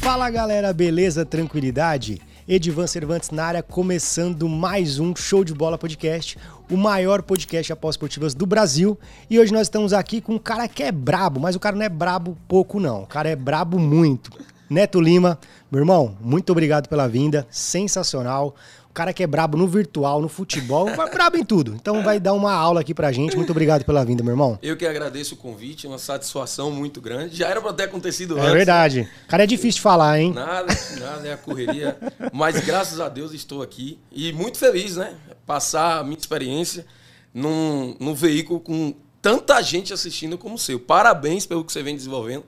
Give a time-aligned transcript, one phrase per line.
[0.00, 1.24] Fala galera, beleza?
[1.24, 2.20] Tranquilidade?
[2.46, 6.36] Edivan Cervantes na área, começando mais um Show de Bola Podcast,
[6.70, 8.98] o maior podcast após esportivas do Brasil.
[9.30, 11.84] E hoje nós estamos aqui com um cara que é brabo, mas o cara não
[11.84, 14.30] é brabo pouco não, o cara é brabo muito.
[14.68, 15.38] Neto Lima,
[15.70, 18.54] meu irmão, muito obrigado pela vinda, sensacional.
[18.92, 21.74] O cara que é brabo no virtual, no futebol, vai brabo em tudo.
[21.74, 23.34] Então vai dar uma aula aqui pra gente.
[23.34, 24.58] Muito obrigado pela vinda, meu irmão.
[24.62, 27.34] Eu que agradeço o convite, uma satisfação muito grande.
[27.34, 28.52] Já era pra ter acontecido É antes.
[28.52, 29.08] verdade.
[29.26, 30.34] Cara, é difícil de falar, hein?
[30.34, 31.96] Nada, nada, é a correria.
[32.34, 35.14] Mas graças a Deus estou aqui e muito feliz, né?
[35.46, 36.84] Passar a minha experiência
[37.32, 40.78] num, num veículo com tanta gente assistindo como o seu.
[40.78, 42.44] Parabéns pelo que você vem desenvolvendo,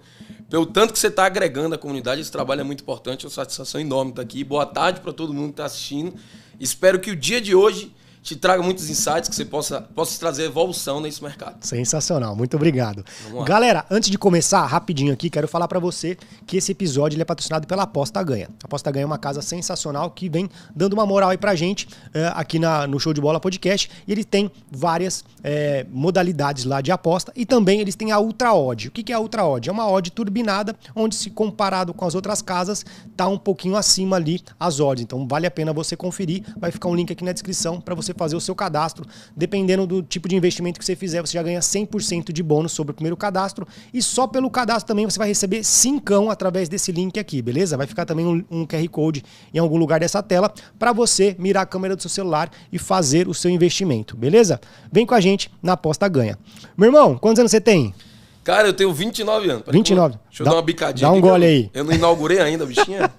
[0.54, 2.20] pelo tanto que você está agregando à comunidade.
[2.20, 4.44] Esse trabalho é muito importante, é uma satisfação enorme estar aqui.
[4.44, 6.14] Boa tarde para todo mundo que está assistindo.
[6.60, 7.92] Espero que o dia de hoje
[8.24, 11.56] te traga muitos insights, que você possa, possa trazer evolução nesse mercado.
[11.60, 13.04] Sensacional, muito obrigado.
[13.44, 17.24] Galera, antes de começar, rapidinho aqui, quero falar pra você que esse episódio ele é
[17.24, 18.48] patrocinado pela Aposta Ganha.
[18.62, 21.86] A Aposta Ganha é uma casa sensacional que vem dando uma moral aí pra gente
[22.14, 23.90] eh, aqui na, no Show de Bola Podcast.
[24.08, 28.54] E ele tem várias eh, modalidades lá de aposta e também eles têm a Ultra
[28.54, 28.88] Odd.
[28.88, 29.68] O que, que é a Ultra Odd?
[29.68, 34.16] É uma odd turbinada, onde se comparado com as outras casas, tá um pouquinho acima
[34.16, 35.04] ali as odds.
[35.04, 36.42] Então vale a pena você conferir.
[36.56, 39.04] Vai ficar um link aqui na descrição para você fazer o seu cadastro.
[39.36, 42.92] Dependendo do tipo de investimento que você fizer, você já ganha 100% de bônus sobre
[42.92, 43.66] o primeiro cadastro.
[43.92, 47.76] E só pelo cadastro também você vai receber 5 através desse link aqui, beleza?
[47.76, 51.62] Vai ficar também um, um QR Code em algum lugar dessa tela para você mirar
[51.62, 54.60] a câmera do seu celular e fazer o seu investimento, beleza?
[54.92, 56.38] Vem com a gente na aposta ganha.
[56.76, 57.94] Meu irmão, quantos anos você tem?
[58.42, 59.62] Cara, eu tenho 29 anos.
[59.62, 60.18] Peraí, 29.
[60.28, 61.08] Deixa eu Dá- dar uma bicadinha.
[61.08, 61.70] dá um gole eu- aí.
[61.72, 63.10] Eu não inaugurei ainda, bichinha.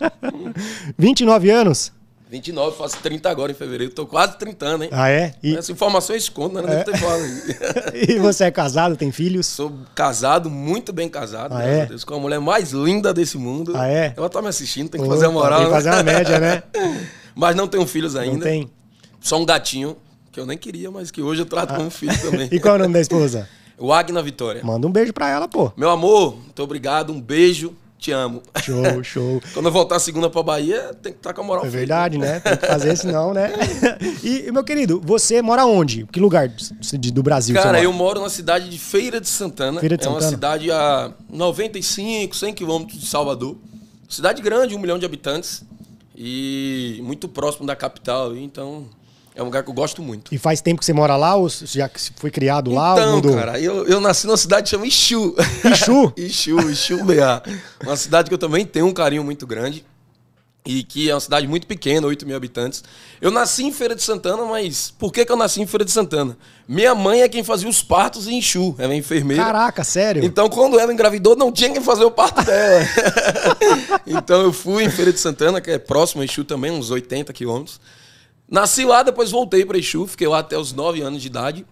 [0.97, 1.91] 29 anos?
[2.29, 3.93] 29, faço 30 agora em fevereiro.
[3.93, 4.89] Tô quase 30 anos, hein?
[4.91, 5.35] Ah, é?
[5.43, 6.61] E, Essa informação eu escondo, né?
[6.61, 7.23] Não deve ter falado
[7.93, 9.45] e você é casado, tem filhos?
[9.45, 11.81] Sou casado, muito bem casado, Ah, graças é?
[11.83, 13.73] a Deus, com a mulher mais linda desse mundo.
[13.75, 14.13] Ah, é?
[14.17, 15.59] Ela tá me assistindo, tem que fazer a moral.
[15.59, 15.77] Tem que né?
[15.77, 16.63] fazer uma média, né?
[17.35, 18.33] Mas não tenho filhos ainda.
[18.37, 18.71] Não tem.
[19.19, 19.95] Só um gatinho,
[20.31, 22.47] que eu nem queria, mas que hoje eu trato como filho também.
[22.51, 23.49] E qual é o nome da esposa?
[23.77, 24.63] O Agna Vitória.
[24.63, 25.71] Manda um beijo pra ela, pô.
[25.75, 28.41] Meu amor, muito obrigado, um beijo, te amo.
[28.63, 29.41] Show, show.
[29.53, 31.77] Quando eu voltar segunda pra Bahia, tem que estar com a moral É feita.
[31.77, 32.39] verdade, né?
[32.39, 33.51] Tem que fazer, senão, né?
[34.23, 36.05] E, meu querido, você mora onde?
[36.11, 39.79] Que lugar do Brasil Cara, eu moro na cidade de Feira de Santana.
[39.79, 40.31] Feira de é uma Santana.
[40.31, 43.57] cidade a 95, 100 quilômetros de Salvador.
[44.09, 45.63] Cidade grande, um milhão de habitantes.
[46.15, 48.35] E muito próximo da capital.
[48.35, 48.85] então
[49.35, 50.33] é um lugar que eu gosto muito.
[50.33, 53.35] E faz tempo que você mora lá ou já foi criado lá então, mudou?
[53.35, 55.35] cara, eu, eu nasci numa cidade que chama Ixu.
[55.69, 56.13] Ixu?
[56.15, 57.43] Ixu, Ixu BA.
[57.83, 59.85] Uma cidade que eu também tenho um carinho muito grande.
[60.67, 62.83] E que é uma cidade muito pequena, 8 mil habitantes.
[63.21, 65.91] Eu nasci em Feira de Santana, mas por que, que eu nasci em Feira de
[65.91, 66.35] Santana?
[66.67, 69.43] Minha mãe é quem fazia os partos em Ixu, ela é enfermeira.
[69.43, 70.25] Caraca, sério?
[70.25, 72.83] Então, quando ela engravidou, não tinha quem fazer o parto dela.
[74.07, 77.31] então, eu fui em Feira de Santana, que é próximo a Exu também, uns 80
[77.31, 77.79] quilômetros.
[78.49, 81.65] Nasci lá, depois voltei para Exu, fiquei lá até os 9 anos de idade.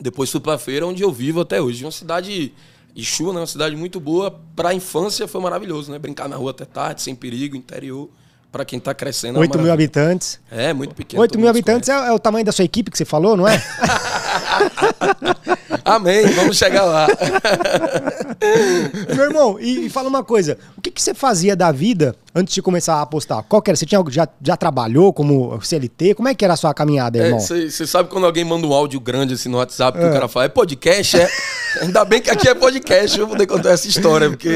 [0.00, 1.84] Depois fui para Feira, onde eu vivo até hoje.
[1.84, 2.52] Uma cidade,
[2.94, 4.30] Exu, né, uma cidade muito boa.
[4.56, 5.98] Para a infância foi maravilhoso, né?
[5.98, 8.10] Brincar na rua até tarde, sem perigo, interior.
[8.50, 9.36] Para quem tá crescendo.
[9.36, 9.72] é uma 8 mil maravilha.
[9.72, 10.40] habitantes.
[10.50, 11.22] É, muito pequeno.
[11.22, 13.48] 8 todo mil habitantes é, é o tamanho da sua equipe que você falou, não
[13.48, 13.62] é?
[15.84, 17.06] Amém, vamos chegar lá.
[19.14, 22.54] Meu irmão, e, e fala uma coisa: o que, que você fazia da vida antes
[22.54, 23.42] de começar a apostar?
[23.44, 23.76] Qual que era?
[23.76, 26.14] Você tinha, já, já trabalhou como CLT?
[26.14, 27.40] Como é que era a sua caminhada, irmão?
[27.40, 30.08] Você sabe quando alguém manda um áudio grande assim no WhatsApp que É.
[30.08, 31.28] o cara fala, é podcast, é?
[31.82, 34.50] Ainda bem que aqui é podcast, eu vou poder contar essa história, porque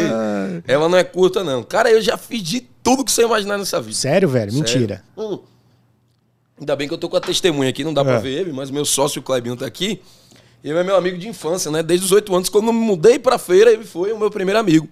[0.66, 1.62] ela não é curta, não.
[1.62, 3.96] Cara, eu já fiz de tudo que você imaginar nessa vida.
[3.96, 4.52] Sério, velho?
[4.52, 5.02] Mentira.
[5.16, 5.38] Hum.
[6.60, 8.04] Ainda bem que eu tô com a testemunha aqui, não dá É.
[8.04, 10.00] pra ver ele, mas meu sócio, o Clebinho, tá aqui.
[10.66, 11.80] Ele é meu amigo de infância, né?
[11.80, 14.58] Desde os oito anos, quando eu me mudei pra feira, ele foi o meu primeiro
[14.58, 14.88] amigo.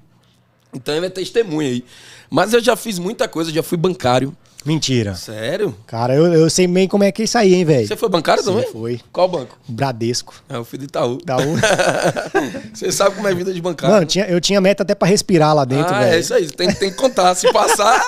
[0.73, 1.85] Então ele é testemunha aí.
[2.31, 4.37] Mas eu já fiz muita coisa, já fui bancário.
[4.65, 5.17] Mentira.
[5.17, 5.77] Sério?
[5.85, 7.89] Cara, eu, eu sei bem como é que é isso aí, hein, velho?
[7.89, 8.71] Você foi bancário Sim, também?
[8.71, 9.01] foi.
[9.13, 9.59] Qual banco?
[9.69, 10.33] Bradesco.
[10.49, 11.15] É o filho de Itaú.
[11.15, 11.19] U.
[12.73, 13.97] Você sabe como é a vida de bancário.
[13.97, 16.15] Mano, tinha, eu tinha meta até pra respirar lá dentro, ah, velho.
[16.15, 16.49] é isso aí.
[16.53, 17.35] Tem, tem que contar.
[17.35, 18.01] Se passar.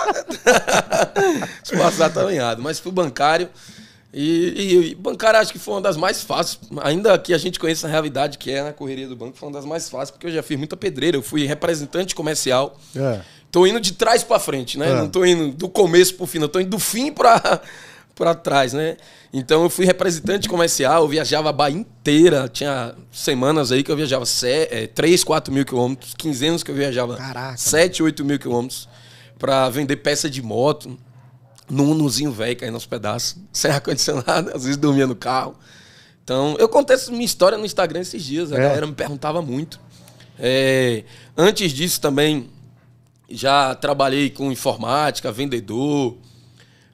[1.65, 2.63] se passar, tá errado.
[2.63, 3.49] Mas fui bancário.
[4.19, 6.59] E, e, e bancário acho que foi uma das mais fáceis.
[6.83, 9.53] Ainda que a gente conheça a realidade que é na correria do banco, foi uma
[9.53, 11.19] das mais fáceis, porque eu já fiz muita pedreira.
[11.19, 12.79] Eu fui representante comercial.
[12.97, 13.21] É.
[13.53, 14.89] Tô indo de trás pra frente, né?
[14.89, 14.95] É.
[14.95, 17.61] Não tô indo do começo pro fim, eu tô indo do fim pra,
[18.17, 18.97] pra trás, né?
[19.35, 22.49] Então eu fui representante comercial, eu viajava a Bahia inteira.
[22.49, 24.25] Tinha semanas aí que eu viajava
[24.95, 27.59] 3, 4 mil quilômetros, quinzenas que eu viajava Caraca.
[27.59, 28.89] 7, 8 mil quilômetros
[29.39, 30.99] pra vender peça de moto.
[31.69, 35.57] Num Unozinho velho caindo aos pedaços, sem ar-condicionado, às vezes dormia no carro.
[36.23, 38.61] Então, eu contei essa minha história no Instagram esses dias, a É.
[38.61, 39.81] galera me perguntava muito.
[40.39, 41.05] É,
[41.37, 42.51] antes disso também,
[43.31, 46.17] já trabalhei com informática, vendedor,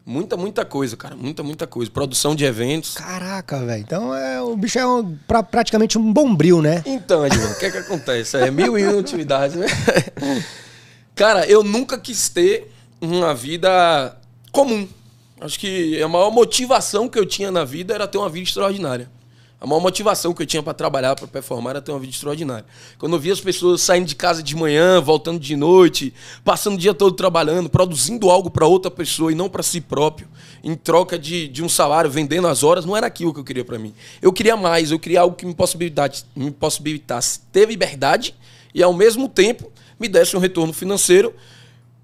[0.05, 1.91] muita, muita coisa, cara, muita, muita coisa.
[1.91, 2.95] Produção de eventos.
[2.95, 3.81] Caraca, velho.
[3.83, 6.83] Então é, o bicho é um- pra- praticamente um bombril, né?
[6.87, 8.37] Então, Edmund, o que é que acontece?
[8.37, 9.67] É mil e uma atividades, né?
[11.15, 12.71] Cara, eu nunca quis ter
[13.01, 14.17] uma vida
[14.53, 14.87] comum.
[15.41, 19.11] Acho que a maior motivação que eu tinha na vida era ter uma vida extraordinária.
[19.61, 22.65] A maior motivação que eu tinha para trabalhar, para performar, era ter uma vida extraordinária.
[22.99, 26.13] Quando eu via as pessoas saindo de casa de manhã, voltando de noite,
[26.45, 30.29] passando o dia todo trabalhando, produzindo algo para outra pessoa e não para si próprio,
[30.65, 33.65] em troca de, de um salário, vendendo as horas, não era aquilo que eu queria
[33.65, 33.95] para mim.
[34.21, 38.35] Eu queria mais, eu queria algo que me possibilitasse, me possibilitasse ter liberdade
[38.75, 41.33] e, ao mesmo tempo, me desse um retorno financeiro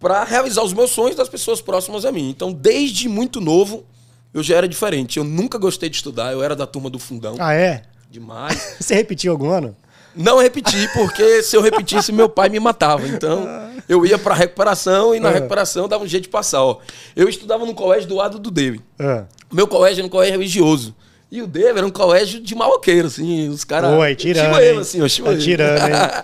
[0.01, 2.29] para realizar os meus sonhos das pessoas próximas a mim.
[2.31, 3.85] Então, desde muito novo,
[4.33, 5.19] eu já era diferente.
[5.19, 7.37] Eu nunca gostei de estudar, eu era da turma do fundão.
[7.39, 7.83] Ah, é?
[8.11, 8.77] Demais.
[8.81, 9.77] Você repetiu algum ano?
[10.15, 13.07] Não repeti, porque se eu repetisse, meu pai me matava.
[13.07, 13.47] Então,
[13.89, 15.33] eu ia pra recuperação e na Ah.
[15.33, 16.63] recuperação dava um jeito de passar.
[16.63, 16.79] Ó.
[17.15, 18.83] Eu estudava no colégio do lado do David.
[18.99, 19.25] Ah.
[19.53, 20.95] Meu colégio era um colégio religioso.
[21.31, 23.51] E o David era um colégio de maloqueiro, assim.
[23.51, 23.93] Os caras.
[23.99, 24.81] Oi, tirando, Chivoeiro, hein?
[24.81, 25.79] assim, ó, Tá tirando,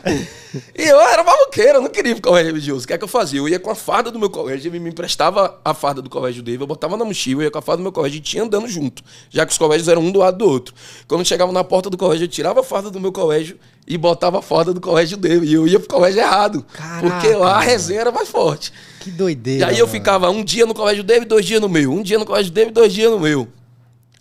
[0.09, 0.29] hein?
[0.75, 2.85] e eu era maloqueiro, eu não queria ir pro colégio religioso.
[2.85, 3.39] O que é que eu fazia?
[3.39, 6.43] Eu ia com a farda do meu colégio, ele me emprestava a farda do colégio
[6.43, 8.43] dele, eu botava na mochila, eu ia com a farda do meu colégio e tinha
[8.45, 9.03] andando junto.
[9.29, 10.75] Já que os colégios eram um do lado do outro.
[11.07, 13.99] Quando eu chegava na porta do colégio, eu tirava a farda do meu colégio e
[13.99, 15.47] botava a farda do colégio dele.
[15.47, 16.65] E eu ia pro colégio errado.
[16.73, 18.73] Caraca, porque lá a resenha era mais forte.
[19.01, 19.67] Que E doideira.
[19.67, 19.99] aí eu mano.
[19.99, 21.93] ficava um dia no colégio dele, dois dias no meu.
[21.93, 23.47] Um dia no colégio dele, dois dias no meu.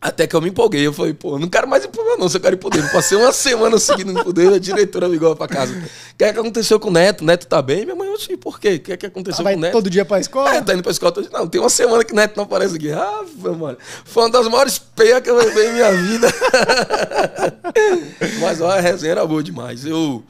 [0.05, 0.85] Até que eu me empolguei.
[0.85, 2.27] Eu falei, pô, não quero mais ir pro meu, não.
[2.27, 2.89] Eu quero ir pro dele.
[2.91, 5.71] Passei uma semana seguindo dele, a diretora me ligou pra casa.
[5.73, 7.21] O que é que aconteceu com o Neto?
[7.21, 7.85] O Neto tá bem?
[7.85, 8.73] Minha mãe, eu sei por quê?
[8.73, 9.71] O que é que Ah, aconteceu vai com o Neto?
[9.71, 10.53] todo dia pra escola?
[10.55, 11.39] É, tá indo pra escola todo dia.
[11.39, 12.91] Não, tem uma semana que o Neto não aparece aqui.
[12.91, 13.21] Ah,
[13.57, 13.77] mano.
[14.03, 16.27] Foi uma das maiores peias que eu levei em minha vida.
[18.41, 19.85] Mas ó, a resenha era boa demais.
[19.85, 20.21] Eu,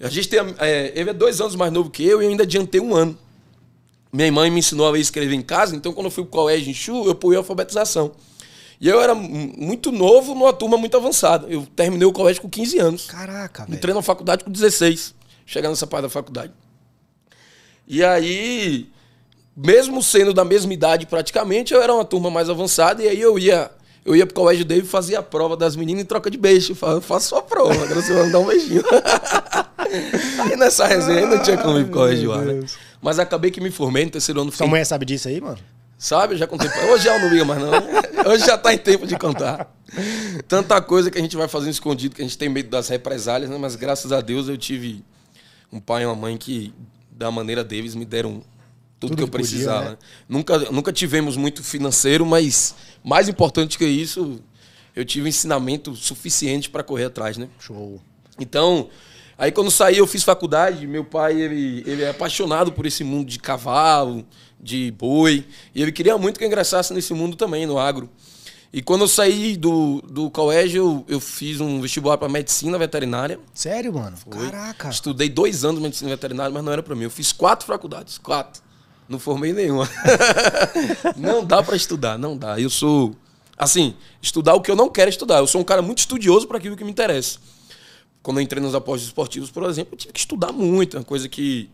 [0.00, 0.40] a gente tem.
[0.58, 3.16] É, ele é dois anos mais novo que eu e eu ainda adiantei um ano.
[4.12, 6.74] Minha mãe me ensinou a escrever em casa, então quando eu fui pro colégio em
[6.74, 8.12] Chu, eu pulei alfabetização.
[8.82, 11.46] E eu era mu- muito novo numa turma muito avançada.
[11.48, 13.06] Eu terminei o colégio com 15 anos.
[13.06, 13.76] Caraca, velho.
[13.76, 15.14] Entrei na faculdade com 16,
[15.46, 16.52] chegando nessa parte da faculdade.
[17.86, 18.88] E aí,
[19.56, 23.38] mesmo sendo da mesma idade praticamente, eu era uma turma mais avançada e aí eu
[23.38, 23.70] ia
[24.04, 26.76] eu ia pro colégio dele e fazia a prova das meninas em troca de beijo.
[26.82, 28.82] Eu faço sua prova, agora você vai me dar um beijinho.
[30.50, 32.64] aí nessa resenha não tinha como ir pro colégio lá, né?
[33.00, 34.50] Mas acabei que me formei no terceiro ano.
[34.50, 35.58] Sua Fiquei, mãe sabe disso aí, mano?
[36.02, 36.34] Sabe?
[36.34, 37.70] Eu já contei pra Hoje ela não liga mais, não.
[38.32, 39.72] Hoje já tá em tempo de contar.
[40.48, 43.48] Tanta coisa que a gente vai fazendo escondido, que a gente tem medo das represálias,
[43.48, 43.56] né?
[43.56, 45.04] Mas graças a Deus eu tive
[45.72, 46.74] um pai e uma mãe que,
[47.08, 48.42] da maneira deles, me deram
[48.98, 49.84] tudo, Tudo que eu que podia, precisava.
[49.84, 49.90] né?
[49.90, 49.96] né?
[50.28, 52.74] Nunca, nunca tivemos muito financeiro, mas
[53.04, 54.40] mais importante que isso,
[54.96, 57.48] eu tive ensinamento suficiente para correr atrás, né?
[57.60, 58.00] Show.
[58.40, 58.88] Então,
[59.38, 60.84] aí quando saí, eu fiz faculdade.
[60.84, 64.26] Meu pai, ele, ele é apaixonado por esse mundo de cavalo,
[64.62, 65.44] de boi.
[65.74, 68.08] E ele queria muito que eu ingressasse nesse mundo também, no agro.
[68.72, 73.38] E quando eu saí do, do colégio, eu, eu fiz um vestibular para medicina veterinária.
[73.52, 74.16] Sério, mano?
[74.16, 74.50] Foi.
[74.50, 74.88] Caraca.
[74.88, 77.04] Estudei dois anos de medicina veterinária, mas não era para mim.
[77.04, 78.62] Eu fiz quatro faculdades, quatro.
[79.06, 79.86] Não formei nenhuma.
[81.18, 82.58] não dá para estudar, não dá.
[82.58, 83.14] Eu sou,
[83.58, 85.38] assim, estudar o que eu não quero estudar.
[85.38, 87.38] Eu sou um cara muito estudioso para aquilo que me interessa.
[88.22, 90.96] Quando eu entrei nos apostos esportivos, por exemplo, eu tive que estudar muito.
[90.96, 91.68] É uma coisa que,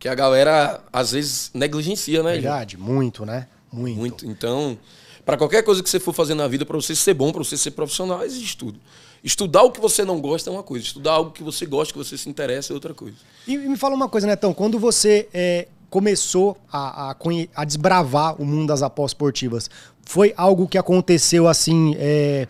[0.00, 2.32] que a galera, às vezes, negligencia, né?
[2.32, 3.46] Verdade, muito, né?
[3.70, 3.98] Muito.
[3.98, 4.26] Muito.
[4.26, 4.78] Então,
[5.26, 7.54] para qualquer coisa que você for fazer na vida, para você ser bom, para você
[7.54, 8.80] ser profissional, existe estudo.
[9.22, 10.86] Estudar o que você não gosta é uma coisa.
[10.86, 13.16] Estudar algo que você gosta, que você se interessa, é outra coisa.
[13.46, 17.16] E, me fala uma coisa, Netão, quando você é, começou a, a,
[17.54, 19.68] a desbravar o mundo das apostas esportivas,
[20.02, 22.48] foi algo que aconteceu assim, é,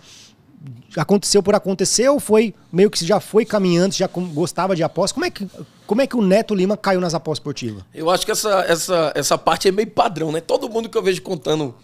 [0.97, 5.13] aconteceu por acontecer ou foi meio que você já foi caminhando, já gostava de apostas?
[5.13, 5.45] Como é que,
[5.91, 7.83] como é que o Neto Lima caiu nas apostas esportivas?
[7.93, 10.41] Eu acho que essa, essa, essa parte é meio padrão, né?
[10.41, 11.75] Todo mundo que eu vejo contando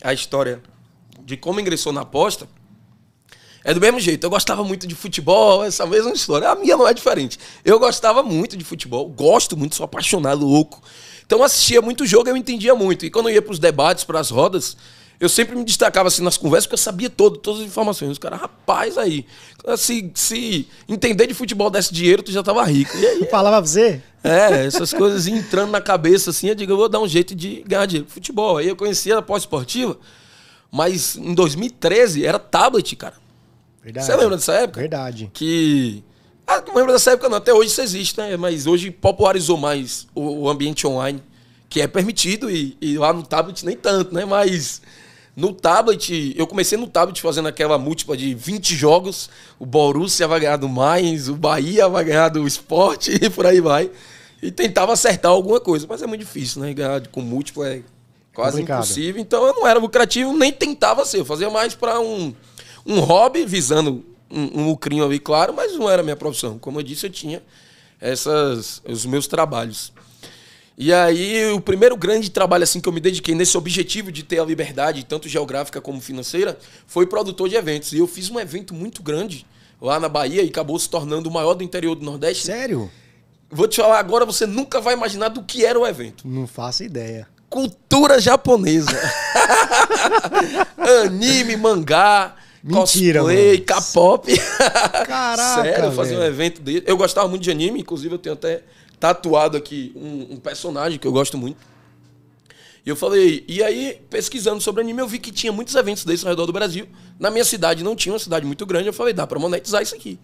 [0.00, 0.62] a história
[1.24, 2.46] de como ingressou na aposta
[3.64, 4.22] é do mesmo jeito.
[4.22, 6.48] Eu gostava muito de futebol, essa mesma história.
[6.48, 7.40] A minha não é diferente.
[7.64, 10.80] Eu gostava muito de futebol, gosto muito, sou apaixonado, louco.
[11.26, 13.04] Então assistia muito jogo, eu entendia muito.
[13.04, 14.76] E quando eu ia para os debates, para as rodas,
[15.18, 18.12] eu sempre me destacava assim nas conversas, porque eu sabia todo, todas as informações.
[18.12, 19.26] Os caras, rapaz, aí,
[19.76, 22.96] se, se entender de futebol desse dinheiro, tu já tava rico.
[22.96, 24.02] E aí, falava pra você?
[24.26, 27.62] é, essas coisas entrando na cabeça assim, eu digo, eu vou dar um jeito de
[27.66, 28.10] ganhar dinheiro.
[28.10, 28.56] Futebol.
[28.56, 29.96] Aí eu conhecia a pós-esportiva,
[30.70, 33.14] mas em 2013 era tablet, cara.
[33.82, 34.06] Verdade.
[34.06, 34.80] Você lembra dessa época?
[34.80, 35.30] Verdade.
[35.32, 36.02] Que.
[36.44, 37.38] Ah, não lembro dessa época, não.
[37.38, 38.36] Até hoje isso existe, né?
[38.36, 41.22] Mas hoje popularizou mais o, o ambiente online,
[41.68, 44.24] que é permitido, e, e lá no tablet nem tanto, né?
[44.24, 44.82] Mas
[45.36, 49.28] No tablet, eu comecei no tablet fazendo aquela múltipla de 20 jogos.
[49.58, 53.60] O Borussia vai ganhar do Mainz, o Bahia vai ganhar do Sport e por aí
[53.60, 53.90] vai.
[54.42, 56.72] E tentava acertar alguma coisa, mas é muito difícil, né?
[56.72, 57.82] Ganhar com múltiplo é
[58.32, 58.84] quase Complicado.
[58.84, 59.20] impossível.
[59.20, 61.18] Então eu não era lucrativo, nem tentava ser.
[61.18, 62.34] Eu fazia mais para um,
[62.86, 66.58] um hobby, visando um, um lucrinho ali, claro, mas não era a minha profissão.
[66.58, 67.42] Como eu disse, eu tinha
[68.00, 69.92] essas, os meus trabalhos.
[70.78, 74.38] E aí, o primeiro grande trabalho assim que eu me dediquei nesse objetivo de ter
[74.38, 77.92] a liberdade, tanto geográfica como financeira, foi produtor de eventos.
[77.92, 79.46] E eu fiz um evento muito grande
[79.80, 82.44] lá na Bahia e acabou se tornando o maior do interior do Nordeste.
[82.44, 82.90] Sério?
[83.50, 86.28] Vou te falar agora, você nunca vai imaginar do que era o evento.
[86.28, 87.26] Não faço ideia.
[87.48, 88.90] Cultura japonesa.
[91.04, 93.60] Anime, mangá, Mentira, cosplay.
[93.60, 94.38] K-pop.
[95.06, 96.82] Caraca, Sério, eu fazia um evento dele.
[96.84, 98.62] Eu gostava muito de anime, inclusive eu tenho até
[98.98, 101.58] tatuado aqui um, um personagem que eu gosto muito.
[102.84, 106.24] E eu falei, e aí, pesquisando sobre anime, eu vi que tinha muitos eventos desses
[106.24, 106.86] ao redor do Brasil.
[107.18, 109.94] Na minha cidade não tinha uma cidade muito grande, eu falei, dá pra monetizar isso
[109.94, 110.18] aqui.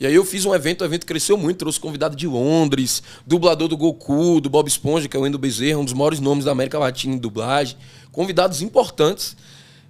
[0.00, 3.66] E aí eu fiz um evento, o evento cresceu muito, trouxe convidado de Londres, dublador
[3.66, 6.52] do Goku, do Bob Esponja, que é o Wendel Bezerra, um dos maiores nomes da
[6.52, 7.76] América Latina em dublagem.
[8.12, 9.36] Convidados importantes.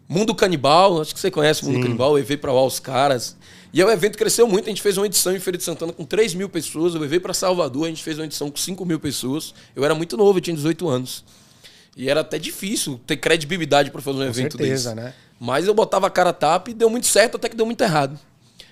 [0.08, 1.82] Mundo Canibal, acho que você conhece o Mundo Sim.
[1.82, 3.36] Canibal, eu levei pra lá os caras.
[3.72, 5.92] E aí o evento cresceu muito, a gente fez uma edição em Feira de Santana
[5.92, 8.84] com 3 mil pessoas, eu levei pra Salvador, a gente fez uma edição com 5
[8.86, 9.54] mil pessoas.
[9.76, 11.24] Eu era muito novo, eu tinha 18 anos.
[11.96, 15.06] E era até difícil ter credibilidade pra fazer um Com evento certeza, desse.
[15.06, 15.14] né?
[15.38, 17.80] Mas eu botava a cara a tapa e deu muito certo, até que deu muito
[17.82, 18.18] errado.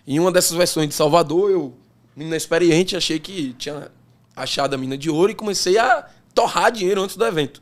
[0.06, 1.74] Em uma dessas versões de Salvador, eu,
[2.14, 3.90] menina experiente, achei que tinha
[4.34, 7.60] achado a mina de ouro e comecei a torrar dinheiro antes do evento.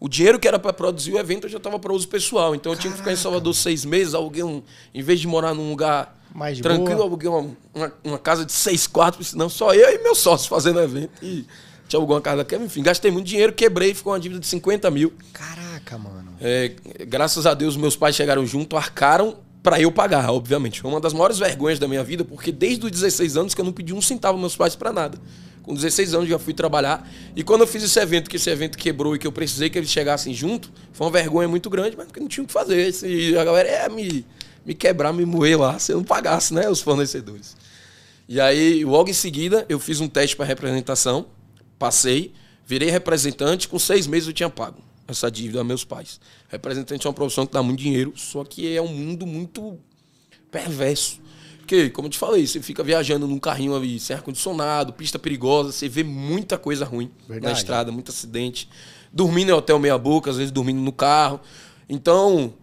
[0.00, 2.54] O dinheiro que era para produzir o evento eu já estava para uso pessoal.
[2.54, 3.22] Então eu tinha que ficar em Caraca.
[3.22, 4.62] Salvador seis meses, aluguei um.
[4.92, 7.06] Em vez de morar num lugar Mais de tranquilo, boa.
[7.06, 10.80] aluguei uma, uma, uma casa de seis quartos, senão só eu e meu sócio fazendo
[10.80, 11.12] evento.
[11.22, 11.46] E
[11.88, 12.56] tinha alguma casa aqui.
[12.56, 15.12] Enfim, gastei muito dinheiro, quebrei, ficou uma dívida de 50 mil.
[15.32, 16.32] Caraca, mano.
[16.40, 16.72] É,
[17.06, 20.80] graças a Deus, meus pais chegaram junto, arcaram pra eu pagar, obviamente.
[20.80, 23.64] Foi uma das maiores vergonhas da minha vida, porque desde os 16 anos que eu
[23.64, 25.18] não pedi um centavo meus pais pra nada.
[25.62, 27.08] Com 16 anos já fui trabalhar.
[27.36, 29.78] E quando eu fiz esse evento, que esse evento quebrou e que eu precisei que
[29.78, 32.92] eles chegassem junto, foi uma vergonha muito grande, mas porque não tinha o que fazer.
[33.04, 34.26] E a galera ia me,
[34.64, 37.56] me quebrar, me moer lá, se eu não pagasse, né, os fornecedores.
[38.28, 41.26] E aí, logo em seguida, eu fiz um teste para representação,
[41.78, 42.32] passei,
[42.66, 46.20] virei representante, com seis meses eu tinha pago essa dívida a meus pais.
[46.48, 49.78] Representante é uma profissão que dá muito dinheiro, só que é um mundo muito
[50.50, 51.20] perverso.
[51.58, 55.70] Porque, como eu te falei, você fica viajando num carrinho ali sem ar-condicionado, pista perigosa,
[55.72, 57.52] você vê muita coisa ruim Verdade.
[57.52, 58.68] na estrada, muito acidente.
[59.12, 61.40] Dormindo em hotel meia-boca, às vezes dormindo no carro.
[61.88, 62.54] Então,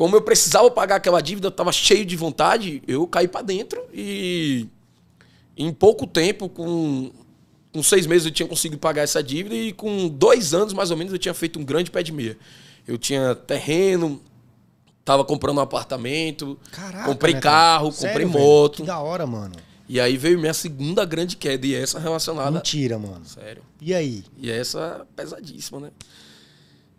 [0.00, 3.78] como eu precisava pagar aquela dívida, eu tava cheio de vontade, eu caí para dentro
[3.92, 4.66] e
[5.54, 7.12] em pouco tempo, com,
[7.70, 10.96] com seis meses, eu tinha conseguido pagar essa dívida e com dois anos, mais ou
[10.96, 12.38] menos, eu tinha feito um grande pé de meia.
[12.88, 14.22] Eu tinha terreno,
[15.04, 17.04] tava comprando um apartamento, Caraca.
[17.04, 17.96] comprei né, carro, cara?
[17.96, 18.42] comprei Sério, velho?
[18.42, 18.76] moto.
[18.76, 19.56] Que da hora, mano.
[19.86, 22.52] E aí veio minha segunda grande queda, e essa relacionada.
[22.52, 23.26] Mentira, mano.
[23.26, 23.62] Sério.
[23.78, 24.24] E aí?
[24.38, 25.90] E essa pesadíssima, né?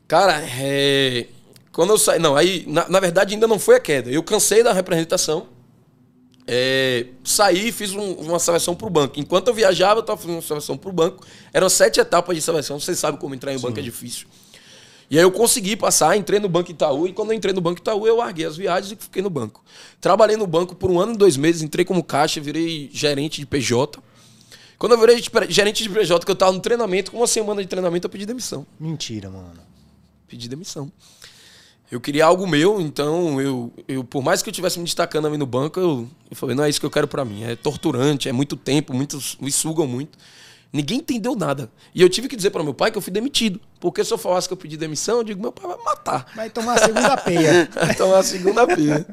[0.08, 1.26] Cara, é...
[1.72, 2.20] quando eu saí.
[2.20, 4.10] Não, aí, na, na verdade, ainda não foi a queda.
[4.10, 5.48] Eu cansei da representação.
[6.48, 7.06] É...
[7.24, 9.20] Saí e fiz um- uma seleção pro banco.
[9.20, 11.26] Enquanto eu viajava, eu tava fazendo uma seleção pro banco.
[11.54, 12.80] Eram sete etapas de seleção.
[12.80, 14.28] Vocês sabem como entrar em banco é difícil.
[15.10, 17.82] E aí eu consegui passar, entrei no Banco Itaú, e quando eu entrei no Banco
[17.82, 19.62] Itaú, eu larguei as viagens e fiquei no banco.
[20.00, 23.46] Trabalhei no banco por um ano e dois meses, entrei como caixa, virei gerente de
[23.46, 24.02] PJ.
[24.78, 27.68] Quando eu virei gerente de PJ, que eu tava no treinamento, com uma semana de
[27.68, 28.66] treinamento, eu pedi demissão.
[28.80, 29.60] Mentira, mano.
[30.30, 30.90] Pedi demissão.
[31.92, 35.38] Eu queria algo meu, então eu, eu por mais que eu estivesse me destacando ali
[35.38, 37.44] no banco, eu, eu falei, não é isso que eu quero pra mim.
[37.44, 40.18] É torturante, é muito tempo, muitos me sugam muito.
[40.72, 41.70] Ninguém entendeu nada.
[41.94, 43.60] E eu tive que dizer para meu pai que eu fui demitido.
[43.78, 46.32] Porque se eu falasse que eu pedi demissão, eu digo, meu pai vai me matar.
[46.34, 47.70] Vai tomar a segunda peia.
[47.92, 49.06] Então a segunda pia.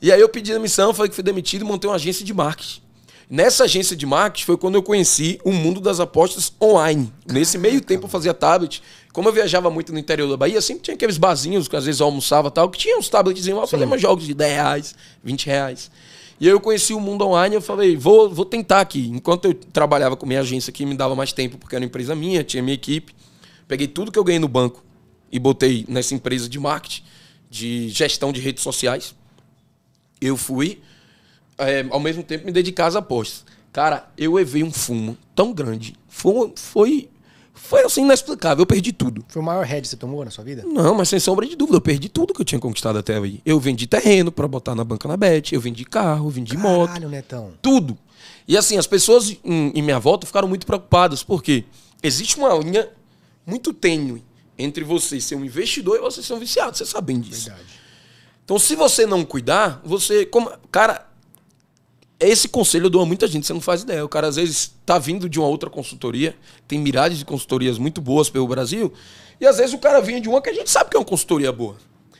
[0.00, 2.80] E aí eu pedi demissão, falei que fui demitido e montei uma agência de marketing.
[3.28, 7.12] Nessa agência de marketing foi quando eu conheci o mundo das apostas online.
[7.30, 8.82] Nesse meio tempo eu fazia tablet.
[9.12, 12.00] Como eu viajava muito no interior da Bahia, sempre tinha aqueles barzinhos que às vezes
[12.00, 14.52] eu almoçava e tal, que tinha uns tabletzinhos lá, eu fazia meus jogos de 10
[14.52, 15.90] reais, 20 reais.
[16.40, 19.08] E aí eu conheci o mundo online eu falei, vou, vou tentar aqui.
[19.08, 22.14] Enquanto eu trabalhava com minha agência aqui, me dava mais tempo, porque era uma empresa
[22.14, 23.14] minha, tinha minha equipe.
[23.68, 24.82] Peguei tudo que eu ganhei no banco
[25.30, 27.02] e botei nessa empresa de marketing,
[27.50, 29.14] de gestão de redes sociais.
[30.18, 30.80] Eu fui,
[31.58, 33.44] é, ao mesmo tempo, me dedicar às apostas.
[33.72, 35.94] Cara, eu levei um fumo tão grande.
[36.08, 37.10] Foi, foi,
[37.54, 38.62] foi assim, inexplicável.
[38.62, 39.24] Eu perdi tudo.
[39.28, 40.62] Foi o maior head que você tomou na sua vida?
[40.66, 43.40] Não, mas sem sombra de dúvida, eu perdi tudo que eu tinha conquistado até aí.
[43.44, 47.08] Eu vendi terreno pra botar na banca na Bet, eu vendi carro, vendi moto Caralho,
[47.08, 47.52] Netão.
[47.60, 47.96] tudo.
[48.48, 51.64] E assim, as pessoas em, em minha volta ficaram muito preocupadas, porque
[52.02, 52.88] existe uma linha
[53.46, 54.24] muito tênue
[54.58, 56.76] entre você ser um investidor e você ser um viciado.
[56.76, 57.46] Você sabe bem disso.
[57.46, 57.68] Verdade.
[58.44, 60.26] Então, se você não cuidar, você.
[60.26, 61.06] Como, cara,
[62.20, 64.04] esse conselho eu dou a muita gente, você não faz ideia.
[64.04, 66.36] O cara às vezes tá vindo de uma outra consultoria,
[66.68, 68.92] tem milhares de consultorias muito boas pelo Brasil,
[69.40, 71.06] e às vezes o cara vinha de uma que a gente sabe que é uma
[71.06, 71.76] consultoria boa.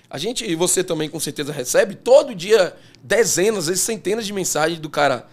[0.09, 4.33] A gente, e você também com certeza recebe, todo dia dezenas, às vezes centenas de
[4.33, 5.29] mensagens do cara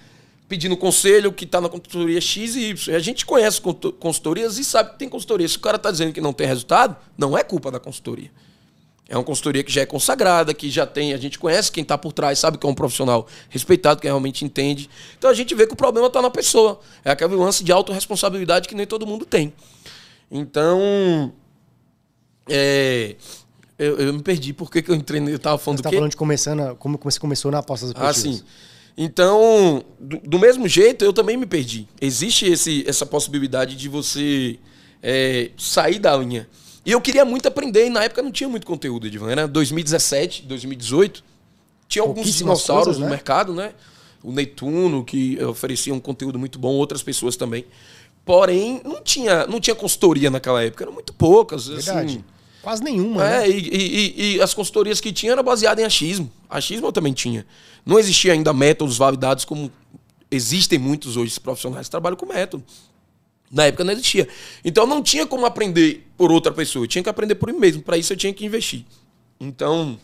[0.48, 2.94] pedindo conselho que está na consultoria X e Y.
[2.94, 3.62] E a gente conhece
[4.00, 5.48] consultorias e sabe que tem consultoria.
[5.48, 8.32] Se o cara está dizendo que não tem resultado, não é culpa da consultoria.
[9.10, 11.98] É uma consultoria que já é consagrada, que já tem, a gente conhece quem está
[11.98, 14.90] por trás, sabe que é um profissional respeitado, que realmente entende.
[15.18, 16.80] Então a gente vê que o problema está na pessoa.
[17.06, 19.54] É aquele lance de autorresponsabilidade que nem todo mundo tem.
[20.30, 21.32] Então,
[22.50, 23.16] é,
[23.80, 24.54] eu, eu me perdi.
[24.54, 25.22] Por que, eu entrei?
[25.22, 25.96] Eu tava falando você do tá quê?
[25.96, 28.42] falando de começando, como você começou na aposta Ah, sim.
[28.98, 31.88] Então, do, do, mesmo jeito, eu também me perdi.
[32.02, 34.58] Existe esse, essa possibilidade de você
[35.04, 36.50] é, sair da linha.
[36.88, 39.30] E eu queria muito aprender, e na época não tinha muito conteúdo, Edvan.
[39.30, 41.22] Era 2017, 2018.
[41.86, 43.06] Tinha alguns dinossauros coisas, né?
[43.06, 43.74] no mercado, né?
[44.24, 47.66] O Netuno, que oferecia um conteúdo muito bom, outras pessoas também.
[48.24, 51.68] Porém, não tinha, não tinha consultoria naquela época, eram muito poucas.
[51.68, 52.06] Verdade.
[52.08, 52.24] Assim,
[52.62, 53.22] Quase nenhuma.
[53.22, 53.50] É, né?
[53.50, 56.32] e, e, e, as consultorias que tinha eram baseadas em achismo.
[56.50, 57.46] Achismo eu também tinha.
[57.86, 59.70] Não existia ainda métodos validados como
[60.32, 62.64] existem muitos hoje profissionais que trabalham com método.
[63.52, 64.28] Na época não existia.
[64.64, 66.84] Então não tinha como aprender por outra pessoa.
[66.84, 67.82] Eu tinha que aprender por mim mesmo.
[67.82, 68.86] Para isso eu tinha que investir.
[69.40, 69.98] Então,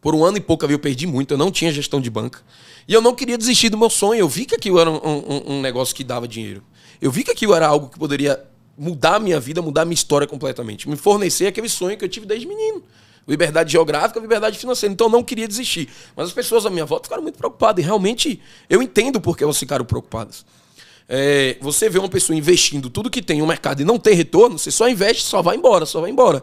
[0.00, 1.34] por um ano e pouco eu perdi muito.
[1.34, 2.40] Eu não tinha gestão de banca.
[2.88, 4.20] E eu não queria desistir do meu sonho.
[4.20, 6.62] Eu vi que aquilo era um, um, um negócio que dava dinheiro.
[7.00, 8.42] Eu vi que aquilo era algo que poderia
[8.76, 10.88] mudar a minha vida, mudar a minha história completamente.
[10.88, 12.82] Me fornecer aquele sonho que eu tive desde menino.
[13.28, 14.92] Liberdade geográfica, liberdade financeira.
[14.92, 15.88] Então eu não queria desistir.
[16.16, 17.84] Mas as pessoas à minha volta ficaram muito preocupadas.
[17.84, 20.44] E realmente eu entendo por que elas ficaram preocupadas.
[21.08, 24.58] É, você vê uma pessoa investindo tudo que tem no mercado e não tem retorno,
[24.58, 26.42] você só investe, só vai embora, só vai embora.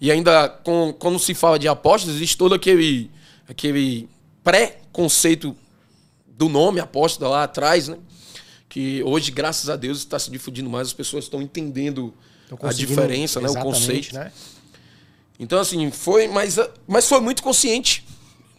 [0.00, 3.10] E ainda com, quando se fala de apostas, existe todo aquele,
[3.48, 4.08] aquele
[4.42, 5.56] pré-conceito
[6.26, 7.96] do nome aposta lá atrás, né?
[8.76, 12.12] que hoje, graças a Deus, está se difundindo mais, as pessoas estão entendendo
[12.62, 14.14] a diferença, né, o conceito.
[14.14, 14.30] Né?
[15.40, 18.06] Então, assim, foi, mas, mas foi muito consciente.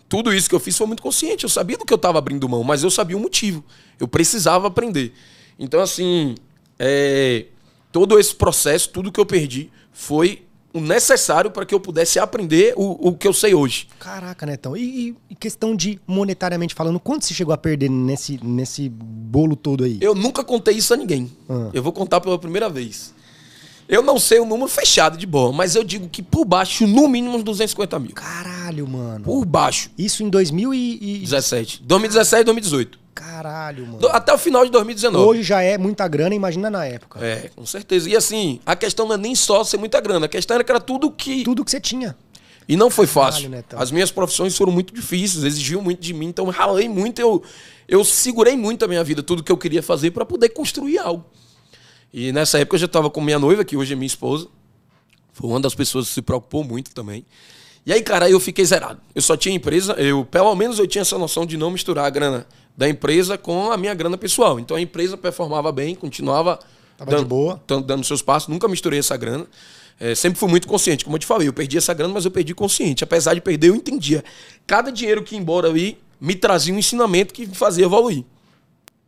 [0.09, 1.43] Tudo isso que eu fiz foi muito consciente.
[1.43, 3.63] Eu sabia do que eu estava abrindo mão, mas eu sabia o motivo.
[3.99, 5.13] Eu precisava aprender.
[5.59, 6.35] Então, assim,
[6.77, 7.45] é,
[7.91, 10.43] todo esse processo, tudo que eu perdi, foi
[10.73, 13.87] o necessário para que eu pudesse aprender o, o que eu sei hoje.
[13.99, 14.77] Caraca, Netão.
[14.77, 19.83] E, e, questão de monetariamente falando, quanto você chegou a perder nesse, nesse bolo todo
[19.83, 19.97] aí?
[20.01, 21.31] Eu nunca contei isso a ninguém.
[21.49, 21.69] Ah.
[21.73, 23.13] Eu vou contar pela primeira vez.
[23.87, 27.07] Eu não sei o número fechado de boa, mas eu digo que por baixo, no
[27.07, 28.11] mínimo, uns 250 mil.
[28.11, 29.23] Caralho, mano.
[29.23, 29.89] Por baixo.
[29.97, 31.83] Isso em 2017.
[31.83, 32.99] 2017 e 2018.
[33.15, 34.07] Caralho, mano.
[34.09, 35.25] Até o final de 2019.
[35.25, 37.25] Hoje já é muita grana, imagina na época.
[37.25, 38.09] É, com certeza.
[38.09, 40.71] E assim, a questão não é nem só ser muita grana, a questão era que
[40.71, 41.43] era tudo que.
[41.43, 42.15] Tudo que você tinha.
[42.67, 43.49] E não foi fácil.
[43.49, 47.41] Caralho, As minhas profissões foram muito difíceis, exigiam muito de mim, então ralei muito, eu,
[47.87, 51.25] eu segurei muito a minha vida, tudo que eu queria fazer para poder construir algo.
[52.13, 54.47] E nessa época eu já estava com minha noiva, que hoje é minha esposa.
[55.33, 57.25] Foi uma das pessoas que se preocupou muito também.
[57.85, 58.99] E aí, cara, eu fiquei zerado.
[59.15, 62.09] Eu só tinha empresa, eu pelo menos eu tinha essa noção de não misturar a
[62.09, 64.59] grana da empresa com a minha grana pessoal.
[64.59, 66.59] Então a empresa performava bem, continuava
[66.97, 67.63] Tava dando, de boa.
[67.85, 69.47] dando seus passos, nunca misturei essa grana.
[69.99, 72.31] É, sempre fui muito consciente, como eu te falei, eu perdi essa grana, mas eu
[72.31, 73.03] perdi consciente.
[73.03, 74.23] Apesar de perder, eu entendia.
[74.65, 78.23] Cada dinheiro que ia embora ali me trazia um ensinamento que me fazia evoluir.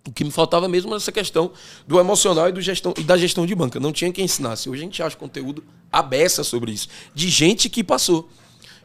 [0.07, 1.51] O que me faltava mesmo era essa questão
[1.87, 3.79] do emocional e, do gestão, e da gestão de banca.
[3.79, 4.69] Não tinha quem ensinasse.
[4.69, 6.87] Hoje a gente acha conteúdo abessa sobre isso.
[7.13, 8.29] De gente que passou.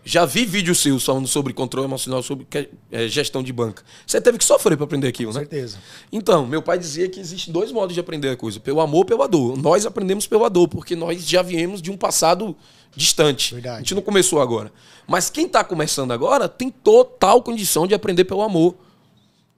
[0.06, 2.46] Já vi vídeos seus falando sobre controle emocional, sobre
[2.92, 3.82] é, gestão de banca.
[4.06, 5.44] Você teve que sofrer para aprender aquilo, Com né?
[5.44, 5.78] Com certeza.
[6.12, 9.26] Então, meu pai dizia que existem dois modos de aprender a coisa: pelo amor, pela
[9.26, 9.56] dor.
[9.56, 12.54] Nós aprendemos pela dor, porque nós já viemos de um passado
[12.94, 13.54] distante.
[13.54, 13.76] Verdade.
[13.76, 14.70] A gente não começou agora.
[15.06, 18.76] Mas quem está começando agora tem total condição de aprender pelo amor.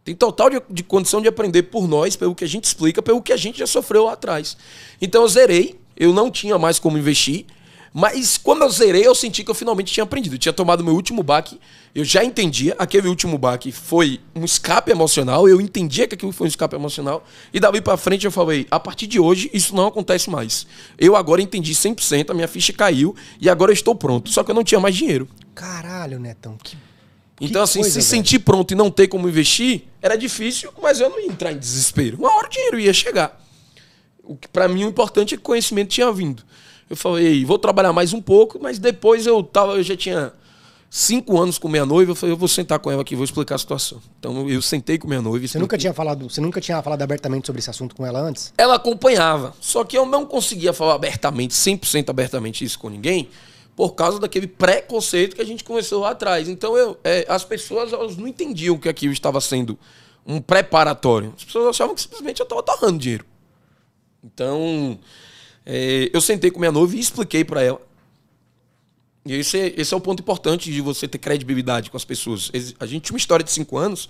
[0.06, 3.20] Tem total de, de, condição de aprender por nós, pelo que a gente explica, pelo
[3.20, 4.56] que a gente já sofreu lá atrás.
[5.02, 7.44] Então eu zerei, eu não tinha mais como investir.
[7.92, 10.36] Mas quando eu zerei, eu senti que eu finalmente tinha aprendido.
[10.36, 11.58] Eu tinha tomado meu último baque,
[11.92, 12.76] eu já entendia.
[12.78, 17.26] Aquele último baque foi um escape emocional, eu entendia que aquilo foi um escape emocional.
[17.52, 20.68] E dali pra frente eu falei: a partir de hoje, isso não acontece mais.
[20.96, 24.30] Eu agora entendi 100%, a minha ficha caiu e agora eu estou pronto.
[24.30, 25.26] Só que eu não tinha mais dinheiro.
[25.52, 26.76] Caralho, Netão, que.
[27.40, 28.08] Então, assim, coisa, se velho.
[28.08, 31.58] sentir pronto e não ter como investir, era difícil, mas eu não ia entrar em
[31.58, 32.16] desespero.
[32.18, 33.40] Uma hora o dinheiro ia chegar.
[34.22, 36.42] O que para mim o importante é que o conhecimento tinha vindo.
[36.88, 40.32] Eu falei, vou trabalhar mais um pouco, mas depois eu tava, eu já tinha
[40.88, 43.56] cinco anos com minha noiva, eu falei, eu vou sentar com ela aqui, vou explicar
[43.56, 44.00] a situação.
[44.18, 45.46] Então eu sentei com minha noiva.
[45.46, 48.52] Você nunca tinha falado, você nunca tinha falado abertamente sobre esse assunto com ela antes?
[48.56, 53.28] Ela acompanhava, só que eu não conseguia falar abertamente, 100% abertamente isso com ninguém,
[53.76, 56.48] por causa daquele preconceito que a gente começou lá atrás.
[56.48, 59.78] Então eu, é, as pessoas elas não entendiam que aquilo estava sendo
[60.26, 61.32] um preparatório.
[61.36, 63.24] As pessoas achavam que simplesmente eu estava torrando dinheiro.
[64.24, 64.98] Então
[65.64, 67.86] é, eu sentei com minha noiva e expliquei para ela
[69.26, 72.50] e esse é, esse é o ponto importante de você ter credibilidade com as pessoas.
[72.78, 74.08] A gente tinha uma história de cinco anos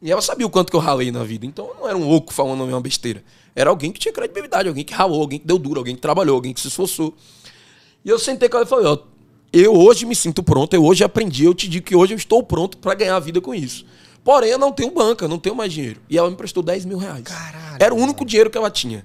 [0.00, 1.46] e ela sabia o quanto que eu ralei na vida.
[1.46, 3.24] Então eu não era um louco falando uma besteira.
[3.56, 6.34] Era alguém que tinha credibilidade, alguém que ralou, alguém que deu duro, alguém que trabalhou,
[6.34, 7.16] alguém que se esforçou.
[8.04, 8.98] E eu sentei com ela e falei, ó,
[9.52, 12.42] eu hoje me sinto pronto, eu hoje aprendi, eu te digo que hoje eu estou
[12.42, 13.84] pronto para ganhar a vida com isso.
[14.24, 16.00] Porém, eu não tenho banca, não tenho mais dinheiro.
[16.08, 17.24] E ela me prestou 10 mil reais.
[17.24, 17.76] Caralho.
[17.78, 19.04] Era o único dinheiro que ela tinha.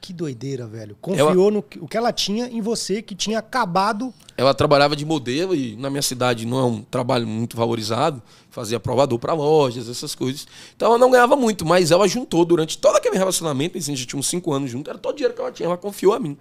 [0.00, 0.96] Que doideira, velho.
[0.98, 1.50] Confiou ela...
[1.50, 4.14] no que, o que ela tinha em você, que tinha acabado.
[4.34, 8.22] Ela trabalhava de modelo e na minha cidade não é um trabalho muito valorizado.
[8.50, 10.48] Fazia provador para lojas, essas coisas.
[10.74, 14.06] Então ela não ganhava muito, mas ela juntou durante todo aquele relacionamento, assim, a gente
[14.06, 16.18] tinha uns 5 anos juntos, era todo o dinheiro que ela tinha, ela confiou a
[16.18, 16.36] mim.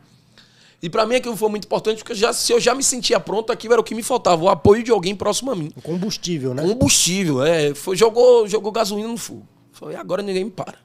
[0.82, 3.52] E para mim aquilo foi muito importante, porque já, se eu já me sentia pronto,
[3.52, 5.72] aquilo era o que me faltava, o apoio de alguém próximo a mim.
[5.76, 6.64] O combustível, né?
[6.64, 7.74] Combustível, é.
[7.74, 9.46] Foi, jogou, jogou gasolina no fogo.
[9.74, 10.78] Falei, agora ninguém me para.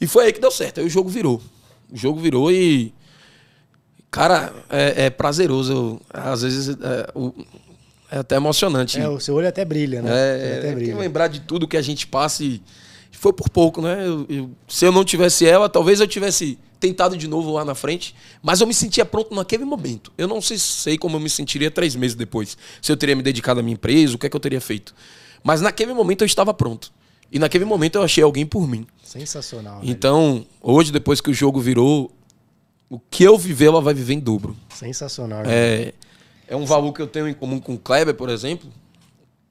[0.00, 1.40] E foi aí que deu certo, aí o jogo virou.
[1.92, 2.94] O jogo virou e.
[4.10, 5.72] Cara, é, é prazeroso.
[5.72, 7.34] Eu, às vezes é, o,
[8.10, 8.98] é, até emocionante.
[8.98, 10.10] É, o seu olho até brilha, né?
[10.10, 10.96] É, até brilha.
[10.96, 12.62] lembrar de tudo que a gente passa e
[13.24, 14.06] foi por pouco, né?
[14.06, 17.74] Eu, eu, se eu não tivesse ela, talvez eu tivesse tentado de novo lá na
[17.74, 20.12] frente, mas eu me sentia pronto naquele momento.
[20.16, 22.56] Eu não sei, sei como eu me sentiria três meses depois.
[22.82, 24.94] Se eu teria me dedicado à minha empresa, o que é que eu teria feito.
[25.42, 26.92] Mas naquele momento eu estava pronto.
[27.30, 28.86] E naquele momento eu achei alguém por mim.
[29.02, 29.80] Sensacional.
[29.82, 30.46] Então, velho.
[30.62, 32.10] hoje, depois que o jogo virou,
[32.88, 34.56] o que eu viver, ela vai viver em dobro.
[34.74, 35.42] Sensacional.
[35.46, 35.92] É,
[36.46, 38.70] é um valor que eu tenho em comum com o Kleber, por exemplo.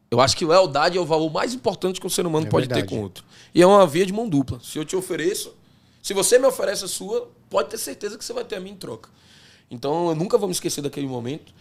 [0.10, 2.68] Eu acho que lealdade é o valor mais importante que o ser humano é pode
[2.68, 2.88] verdade.
[2.88, 3.26] ter com outro.
[3.54, 4.60] E é uma via de mão dupla.
[4.62, 5.54] Se eu te ofereço,
[6.04, 8.74] se você me oferece a sua, pode ter certeza que você vai ter a minha
[8.74, 9.10] em troca.
[9.72, 11.54] Então, eu nunca vou me esquecer daquele momento.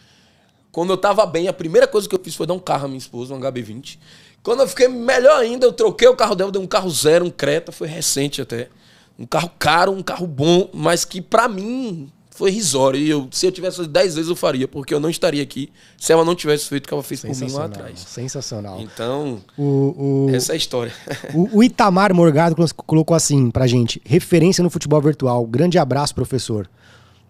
[0.72, 2.88] Quando eu tava bem, a primeira coisa que eu fiz foi dar um carro à
[2.88, 4.00] minha esposa, um HB20.
[4.42, 7.30] Quando eu fiquei melhor ainda, eu troquei o carro dela, dei um carro zero, um
[7.30, 8.68] Creta, foi recente até.
[9.16, 12.98] Um carro caro, um carro bom, mas que para mim foi risório.
[12.98, 16.12] E eu, se eu tivesse 10 vezes eu faria, porque eu não estaria aqui se
[16.12, 18.00] ela não tivesse feito o que ela fez por mim lá atrás.
[18.00, 18.80] Sensacional.
[18.80, 20.92] Então, o, o, essa é a história.
[21.34, 25.46] O, o Itamar Morgado colocou assim pra gente: referência no futebol virtual.
[25.46, 26.68] Grande abraço, professor.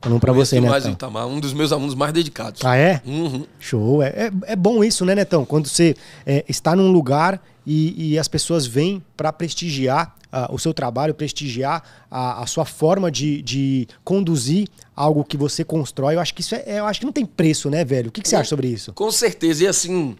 [0.03, 0.69] Falando pra você, né?
[0.69, 2.65] mais Itamar, um dos meus alunos mais dedicados.
[2.65, 3.01] Ah, é?
[3.07, 3.47] Uhum.
[3.61, 4.03] Show.
[4.03, 5.45] É, é, é, bom isso, né, Netão?
[5.45, 5.95] Quando você
[6.27, 11.15] é, está num lugar e, e as pessoas vêm para prestigiar uh, o seu trabalho,
[11.15, 16.17] prestigiar a, a sua forma de, de, conduzir algo que você constrói.
[16.17, 18.09] Eu acho que isso é, eu acho que não tem preço, né, velho?
[18.09, 18.93] O que, que você acha sobre isso?
[18.95, 19.63] Com certeza.
[19.63, 20.17] E assim,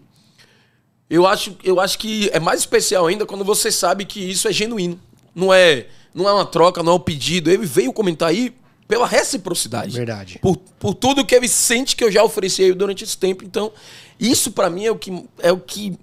[1.09, 4.53] eu acho, eu acho que é mais especial ainda quando você sabe que isso é
[4.53, 4.97] genuíno.
[5.35, 7.51] Não é, não é uma troca, não é um pedido.
[7.51, 8.53] Ele veio comentar aí
[8.87, 9.95] pela reciprocidade.
[9.95, 10.39] Verdade.
[10.41, 13.43] Por, por tudo que ele sente que eu já ofereci durante esse tempo.
[13.43, 13.71] Então,
[14.19, 15.97] isso para mim é o que é o que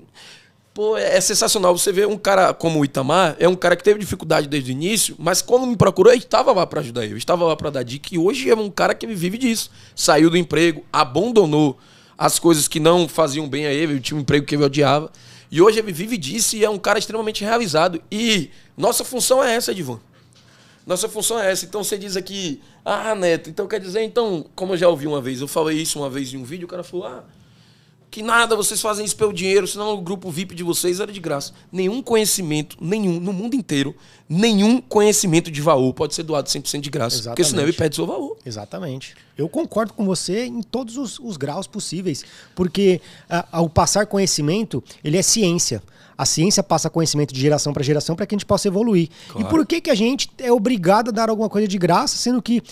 [0.75, 1.77] pô, é sensacional.
[1.77, 4.73] Você vê um cara como o Itamar, é um cara que teve dificuldade desde o
[4.73, 7.71] início, mas quando me procurou, eu estava lá para ajudar ele, eu estava lá para
[7.71, 9.71] dar dica, e hoje é um cara que vive disso.
[9.95, 11.79] Saiu do emprego, abandonou
[12.17, 15.11] as coisas que não faziam bem a ele, tinha um emprego que ele odiava.
[15.51, 18.01] E hoje ele vive disso e é um cara extremamente realizado.
[18.11, 19.99] E nossa função é essa, Divan.
[20.87, 21.65] Nossa função é essa.
[21.65, 25.21] Então você diz aqui, ah, Neto, então quer dizer, então, como eu já ouvi uma
[25.21, 27.25] vez, eu falei isso uma vez em um vídeo, o cara falou, ah,
[28.11, 31.21] que nada, vocês fazem isso pelo dinheiro, senão o grupo VIP de vocês era de
[31.21, 31.53] graça.
[31.71, 33.95] Nenhum conhecimento, nenhum, no mundo inteiro,
[34.29, 37.17] nenhum conhecimento de valor pode ser doado 100% de graça.
[37.17, 37.37] Exatamente.
[37.37, 38.37] Porque senão ele perde seu valor.
[38.45, 39.15] Exatamente.
[39.39, 42.25] Eu concordo com você em todos os, os graus possíveis.
[42.55, 45.81] Porque uh, ao passar conhecimento, ele é ciência.
[46.21, 49.09] A ciência passa conhecimento de geração para geração para que a gente possa evoluir.
[49.29, 49.47] Claro.
[49.47, 52.43] E por que, que a gente é obrigado a dar alguma coisa de graça, sendo
[52.43, 52.63] que,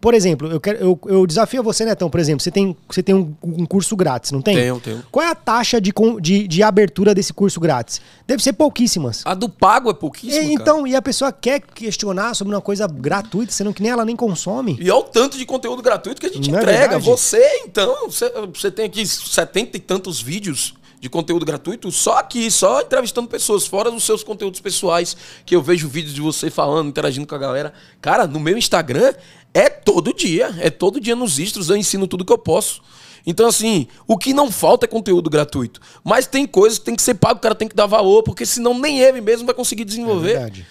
[0.00, 3.12] por exemplo, eu, quero, eu, eu desafio você, Netão, por exemplo, você tem, você tem
[3.12, 4.54] um, um curso grátis, não tem?
[4.54, 5.02] Tenho, tenho.
[5.10, 8.00] Qual é a taxa de, de, de abertura desse curso grátis?
[8.28, 9.22] Deve ser pouquíssimas.
[9.24, 10.44] A do pago é pouquíssima.
[10.44, 14.04] E, então, e a pessoa quer questionar sobre uma coisa gratuita, sendo que nem ela
[14.04, 14.78] nem consome.
[14.80, 16.94] E olha o tanto de conteúdo gratuito que a gente não é entrega.
[16.94, 20.74] É você, então, você, você tem aqui setenta e tantos vídeos
[21.04, 25.14] de conteúdo gratuito só aqui, só entrevistando pessoas, fora dos seus conteúdos pessoais,
[25.44, 27.74] que eu vejo vídeos de você falando, interagindo com a galera.
[28.00, 29.12] Cara, no meu Instagram
[29.52, 32.80] é todo dia, é todo dia nos istros, eu ensino tudo que eu posso.
[33.26, 35.78] Então, assim, o que não falta é conteúdo gratuito.
[36.02, 38.46] Mas tem coisas que tem que ser pago, o cara tem que dar valor, porque
[38.46, 40.30] senão nem ele mesmo vai conseguir desenvolver.
[40.30, 40.66] É verdade.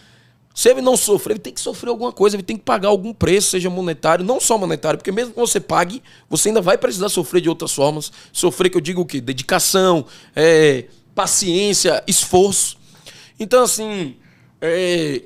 [0.53, 3.11] Se ele não sofrer, ele tem que sofrer alguma coisa, ele tem que pagar algum
[3.13, 7.09] preço, seja monetário, não só monetário, porque mesmo que você pague, você ainda vai precisar
[7.09, 8.11] sofrer de outras formas.
[8.31, 9.19] Sofrer, que eu digo o quê?
[9.19, 10.85] Dedicação, é,
[11.15, 12.77] paciência, esforço.
[13.39, 14.15] Então, assim,
[14.61, 15.23] é,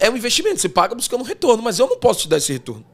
[0.00, 2.52] é um investimento, você paga buscando um retorno, mas eu não posso te dar esse
[2.52, 2.84] retorno.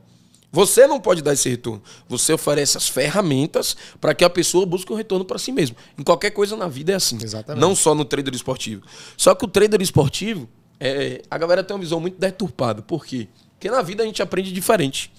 [0.56, 1.82] Você não pode dar esse retorno.
[2.08, 5.76] Você oferece as ferramentas para que a pessoa busque um retorno para si mesmo.
[5.98, 7.18] Em qualquer coisa na vida é assim.
[7.22, 7.60] Exatamente.
[7.60, 8.82] Não só no trader esportivo.
[9.16, 12.82] Só que o trader esportivo, é, a galera tem uma visão muito deturpada.
[12.82, 13.28] Por quê?
[13.54, 15.10] Porque na vida a gente aprende diferente.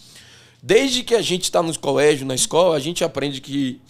[0.62, 3.82] Desde que a gente está no colégio, na escola, a gente aprende que,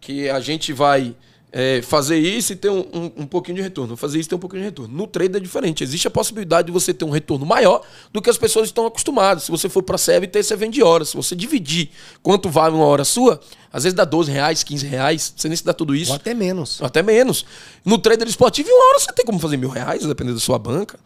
[0.00, 1.14] que a gente vai
[1.50, 3.96] é, fazer isso e ter um, um, um, pouquinho de retorno.
[3.96, 4.94] Fazer isso e ter um pouquinho de retorno.
[4.94, 5.82] No trade é diferente.
[5.82, 9.44] Existe a possibilidade de você ter um retorno maior do que as pessoas estão acostumadas.
[9.44, 11.10] Se você for para a CFT, você vende horas.
[11.10, 11.90] Se você dividir
[12.22, 13.40] quanto vale uma hora sua,
[13.72, 15.32] às vezes dá 12 reais, 15 reais.
[15.36, 16.10] Você nem se dá tudo isso.
[16.10, 16.80] Ou até menos.
[16.80, 17.44] Ou até menos.
[17.84, 20.58] No trader esportivo, em uma hora você tem como fazer mil reais, dependendo da sua
[20.58, 20.98] banca.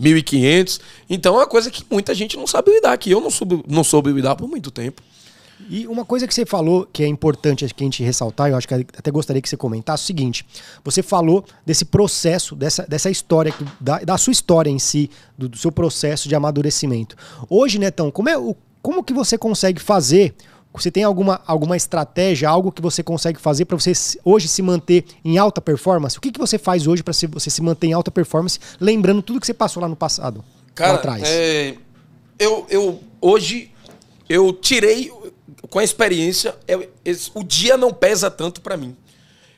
[0.00, 0.80] 1.500.
[1.10, 3.82] Então é uma coisa que muita gente não sabe lidar, que eu não soube, não
[3.82, 5.02] soube lidar por muito tempo.
[5.68, 8.68] E uma coisa que você falou que é importante que a gente ressaltar, eu acho
[8.68, 10.46] que até gostaria que você comentasse, é o seguinte:
[10.84, 15.58] você falou desse processo, dessa, dessa história, da, da sua história em si, do, do
[15.58, 17.16] seu processo de amadurecimento.
[17.50, 20.34] Hoje, Netão, como, é, o, como que você consegue fazer?
[20.72, 23.92] Você tem alguma, alguma estratégia, algo que você consegue fazer para você
[24.24, 26.18] hoje se manter em alta performance?
[26.18, 29.40] O que, que você faz hoje para você se manter em alta performance, lembrando tudo
[29.40, 30.44] que você passou lá no passado?
[30.74, 31.22] Cara, lá atrás?
[31.24, 31.74] É,
[32.38, 33.72] eu, eu hoje
[34.28, 35.10] eu tirei
[35.70, 36.76] com a experiência, é,
[37.34, 38.96] o dia não pesa tanto para mim.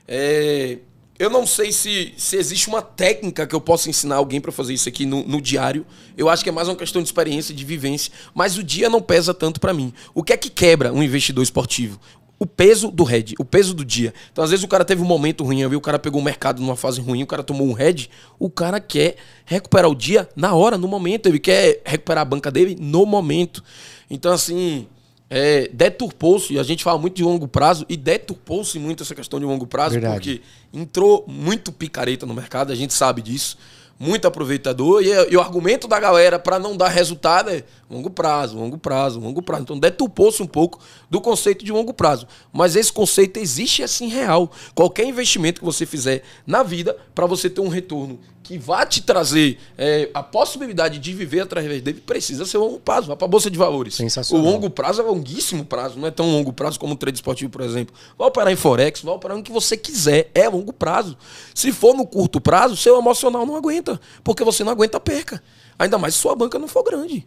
[0.07, 0.79] É,
[1.21, 4.73] eu não sei se, se existe uma técnica que eu possa ensinar alguém para fazer
[4.73, 5.85] isso aqui no, no, diário.
[6.17, 8.11] Eu acho que é mais uma questão de experiência, de vivência.
[8.35, 9.93] Mas o dia não pesa tanto para mim.
[10.15, 12.01] O que é que quebra um investidor esportivo?
[12.39, 14.15] O peso do head, o peso do dia.
[14.33, 16.75] Então, às vezes, o cara teve um momento ruim, o cara pegou o mercado numa
[16.75, 18.09] fase ruim, o cara tomou um head.
[18.39, 21.27] O cara quer recuperar o dia na hora, no momento.
[21.27, 23.63] Ele quer recuperar a banca dele no momento.
[24.09, 24.87] Então, assim,
[25.31, 29.47] é, deturpou-se, a gente fala muito de longo prazo, e deturpou-se muito essa questão de
[29.47, 30.15] longo prazo, Verdade.
[30.15, 30.43] porque
[30.75, 33.57] entrou muito picareta no mercado, a gente sabe disso
[34.01, 35.03] muito aproveitador.
[35.03, 39.21] E, e o argumento da galera para não dar resultado é longo prazo, longo prazo,
[39.21, 39.65] longo prazo.
[39.65, 42.27] Então deturpou-se um pouco do conceito de longo prazo.
[42.51, 44.51] Mas esse conceito existe assim real.
[44.75, 48.19] Qualquer investimento que você fizer na vida, para você ter um retorno
[48.51, 53.07] que vá te trazer é, a possibilidade de viver através dele, precisa ser longo prazo.
[53.07, 53.97] Vá para a Bolsa de Valores.
[54.29, 57.49] O longo prazo é longuíssimo prazo, não é tão longo prazo como o trade esportivo,
[57.49, 57.95] por exemplo.
[58.19, 60.33] Vai operar em Forex, vai operar no que você quiser.
[60.35, 61.17] É longo prazo.
[61.55, 64.01] Se for no curto prazo, seu emocional não aguenta.
[64.25, 65.41] Porque você não aguenta a perca.
[65.79, 67.25] Ainda mais se sua banca não for grande.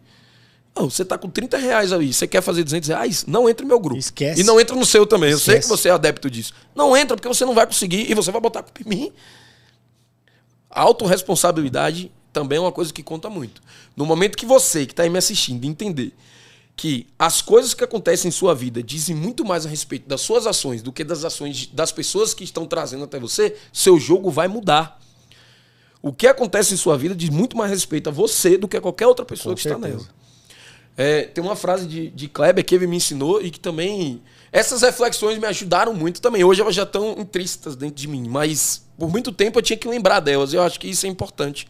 [0.74, 3.24] Oh, você está com 30 reais aí, você quer fazer 200 reais?
[3.26, 3.98] Não entra no meu grupo.
[3.98, 4.42] Esquece.
[4.42, 5.30] E não entra no seu também.
[5.30, 5.50] Esquece.
[5.50, 6.52] Eu sei que você é adepto disso.
[6.74, 9.12] Não entra porque você não vai conseguir e você vai botar culpa em mim.
[10.74, 13.62] A autorresponsabilidade também é uma coisa que conta muito.
[13.96, 16.12] No momento que você, que está aí me assistindo, entender
[16.76, 20.46] que as coisas que acontecem em sua vida dizem muito mais a respeito das suas
[20.46, 24.48] ações do que das ações das pessoas que estão trazendo até você, seu jogo vai
[24.48, 25.00] mudar.
[26.02, 28.80] O que acontece em sua vida diz muito mais respeito a você do que a
[28.80, 29.86] qualquer outra pessoa Com que certeza.
[29.86, 30.24] está nela.
[30.96, 34.20] É, tem uma frase de, de Kleber que ele me ensinou e que também.
[34.54, 36.44] Essas reflexões me ajudaram muito também.
[36.44, 39.88] Hoje elas já estão intrínsecas dentro de mim, mas por muito tempo eu tinha que
[39.88, 40.54] lembrar delas.
[40.54, 41.66] Eu acho que isso é importante.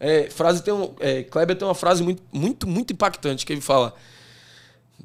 [0.00, 3.60] É, frase tem um, é, Kleber tem uma frase muito, muito, muito impactante que ele
[3.60, 3.94] fala: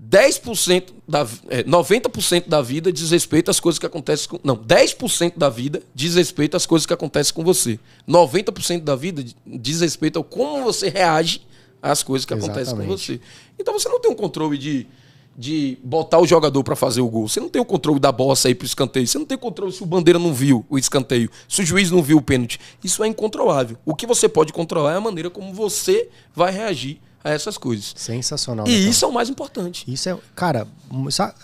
[0.03, 4.39] 10% da, é, 90% da vida diz respeito às coisas que acontecem com.
[4.43, 7.79] Não, 10% da vida diz respeito às coisas que acontecem com você.
[8.09, 11.45] 90% da vida diz respeito ao como você reage
[11.79, 12.67] às coisas que Exatamente.
[12.67, 13.21] acontecem com você.
[13.59, 14.87] Então você não tem um controle de,
[15.37, 17.27] de botar o jogador para fazer o gol.
[17.27, 19.07] Você não tem o controle da bola sair para o escanteio.
[19.07, 22.01] Você não tem controle se o bandeira não viu o escanteio, se o juiz não
[22.03, 22.59] viu o pênalti.
[22.83, 23.77] Isso é incontrolável.
[23.85, 27.93] O que você pode controlar é a maneira como você vai reagir a essas coisas.
[27.95, 28.67] Sensacional.
[28.67, 29.85] E né, isso é o mais importante.
[29.87, 30.67] Isso é, cara,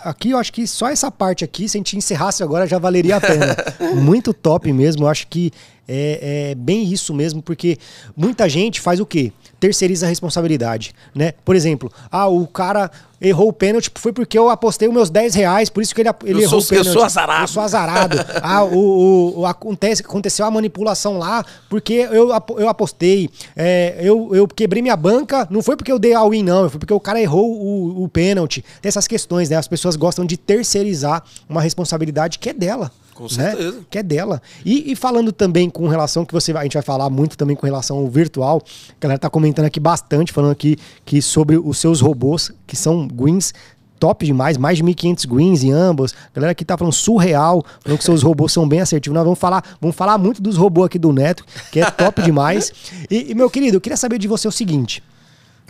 [0.02, 3.18] aqui eu acho que só essa parte aqui, se a gente encerrasse agora, já valeria
[3.18, 3.56] a pena.
[3.96, 5.04] Muito top mesmo.
[5.04, 5.52] Eu acho que
[5.88, 7.78] é, é, bem isso mesmo, porque
[8.16, 9.32] muita gente faz o quê?
[9.60, 11.34] Terceiriza a responsabilidade, né?
[11.46, 15.34] Por exemplo, ah, o cara errou o pênalti, foi porque eu apostei os meus 10
[15.34, 16.88] reais, por isso que ele, ele errou sou, o pênalti.
[16.88, 17.42] Eu sou azarado.
[17.42, 18.18] Eu sou azarado.
[18.44, 24.36] ah, o, o, o, acontece, aconteceu a manipulação lá, porque eu, eu apostei, é, eu,
[24.36, 27.20] eu quebrei minha banca, não foi porque eu dei all-in, não, foi porque o cara
[27.20, 28.64] errou o, o pênalti.
[28.82, 29.56] Tem essas questões, né?
[29.56, 32.92] As pessoas gostam de terceirizar uma responsabilidade que é dela.
[33.18, 33.30] Com né?
[33.30, 33.78] certeza.
[33.80, 33.86] Né?
[33.90, 34.40] Que é dela.
[34.64, 37.66] E, e, falando também com relação que você a gente vai falar muito também com
[37.66, 42.00] relação ao virtual, a galera tá comentando aqui bastante, falando aqui que sobre os seus
[42.00, 43.54] robôs, que são Gwins,
[44.00, 46.14] top demais, mais de 1.500 greens em ambos.
[46.32, 49.16] Galera que tá falando surreal, falando que seus robôs são bem assertivos.
[49.16, 52.72] Nós vamos falar, vamos falar muito dos robôs aqui do Neto, que é top demais.
[53.10, 55.02] E, e, meu querido, eu queria saber de você o seguinte.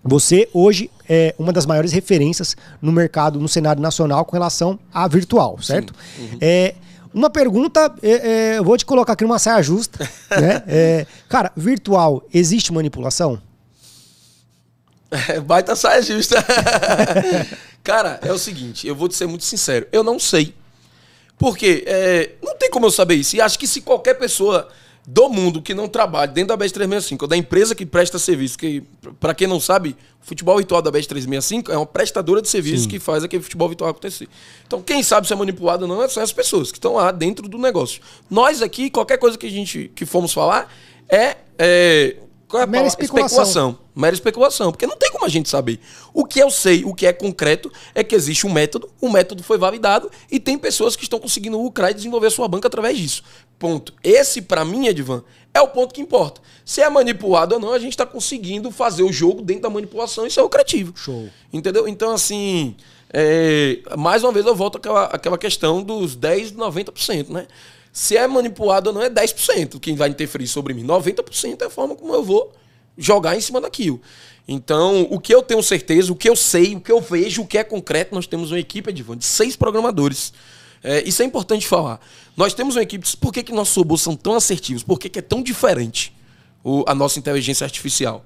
[0.03, 5.07] Você hoje é uma das maiores referências no mercado, no cenário nacional com relação a
[5.07, 5.93] virtual, certo?
[6.17, 6.38] Uhum.
[6.41, 6.75] É,
[7.17, 9.99] uma pergunta, é, é, eu vou te colocar aqui numa saia justa.
[10.30, 10.63] né?
[10.67, 13.41] É, cara, virtual, existe manipulação?
[15.10, 16.36] É, baita saia justa.
[17.82, 20.53] Cara, é o seguinte, eu vou te ser muito sincero, eu não sei.
[21.38, 23.36] Porque é, não tem como eu saber isso.
[23.38, 24.67] E acho que se qualquer pessoa
[25.10, 28.58] do mundo que não trabalha dentro da BES 365, ou da empresa que presta serviço,
[28.58, 28.84] que,
[29.22, 32.84] para quem não sabe, o futebol virtual da BES 365 é uma prestadora de serviço
[32.84, 32.89] Sim.
[32.89, 34.28] que faz aquele futebol virtual acontecer.
[34.67, 37.48] Então, quem sabe se é manipulado ou não são as pessoas que estão lá dentro
[37.48, 38.02] do negócio.
[38.30, 40.70] Nós aqui, qualquer coisa que a gente que fomos falar
[41.08, 42.17] é, é
[42.48, 43.26] qual é a Mera especulação.
[43.26, 43.80] especulação.
[43.93, 44.72] Mera especulação.
[44.72, 45.80] Porque não tem como a gente saber.
[46.13, 49.43] O que eu sei, o que é concreto, é que existe um método, o método
[49.43, 52.98] foi validado e tem pessoas que estão conseguindo lucrar e desenvolver a sua banca através
[52.98, 53.24] disso.
[53.60, 53.93] Ponto.
[54.04, 56.41] Esse, para mim, Edvan, é o ponto que importa.
[56.63, 60.28] Se é manipulado ou não, a gente está conseguindo fazer o jogo dentro da manipulação
[60.28, 60.93] e ser lucrativo.
[60.96, 61.30] Show.
[61.52, 61.88] Entendeu?
[61.88, 62.76] Então, assim,
[63.12, 63.80] é...
[63.98, 67.48] mais uma vez eu volto àquela, àquela questão dos 10, 90%, né?
[67.91, 70.86] Se é manipulado ou não, é 10% quem vai interferir sobre mim.
[70.86, 72.54] 90% é a forma como eu vou
[72.96, 74.00] jogar em cima daquilo.
[74.48, 77.48] Então, o que eu tenho certeza, o que eu sei, o que eu vejo, o
[77.48, 80.32] que é concreto, nós temos uma equipe, Edvan, de seis programadores.
[80.84, 82.00] É, isso é importante falar.
[82.38, 83.17] Nós temos uma equipe.
[83.17, 84.84] Por que, que nossos robôs são tão assertivos?
[84.84, 86.15] Por que, que é tão diferente
[86.63, 88.23] o, a nossa inteligência artificial?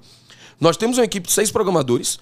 [0.60, 2.18] Nós temos uma equipe de seis programadores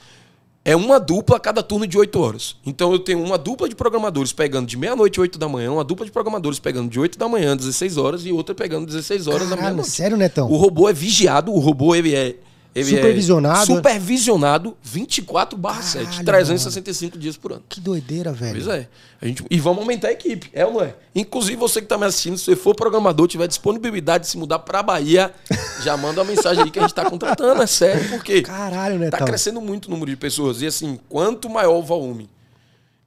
[0.64, 2.56] é uma dupla a cada turno de 8 horas.
[2.64, 5.84] Então eu tenho uma dupla de programadores pegando de meia-noite a 8 da manhã, uma
[5.84, 9.26] dupla de programadores pegando de 8 da manhã a 16 horas e outra pegando 16
[9.26, 9.90] horas Caralho, da meia-noite.
[9.90, 10.50] Sério, Netão?
[10.50, 12.36] O robô é vigiado, o robô ele é
[12.74, 13.72] ele supervisionado.
[13.72, 17.22] É supervisionado 24 barra 7, 365 mano.
[17.22, 17.62] dias por ano.
[17.68, 18.64] Que doideira, velho.
[18.64, 18.88] Pois é.
[19.20, 20.94] A gente, e vamos aumentar a equipe, é ou não é?
[21.14, 24.60] Inclusive, você que está me assistindo, se você for programador, tiver disponibilidade de se mudar
[24.60, 25.34] para Bahia,
[25.82, 29.10] já manda uma mensagem aí que a gente está contratando, é sério, porque Caralho, né,
[29.10, 30.62] tá crescendo muito o número de pessoas.
[30.62, 32.30] E assim, quanto maior o volume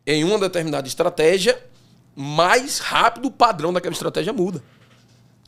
[0.06, 1.58] em uma determinada estratégia,
[2.15, 4.62] mais rápido o padrão daquela estratégia muda.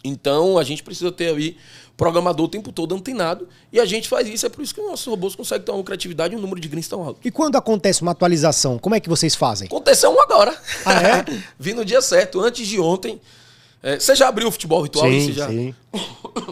[0.08, 1.58] Então, a gente precisa ter aí
[1.98, 3.48] programador o tempo todo antenado.
[3.72, 5.84] E a gente faz isso, é por isso que os nossos robôs conseguem ter uma
[5.84, 7.20] criatividade e um número de greens tão alto.
[7.24, 9.68] E quando acontece uma atualização, como é que vocês fazem?
[9.68, 10.58] Aconteceu um agora.
[10.86, 11.26] Ah, é?
[11.58, 13.20] Vi no dia certo, antes de ontem.
[13.82, 15.06] É, você já abriu o futebol virtual?
[15.06, 15.48] Sim, já...
[15.48, 15.76] sim.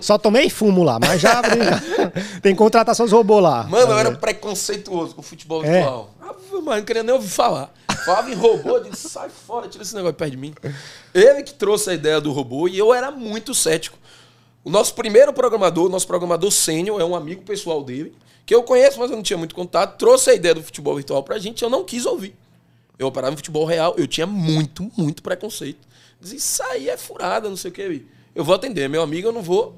[0.01, 1.59] Só tomei fumo lá, mas já abri.
[2.41, 3.63] Tem contratação dos robôs lá.
[3.63, 5.71] Mano, eu era preconceituoso com o futebol é.
[5.71, 6.13] virtual.
[6.21, 7.73] Ah, mano, não queria nem ouvir falar.
[8.05, 10.53] Falava em robô, eu disse, sai fora, tira esse negócio perto de mim.
[11.13, 13.97] Ele que trouxe a ideia do robô e eu era muito cético.
[14.63, 18.15] O nosso primeiro programador, nosso programador sênior, é um amigo pessoal dele,
[18.45, 21.23] que eu conheço, mas eu não tinha muito contato, trouxe a ideia do futebol virtual
[21.23, 22.35] pra gente, eu não quis ouvir.
[22.97, 25.85] Eu operava em futebol real, eu tinha muito, muito preconceito.
[26.19, 28.05] Dizia, isso aí é furada, não sei o que.
[28.35, 29.75] Eu vou atender, meu amigo, eu não vou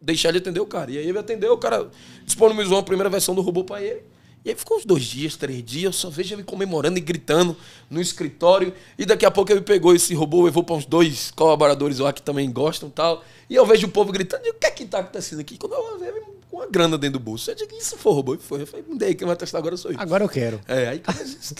[0.00, 0.90] deixar de atender o cara.
[0.90, 1.90] E aí ele atendeu, o cara
[2.24, 4.02] disponibilizou uma primeira versão do robô para ele.
[4.42, 7.54] E aí ficou uns dois dias, três dias, eu só vejo ele comemorando e gritando
[7.90, 8.72] no escritório.
[8.98, 12.22] E daqui a pouco ele pegou esse robô, levou para uns dois colaboradores lá que
[12.22, 13.22] também gostam e tal.
[13.50, 15.58] E eu vejo o povo gritando, o que é que tá acontecendo aqui?
[15.58, 17.50] Quando eu vejo com uma grana dentro do bolso.
[17.50, 18.34] Eu digo, isso foi robô?
[18.34, 18.62] E foi.
[18.62, 20.00] Eu falei, me dei, quem vai testar agora sou eu.
[20.00, 20.60] Agora eu quero.
[20.66, 21.02] É, aí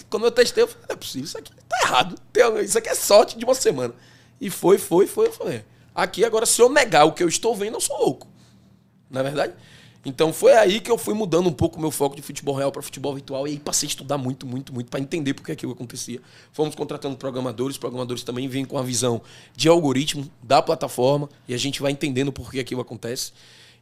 [0.09, 2.15] quando eu testei, eu falei, não é possível, isso aqui tá errado.
[2.65, 3.95] Isso aqui é sorte de uma semana.
[4.41, 5.29] E foi, foi, foi.
[5.29, 8.27] Eu falei, aqui agora, se eu negar o que eu estou vendo, eu sou louco.
[9.11, 9.55] Não é verdade?
[10.05, 12.73] Então foi aí que eu fui mudando um pouco o meu foco de futebol real
[12.73, 15.53] para futebol virtual e aí passei a estudar muito, muito, muito para entender por que
[15.53, 16.21] aquilo acontecia.
[16.53, 19.21] Fomos contratando programadores, programadores também vêm com a visão
[19.55, 23.33] de algoritmo da plataforma e a gente vai entendendo por que aquilo acontece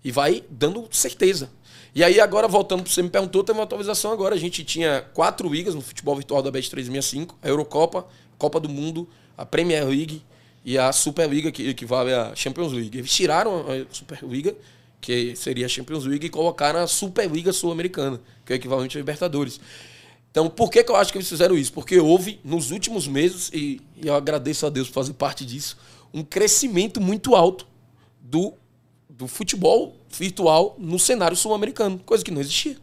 [0.02, 1.50] e vai dando certeza.
[1.94, 4.34] E aí agora voltando para você me perguntou, tem uma atualização agora.
[4.34, 8.68] A gente tinha quatro ligas no futebol virtual da Bet 365, a Eurocopa, Copa do
[8.68, 10.22] Mundo, a Premier League
[10.68, 12.98] e a Superliga que equivale à Champions League.
[12.98, 14.54] Eles tiraram a Superliga
[15.00, 19.00] que seria a Champions League, e colocaram a Superliga Sul-Americana, que é o equivalente à
[19.00, 19.58] Libertadores.
[20.30, 21.72] Então, por que, que eu acho que eles fizeram isso?
[21.72, 25.78] Porque houve, nos últimos meses, e, e eu agradeço a Deus por fazer parte disso,
[26.12, 27.66] um crescimento muito alto
[28.20, 28.52] do,
[29.08, 32.76] do futebol virtual no cenário sul-americano, coisa que não existia.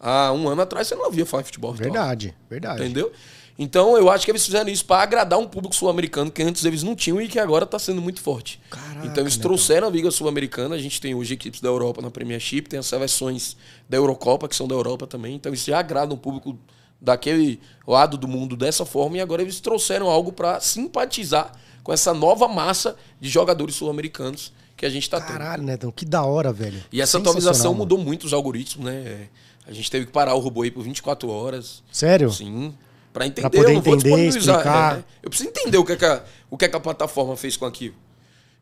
[0.00, 1.92] Há um ano atrás você não havia falar de futebol virtual.
[1.92, 2.82] Verdade, verdade.
[2.82, 3.12] Entendeu?
[3.58, 6.84] Então eu acho que eles fizeram isso para agradar um público sul-americano que antes eles
[6.84, 8.60] não tinham e que agora está sendo muito forte.
[8.70, 12.10] Caraca, então eles trouxeram a Liga Sul-Americana, a gente tem hoje equipes da Europa na
[12.10, 13.56] Premiership, tem as seleções
[13.88, 16.56] da Eurocopa, que são da Europa também, então isso já agrada um público
[17.00, 22.14] daquele lado do mundo dessa forma e agora eles trouxeram algo para simpatizar com essa
[22.14, 25.38] nova massa de jogadores sul-americanos que a gente está tendo.
[25.38, 26.80] Caralho, Netão, que da hora, velho.
[26.92, 27.78] E essa atualização mano.
[27.78, 29.28] mudou muito os algoritmos, né?
[29.66, 31.82] A gente teve que parar o robô aí por 24 horas.
[31.90, 32.30] Sério?
[32.30, 32.72] Sim.
[33.18, 34.56] Para entender, poder eu não vou entender, disponibilizar.
[34.58, 34.98] explicar.
[34.98, 37.36] é, eu preciso entender o que, é que a, o que, é que a plataforma
[37.36, 37.96] fez com aquilo.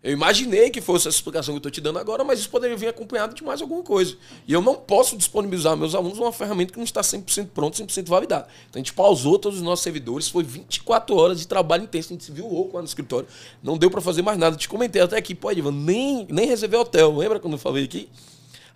[0.02, 2.74] Eu imaginei que fosse essa explicação que eu estou te dando agora, mas isso poderia
[2.74, 4.16] vir acompanhado de mais alguma coisa.
[4.48, 7.76] E eu não posso disponibilizar aos meus alunos uma ferramenta que não está 100% pronta,
[7.84, 8.46] 100% validada.
[8.70, 12.14] Então a gente pausou todos os nossos servidores, foi 24 horas de trabalho intenso, a
[12.14, 13.28] gente se viu louco lá no escritório.
[13.62, 14.56] Não deu para fazer mais nada.
[14.56, 17.14] Te comentei até aqui, pô, Ivan, nem, nem reservei hotel.
[17.14, 18.08] Lembra quando eu falei aqui?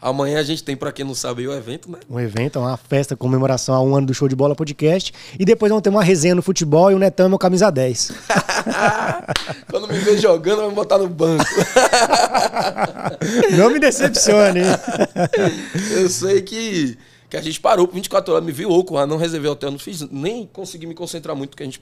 [0.03, 1.99] Amanhã a gente tem, para quem não sabe, o evento, né?
[2.09, 5.13] Um evento, uma festa, comemoração a um ano do Show de Bola Podcast.
[5.39, 8.11] E depois vamos ter uma resenha no futebol e o Netão é meu camisa 10.
[9.71, 11.45] Quando me ver jogando, vai me botar no banco.
[13.57, 14.67] Não me decepcione, hein?
[16.01, 16.97] Eu sei que,
[17.29, 19.79] que a gente parou por 24 horas, me vi louco lá, não reservei hotel, não
[19.79, 21.81] fiz, nem consegui me concentrar muito, porque a gente,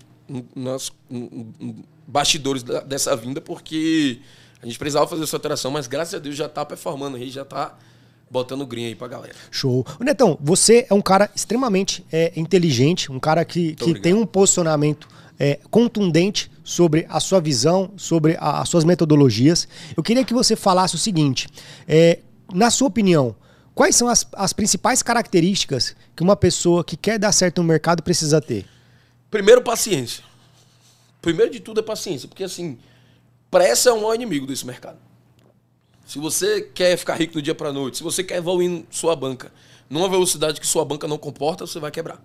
[0.54, 0.92] nós,
[2.06, 4.18] bastidores da- dessa vinda, porque
[4.62, 7.44] a gente precisava fazer essa alteração, mas graças a Deus já tá performando aí, já
[7.44, 7.76] tá
[8.30, 9.34] botando green aí pra galera.
[9.50, 9.84] Show.
[10.00, 14.02] Netão, você é um cara extremamente é, inteligente, um cara que, que obrigado.
[14.02, 15.08] tem um posicionamento
[15.38, 19.66] é, contundente sobre a sua visão, sobre a- as suas metodologias.
[19.96, 21.48] Eu queria que você falasse o seguinte:
[21.86, 22.18] é,
[22.52, 23.34] na sua opinião,
[23.74, 28.02] quais são as, as principais características que uma pessoa que quer dar certo no mercado
[28.02, 28.66] precisa ter?
[29.30, 30.24] Primeiro, paciência.
[31.22, 32.78] Primeiro de tudo é paciência, porque assim,
[33.50, 34.98] pressa é o maior inimigo desse mercado.
[36.08, 39.52] Se você quer ficar rico do dia para noite, se você quer evoluir sua banca
[39.90, 42.18] numa velocidade que sua banca não comporta, você vai quebrar.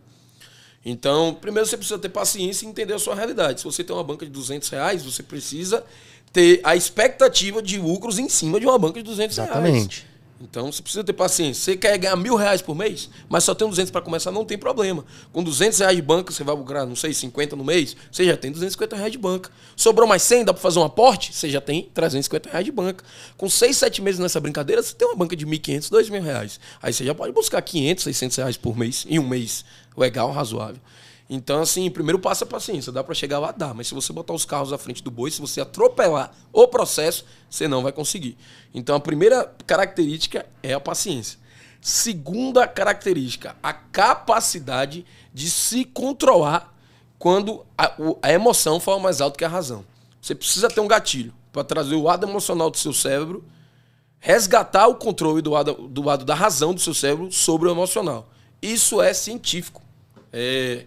[0.85, 3.59] Então, primeiro você precisa ter paciência e entender a sua realidade.
[3.59, 5.83] Se você tem uma banca de 200 reais, você precisa
[6.31, 9.51] ter a expectativa de lucros em cima de uma banca de 200 reais.
[9.51, 10.12] Exatamente.
[10.43, 11.63] Então você precisa ter paciência.
[11.63, 14.57] Você quer ganhar mil reais por mês, mas só tem 200 para começar, não tem
[14.57, 15.05] problema.
[15.31, 18.35] Com 200 reais de banca, você vai lucrar, não sei, 50 no mês, você já
[18.35, 19.49] tem 250 reais de banca.
[19.75, 23.05] Sobrou mais 100, dá para fazer um aporte, você já tem 350 reais de banca.
[23.37, 26.59] Com 6, 7 meses nessa brincadeira, você tem uma banca de 1.500, 2.000 reais.
[26.81, 29.63] Aí você já pode buscar 500, 600 reais por mês, em um mês.
[29.95, 30.81] Legal, razoável.
[31.33, 32.91] Então, assim, primeiro passo é paciência.
[32.91, 33.51] Dá para chegar lá?
[33.51, 33.73] Dá.
[33.73, 37.25] Mas se você botar os carros à frente do boi, se você atropelar o processo,
[37.49, 38.37] você não vai conseguir.
[38.71, 41.39] Então, a primeira característica é a paciência.
[41.81, 46.71] Segunda característica, a capacidade de se controlar
[47.17, 49.83] quando a, a emoção fala mais alto que a razão.
[50.21, 53.43] Você precisa ter um gatilho para trazer o lado emocional do seu cérebro,
[54.19, 58.29] resgatar o controle do lado, do lado da razão do seu cérebro sobre o emocional.
[58.61, 59.81] Isso é científico.
[60.31, 60.85] É,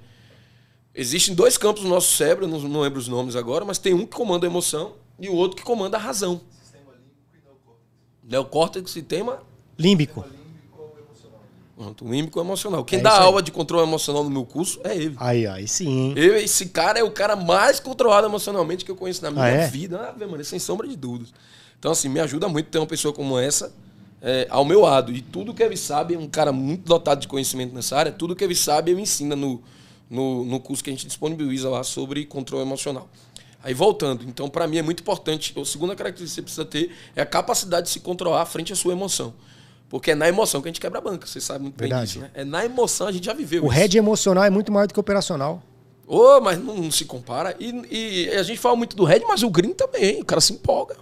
[0.97, 4.07] Existem dois campos no nosso cérebro, não, não lembro os nomes agora, mas tem um
[4.07, 6.41] que comanda a emoção e o outro que comanda a razão.
[8.25, 9.41] Neocórtex, sistema
[9.79, 10.25] Límbico.
[11.77, 12.85] pronto, límbico e emocional.
[12.85, 15.15] Quem É dá aula de controle emocional no meu curso é ele.
[15.19, 16.15] Aí, aí sim, hein?
[16.17, 19.49] Eu, esse cara é o cara mais controlado emocionalmente que eu conheço na minha Ah,
[19.49, 19.69] é?
[19.69, 20.15] vida.
[20.19, 21.33] Ah, Maria, sem sombra de dúvidas.
[21.79, 23.73] Então, assim, me ajuda muito ter uma pessoa como essa
[24.23, 25.13] é, ao meu lado.
[25.13, 28.35] E tudo que ele sabe, é um cara muito dotado de conhecimento nessa área, tudo
[28.35, 29.63] que ele sabe, ele ensina no,
[30.09, 33.09] no, no curso que a gente disponibiliza lá sobre controle emocional.
[33.63, 34.25] Aí, voltando.
[34.29, 35.53] Então, para mim, é muito importante.
[35.59, 38.77] A segunda característica que você precisa ter é a capacidade de se controlar frente à
[38.77, 39.35] sua emoção.
[39.89, 41.27] Porque é na emoção que a gente quebra a banca.
[41.27, 42.07] Você sabe muito bem Verdade.
[42.07, 42.31] disso, né?
[42.35, 43.75] É na emoção, a gente já viveu O isso.
[43.75, 45.63] head emocional é muito maior do que o operacional.
[46.07, 47.57] Ô, mas não, não se compara.
[47.59, 50.21] E, e a gente fala muito do Red, mas o Green também.
[50.21, 50.97] O cara se empolga.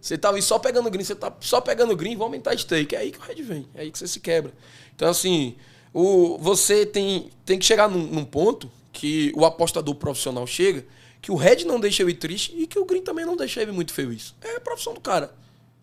[0.00, 2.96] Você tá ali só pegando green, você tá só pegando green, vou aumentar stake.
[2.96, 3.68] É aí que o Red vem.
[3.74, 4.52] É aí que você se quebra.
[4.96, 5.54] Então, assim,
[5.92, 10.84] o, você tem, tem que chegar num, num ponto que o apostador profissional chega,
[11.20, 13.72] que o Red não deixa ele triste e que o Green também não deixa ele
[13.72, 14.34] muito feliz.
[14.40, 15.34] É a profissão do cara.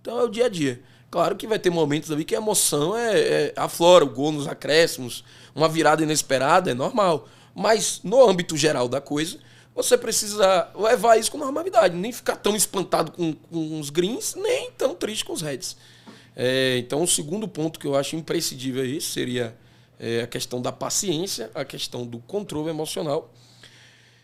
[0.01, 0.81] Então é o dia a dia.
[1.09, 4.47] Claro que vai ter momentos ali que a emoção é, é aflora, o gol nos
[4.47, 5.23] acréscimos,
[5.55, 7.27] uma virada inesperada, é normal.
[7.55, 9.37] Mas no âmbito geral da coisa,
[9.73, 14.71] você precisa levar isso com normalidade, nem ficar tão espantado com, com os greens, nem
[14.71, 15.77] tão triste com os reds.
[16.35, 19.57] É, então, o segundo ponto que eu acho imprescindível aí seria
[19.99, 23.33] é, a questão da paciência, a questão do controle emocional.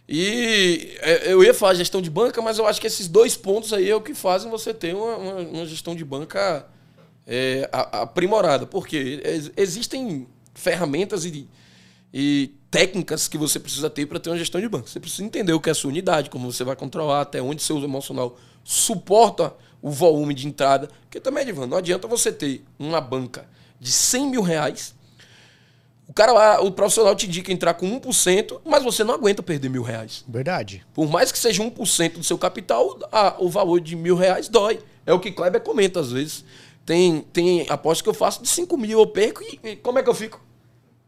[0.07, 3.71] E é, eu ia falar gestão de banca, mas eu acho que esses dois pontos
[3.71, 6.67] aí é o que fazem você ter uma, uma- uma gestão de banca
[7.25, 8.65] é, aprimorada.
[8.65, 11.47] Porque ex- existem ferramentas e,
[12.13, 14.87] e técnicas que você precisa ter para ter uma gestão de banca.
[14.87, 17.63] Você precisa entender o que é a sua unidade, como você vai controlar, até onde
[17.63, 20.89] seu emocional suporta o volume de entrada.
[21.03, 23.47] Porque também, Divan, não adianta você ter uma banca
[23.79, 24.93] de 100 mil reais
[26.13, 29.67] o cara lá, o profissional te indica entrar com 1%, mas você não aguenta perder
[29.67, 30.23] mil reais.
[30.27, 30.85] Verdade.
[30.93, 34.79] Por mais que seja 1% do seu capital, a- o valor de mil reais dói.
[35.07, 36.45] É o que Kleber comenta às vezes.
[36.85, 40.03] Tem, tem apostas que eu faço de 5 mil, eu perco e, e como é
[40.03, 40.39] que eu fico?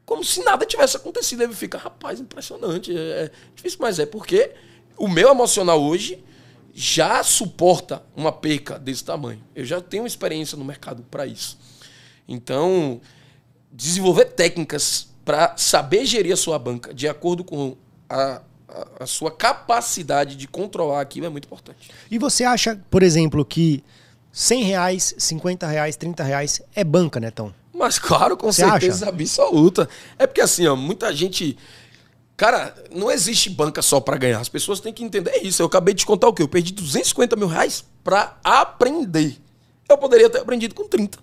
[0.07, 1.43] Como se nada tivesse acontecido.
[1.43, 2.91] Ele fica, rapaz, impressionante.
[2.91, 4.53] É, é difícil, mas é porque
[4.97, 6.23] o meu emocional hoje
[6.73, 9.39] já suporta uma perca desse tamanho.
[9.53, 11.59] Eu já tenho experiência no mercado para isso.
[12.27, 12.99] Então,
[13.75, 17.75] desenvolver técnicas para saber gerir a sua banca de acordo com
[18.09, 21.89] a, a, a sua capacidade de controlar aquilo é muito importante.
[22.09, 23.83] E você acha, por exemplo, que
[24.31, 27.53] 100 reais, 50 reais, 30 reais é banca, Netão?
[27.73, 29.09] Mas claro, com Você certeza acha?
[29.13, 29.89] absoluta.
[30.17, 31.57] É porque assim, ó, muita gente.
[32.37, 34.39] Cara, não existe banca só pra ganhar.
[34.39, 35.61] As pessoas têm que entender isso.
[35.61, 36.41] Eu acabei de contar o quê?
[36.43, 39.37] Eu perdi 250 mil reais pra aprender.
[39.89, 41.17] Eu poderia ter aprendido com 30.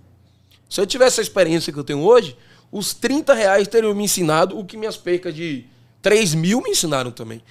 [0.72, 2.34] Se eu tivesse a experiência que eu tenho hoje,
[2.70, 5.66] os 30 reais teriam me ensinado o que minhas percas de
[6.00, 7.42] 3 mil me ensinaram também.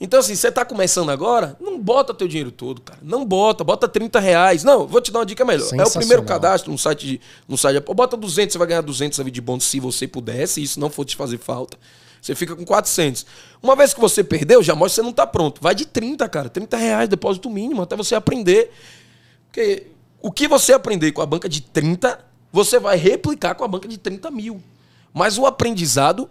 [0.00, 3.00] Então, assim, você tá começando agora, não bota teu dinheiro todo, cara.
[3.02, 4.62] Não bota, bota 30 reais.
[4.62, 5.68] Não, vou te dar uma dica melhor.
[5.74, 7.20] É o primeiro cadastro no site de.
[7.48, 10.62] No site, bota 200, você vai ganhar 200 sabe, de bônus se você puder, se
[10.62, 11.76] isso não for te fazer falta.
[12.22, 13.26] Você fica com 400.
[13.60, 15.60] Uma vez que você perdeu, já mostra que você não tá pronto.
[15.60, 16.48] Vai de 30, cara.
[16.48, 18.72] 30 reais, depósito mínimo, até você aprender.
[19.46, 19.88] Porque
[20.22, 23.88] o que você aprender com a banca de 30, você vai replicar com a banca
[23.88, 24.62] de 30 mil.
[25.12, 26.28] Mas o aprendizado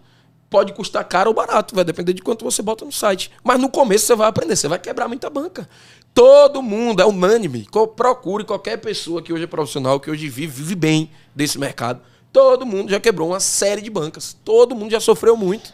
[0.49, 3.31] pode custar caro ou barato, vai depender de quanto você bota no site.
[3.43, 5.69] Mas no começo você vai aprender, você vai quebrar muita banca.
[6.13, 7.67] Todo mundo é unânime.
[7.95, 12.01] Procure qualquer pessoa que hoje é profissional, que hoje vive, vive bem desse mercado.
[12.33, 14.35] Todo mundo já quebrou uma série de bancas.
[14.43, 15.71] Todo mundo já sofreu muito.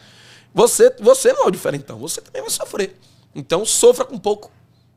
[0.53, 2.95] Você, você não é o diferentão, você também vai sofrer.
[3.33, 4.51] Então sofra com pouco.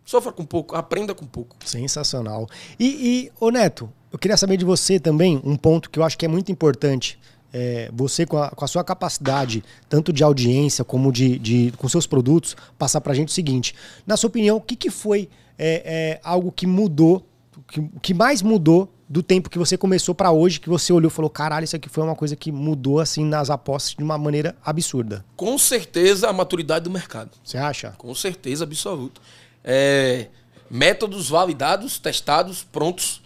[0.04, 1.56] Sofra com pouco, aprenda com pouco.
[1.64, 2.48] Sensacional.
[2.78, 6.16] E, e ô Neto, eu queria saber de você também um ponto que eu acho
[6.16, 7.18] que é muito importante.
[7.52, 11.88] É, você, com a, com a sua capacidade, tanto de audiência como de, de com
[11.88, 13.74] seus produtos, passar pra gente o seguinte:
[14.06, 15.28] na sua opinião, o que, que foi
[15.58, 20.14] é, é, algo que mudou, o que, que mais mudou do tempo que você começou
[20.14, 23.00] pra hoje, que você olhou e falou: caralho, isso aqui foi uma coisa que mudou
[23.00, 25.24] assim nas apostas de uma maneira absurda?
[25.34, 27.30] Com certeza a maturidade do mercado.
[27.42, 27.92] Você acha?
[27.96, 29.20] Com certeza absoluta.
[29.64, 30.28] É,
[30.70, 33.22] métodos validados, testados, prontos.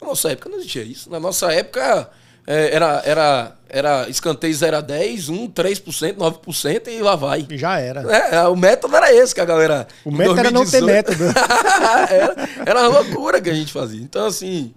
[0.00, 1.10] Na nossa época não existia isso.
[1.10, 2.10] Na nossa época
[2.46, 7.46] é, era, era, era escanteio 0 a 10, 1, 3%, 9% e lá vai.
[7.50, 8.00] Já era.
[8.02, 9.86] É, o método era esse que a galera.
[10.04, 11.24] O método era não ter 2018 método.
[12.10, 12.36] era,
[12.66, 14.00] era uma loucura que a gente fazia.
[14.00, 14.72] Então, assim,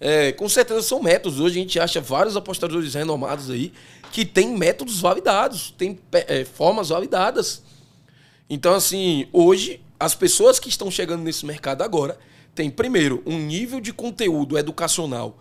[0.00, 1.40] é, com certeza são métodos.
[1.40, 3.72] Hoje a gente acha vários apostadores renomados aí
[4.12, 7.62] que têm métodos validados, têm pe- é, formas validadas.
[8.48, 12.16] Então, assim, hoje, as pessoas que estão chegando nesse mercado agora
[12.58, 15.38] têm, primeiro, um nível de conteúdo educacional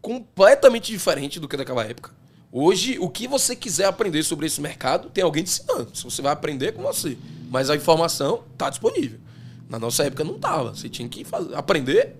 [0.00, 2.12] completamente diferente do que daquela época.
[2.52, 5.96] Hoje, o que você quiser aprender sobre esse mercado, tem alguém te ensinando.
[5.96, 7.18] Se você vai aprender é com você.
[7.50, 9.18] Mas a informação está disponível.
[9.68, 10.74] Na nossa época não estava.
[10.74, 12.14] Você tinha que fazer, aprender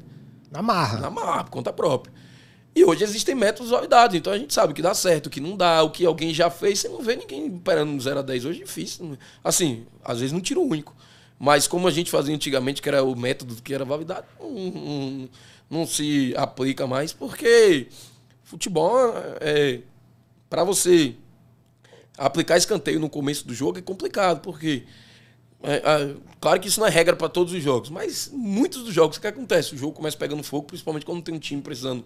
[0.50, 0.98] Na marra.
[0.98, 2.12] na marra, por conta própria.
[2.74, 5.40] E hoje existem métodos validados, então a gente sabe o que dá certo, o que
[5.40, 8.22] não dá, o que alguém já fez, você não vê ninguém operando no 0 a
[8.22, 9.18] 10 hoje é difícil.
[9.44, 10.96] Assim, às vezes não tira o único.
[11.44, 15.28] Mas como a gente fazia antigamente, que era o método que era validado, não, não-
[15.68, 17.88] não se aplica mais, porque
[18.44, 18.96] futebol
[19.40, 19.80] é.
[20.48, 21.16] para você
[22.16, 24.84] aplicar escanteio no começo do jogo é complicado, porque.
[25.64, 28.94] é, é, claro que isso não é regra para todos os jogos, mas muitos dos
[28.94, 29.74] jogos que acontece?
[29.74, 32.04] O jogo começa pegando fogo, principalmente quando tem um time precisando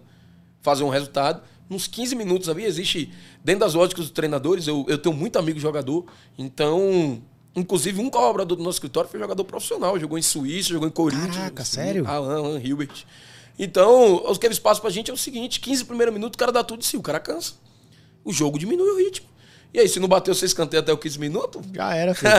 [0.63, 1.43] fazer um resultado.
[1.69, 3.13] Nos 15 minutos ali existe,
[3.43, 6.07] dentro das lógicas dos treinadores, eu, eu tenho muito amigo jogador,
[6.39, 7.21] então.
[7.57, 11.35] Inclusive, um colaborador do nosso escritório foi jogador profissional, jogou em Suíça, jogou em Corinthians.
[11.35, 12.07] Caraca, assim, sério?
[12.07, 13.03] Alan, Alan Hilbert.
[13.57, 16.51] Então, o que eles passam pra gente é o seguinte: 15 primeiros minutos, o cara
[16.51, 17.53] dá tudo de si, o cara cansa.
[18.23, 19.27] O jogo diminui o ritmo.
[19.73, 22.31] E aí, se não bateu seis escanteio até o 15 minutos, Já era, filho.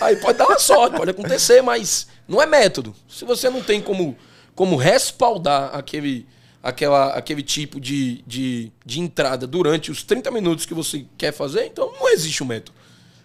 [0.00, 2.94] aí pode dar uma sorte, pode acontecer, mas não é método.
[3.08, 4.16] Se você não tem como,
[4.54, 6.26] como respaldar aquele,
[6.62, 11.66] aquela, aquele tipo de, de, de entrada durante os 30 minutos que você quer fazer,
[11.66, 12.78] então não existe um método.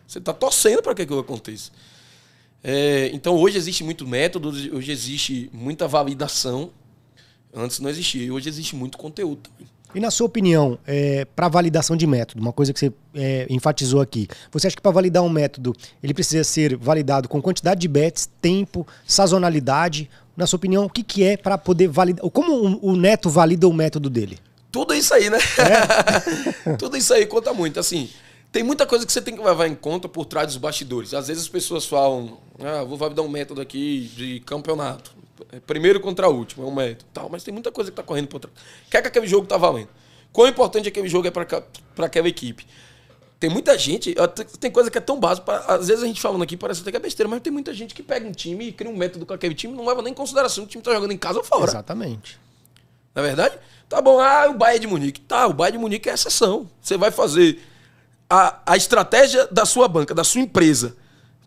[0.08, 1.72] Você está torcendo para que aquilo aconteça.
[2.64, 6.72] É, então hoje existe muito método, hoje existe muita validação.
[7.54, 9.68] Antes não existia, hoje existe muito conteúdo também.
[9.96, 10.78] E na sua opinião,
[11.38, 14.92] para validação de método, uma coisa que você é, enfatizou aqui, você acha que para
[14.92, 20.10] validar um método ele precisa ser validado com quantidade de bets, tempo, sazonalidade?
[20.36, 22.30] Na sua opinião, o que, que é para poder validar?
[22.30, 24.38] Como o, o Neto valida o método dele?
[24.70, 25.38] Tudo isso aí, né?
[26.78, 27.80] Tudo isso aí conta muito.
[27.80, 28.10] Assim,
[28.56, 31.14] tem muita coisa que você tem que levar em conta por trás dos bastidores.
[31.14, 35.12] Às vezes as pessoas falam, ah, vou validar um método aqui de campeonato.
[35.52, 37.04] É Primeiro contra último, é um método.
[37.14, 38.56] Tal, mas tem muita coisa que tá correndo por trás.
[38.88, 39.90] O que é que aquele jogo tá valendo?
[40.32, 42.66] Quão importante aquele jogo é para aquela equipe?
[43.42, 44.16] Tem muita gente,
[44.62, 46.96] tem- coisa que é tão básica, às vezes a gente falando aqui parece até que
[46.98, 49.34] é besteira, mas tem muita gente que pega um time e cria um método com
[49.34, 51.44] aquele time e não leva nem em consideração o time tá jogando em casa ou
[51.44, 51.72] fora.
[51.72, 52.40] Exatamente.
[53.14, 53.60] Na é verdade?
[53.90, 55.20] Tá bom, ah, o Bayern de Munique.
[55.20, 56.70] Tá, o Bayern de Munique é exceção.
[56.82, 57.60] Você vai fazer
[58.30, 60.96] a, a estratégia da sua banca, da sua empresa,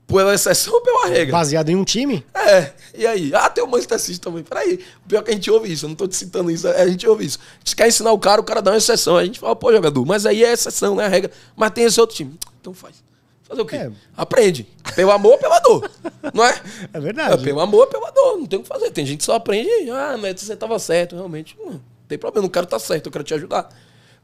[0.06, 1.32] pela exceção ou pela regra?
[1.32, 2.24] Baseado em um time?
[2.34, 3.30] É, e aí?
[3.34, 4.42] Ah, tem o Manchester City também.
[4.42, 6.66] Peraí, o pior é que a gente ouve isso, eu não tô te citando isso,
[6.66, 7.38] a gente ouve isso.
[7.56, 9.16] A gente quer ensinar o cara, o cara dá uma exceção.
[9.16, 11.30] A gente fala, pô, jogador, mas aí é exceção, não é a regra.
[11.54, 12.38] Mas tem esse outro time.
[12.60, 12.96] Então faz.
[13.42, 13.76] Fazer o quê?
[13.76, 13.90] É.
[14.16, 14.68] Aprende.
[14.94, 15.90] Pelo amor, pela dor.
[16.34, 16.60] Não é?
[16.92, 17.34] É verdade.
[17.34, 18.38] É, pelo amor, pela dor.
[18.38, 18.90] Não tem o que fazer.
[18.90, 21.56] Tem gente que só aprende, ah, mas você tava certo, realmente.
[21.58, 23.68] Não tem problema, não quero estar certo, eu quero te ajudar.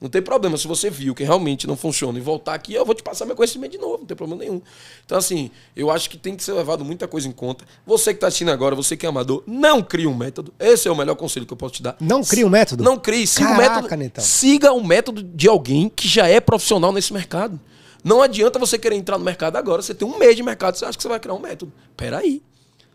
[0.05, 0.59] Não tem problema.
[0.59, 3.35] Se você viu que realmente não funciona e voltar aqui, eu vou te passar meu
[3.35, 4.61] conhecimento de novo, não tem problema nenhum.
[5.03, 7.65] Então, assim, eu acho que tem que ser levado muita coisa em conta.
[7.87, 10.53] Você que está assistindo agora, você que é amador, não crie um método.
[10.61, 11.97] Esse é o melhor conselho que eu posso te dar.
[11.99, 12.85] Não crie um método?
[12.85, 13.27] Não crie.
[13.27, 13.97] Siga o Caraca, método.
[13.97, 14.23] Netão.
[14.23, 17.59] Siga o método de alguém que já é profissional nesse mercado.
[18.05, 19.81] Não adianta você querer entrar no mercado agora.
[19.81, 21.73] Você tem um mês de mercado, você acha que você vai criar um método.
[21.97, 22.43] Peraí.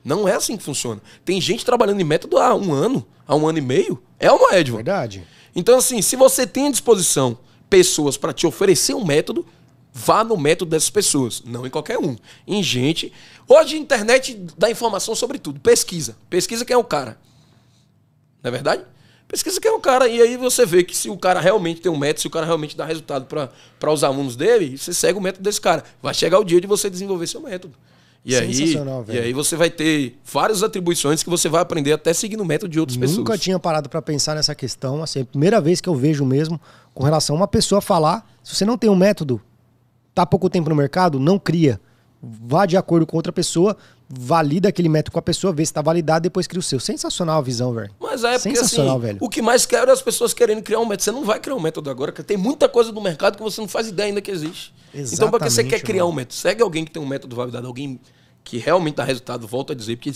[0.10, 1.00] Não é assim que funciona.
[1.24, 4.02] Tem gente trabalhando em método há um ano, há um ano e meio.
[4.18, 4.78] É uma Edvan.
[4.78, 5.24] Verdade.
[5.56, 7.38] Então, assim, se você tem à disposição
[7.70, 9.46] pessoas para te oferecer um método,
[9.94, 12.16] vá no método dessas pessoas, não em qualquer um.
[12.48, 13.14] Em gente.
[13.48, 15.60] Hoje a internet dá informação sobre tudo.
[15.60, 16.18] Pesquisa.
[16.28, 17.16] Pesquisa quem é o cara.
[18.42, 18.84] Não é verdade?
[19.28, 21.92] Pesquisa quem é o cara e aí você vê que se o cara realmente tem
[21.92, 25.22] um método, se o cara realmente dá resultado para os alunos dele, você segue o
[25.22, 25.84] método desse cara.
[26.02, 27.76] Vai chegar o dia de você desenvolver seu método.
[28.24, 28.52] E aí,
[29.08, 32.72] e aí você vai ter várias atribuições que você vai aprender até seguindo o método
[32.72, 33.40] de outras Nunca pessoas.
[33.40, 35.02] tinha parado pra pensar nessa questão.
[35.02, 36.60] Assim, é a primeira vez que eu vejo mesmo
[36.94, 39.42] com relação a uma pessoa falar: se você não tem um método,
[40.14, 41.80] tá pouco tempo no mercado, não cria.
[42.22, 43.78] Vá de acordo com outra pessoa,
[44.10, 46.80] valida aquele método com a pessoa, vê se tá validado, depois cria o seu.
[46.80, 47.92] Sensacional a visão, velho.
[48.00, 49.18] Mas é porque Sensacional, assim, velho.
[49.22, 51.04] o que mais quero é as pessoas querendo criar um método.
[51.04, 53.62] Você não vai criar um método agora, porque tem muita coisa do mercado que você
[53.62, 54.74] não faz ideia ainda que existe.
[54.94, 56.14] então, por que você quer Exatamente, criar mano.
[56.14, 56.34] um método?
[56.34, 58.00] Segue alguém que tem um método validado, alguém
[58.44, 60.12] que realmente dá resultado, volto a dizer, porque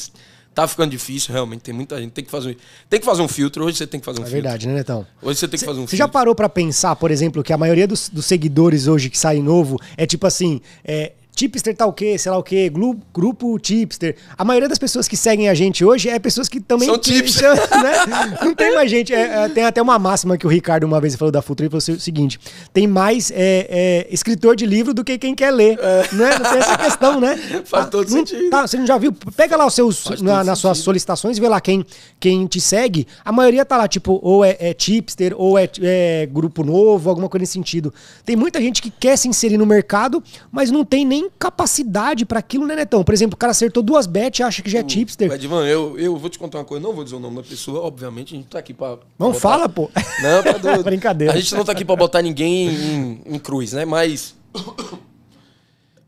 [0.56, 1.62] tá ficando difícil, realmente.
[1.62, 2.12] Tem muita gente.
[2.12, 2.58] Tem que fazer,
[2.90, 3.64] tem que fazer um filtro.
[3.64, 4.42] Hoje você tem que fazer um É filtro.
[4.42, 5.06] verdade, né, Netão?
[5.22, 6.14] Hoje você tem que fazer um Você já filtro.
[6.14, 9.80] parou pra pensar, por exemplo, que a maioria dos, dos seguidores hoje que saem novo
[9.96, 14.16] é tipo assim, é, tipster tá o quê, sei lá o quê, glu- grupo tipster.
[14.38, 16.88] A maioria das pessoas que seguem a gente hoje é pessoas que também...
[16.88, 17.50] São tipster.
[17.82, 18.38] né?
[18.42, 21.16] Não tem mais gente, é, é, tem até uma máxima que o Ricardo uma vez
[21.16, 22.40] falou da Futura, ele falou o seguinte,
[22.72, 25.78] tem mais é, é, escritor de livro do que quem quer ler,
[26.12, 26.30] né?
[26.40, 27.36] Não tem essa questão, né?
[27.66, 28.50] Faz todo não- sentido.
[28.50, 29.12] tá, você não já viu?
[29.36, 31.86] Pega lá os seus, na- nas suas solicitações e vê lá quem,
[32.20, 33.08] quem te segue.
[33.26, 37.28] A maioria tá lá, tipo, ou é, é tipster, ou é, é grupo novo, alguma
[37.28, 37.94] coisa nesse sentido.
[38.26, 42.40] Tem muita gente que quer se inserir no mercado, mas não tem nem capacidade pra
[42.40, 43.04] aquilo, né, Netão?
[43.04, 45.32] Por exemplo, o cara acertou duas bets e acha que já é tipster.
[45.32, 47.82] Edvan, eu, eu vou te contar uma coisa, não vou dizer o nome da pessoa,
[47.82, 48.98] obviamente, a gente tá aqui pra.
[48.98, 49.90] pra Não botar- fala, pô.
[50.22, 50.84] Não, tá doido.
[50.84, 51.34] Brincadeira.
[51.34, 53.86] A gente não tá aqui pra botar ninguém em, em cruz, né?
[53.86, 54.36] Mas.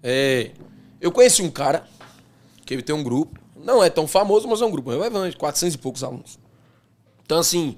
[0.03, 0.51] É,
[1.01, 1.88] eu conheci um cara
[2.66, 3.39] que ele tem um grupo.
[3.63, 4.91] Não é tão famoso, mas é um grupo.
[4.91, 6.38] Um 400 e poucos alunos.
[7.26, 7.78] Então, assim.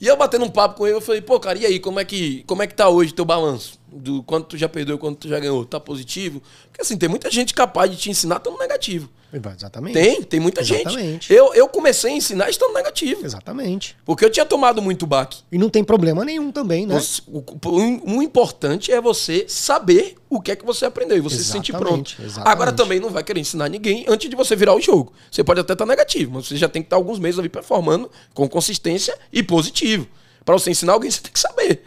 [0.00, 2.04] E eu batendo um papo com ele, eu falei, pô, cara, e aí, como é
[2.04, 3.77] que, como é que tá hoje teu balanço?
[3.90, 5.64] Do quanto tu já perdeu, quanto tu já ganhou?
[5.64, 6.42] Tá positivo?
[6.68, 9.08] Porque assim, tem muita gente capaz de te ensinar estando negativo.
[9.32, 9.92] Exatamente.
[9.94, 10.98] Tem, tem muita Exatamente.
[11.00, 11.32] gente.
[11.32, 13.24] Eu, eu comecei a ensinar estando negativo.
[13.24, 13.96] Exatamente.
[14.04, 15.42] Porque eu tinha tomado muito baque.
[15.52, 16.98] E não tem problema nenhum também, né?
[17.26, 21.36] O, o- o importante é você saber o que é que você aprendeu e você
[21.36, 22.28] se sentir Exatamente, pronto.
[22.28, 22.52] exatamente.
[22.52, 25.12] Agora também não vai querer ensinar ninguém antes de você virar o jogo.
[25.30, 28.10] Você pode até estar negativo, mas você já tem que estar alguns meses ali performando
[28.34, 30.06] com consistência e positivo.
[30.44, 31.82] Para você ensinar alguém, você tem que saber.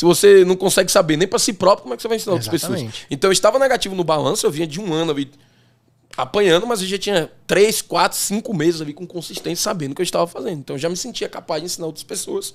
[0.00, 2.32] Se você não consegue saber nem para si próprio, como é que você vai ensinar
[2.32, 2.72] outras pessoas?
[2.80, 3.06] Exatamente.
[3.10, 5.30] Então eu estava negativo no balanço, eu vinha de um ano ali
[6.16, 10.00] apanhando, mas eu já tinha três, quatro, cinco meses ali com consistência, sabendo o que
[10.00, 10.58] eu estava fazendo.
[10.60, 12.54] Então eu já me sentia capaz de ensinar outras pessoas.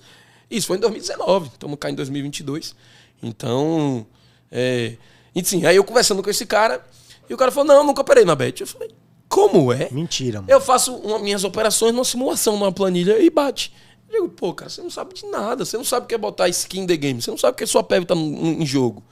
[0.49, 2.73] Isso foi em 2019, estamos cá em 2022.
[3.21, 4.07] Então,
[4.51, 4.93] é,
[5.35, 6.83] e sim, aí eu conversando com esse cara,
[7.29, 8.61] e o cara falou: Não, nunca operei na Bet.
[8.61, 8.89] Eu falei:
[9.29, 9.87] Como é?
[9.91, 10.51] Mentira, mano.
[10.51, 13.71] Eu faço uma- minhas operações numa simulação, numa planilha e bate.
[14.09, 15.65] Eu digo, pô, cara, você não sabe de nada.
[15.65, 17.21] Você não sabe o que é botar skin in the game.
[17.21, 19.03] Você não sabe o que sua PEV tá no- em jogo.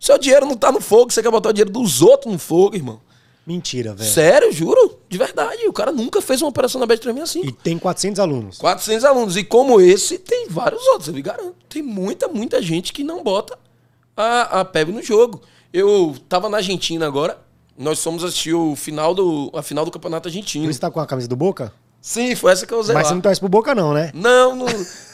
[0.00, 2.76] Seu dinheiro não tá no fogo, você quer botar o dinheiro dos outros no fogo,
[2.76, 3.00] irmão.
[3.46, 4.10] Mentira, velho.
[4.10, 5.66] Sério, juro, de verdade.
[5.68, 7.46] O cara nunca fez uma operação na Bet 365.
[7.46, 8.58] E tem 400 alunos.
[8.58, 9.36] 400 alunos.
[9.36, 11.54] E como esse, tem vários outros, eu lhe garanto.
[11.68, 13.56] Tem muita, muita gente que não bota
[14.16, 15.40] a, a PEB no jogo.
[15.72, 17.38] Eu tava na Argentina agora.
[17.78, 20.68] Nós fomos assistir o final do, a final do Campeonato Argentino.
[20.70, 21.72] isso tá com a camisa do Boca?
[22.06, 23.08] Sim, foi essa que eu usei Mas lá.
[23.08, 24.12] você não torce pro Boca, não, né?
[24.14, 24.66] Não, não.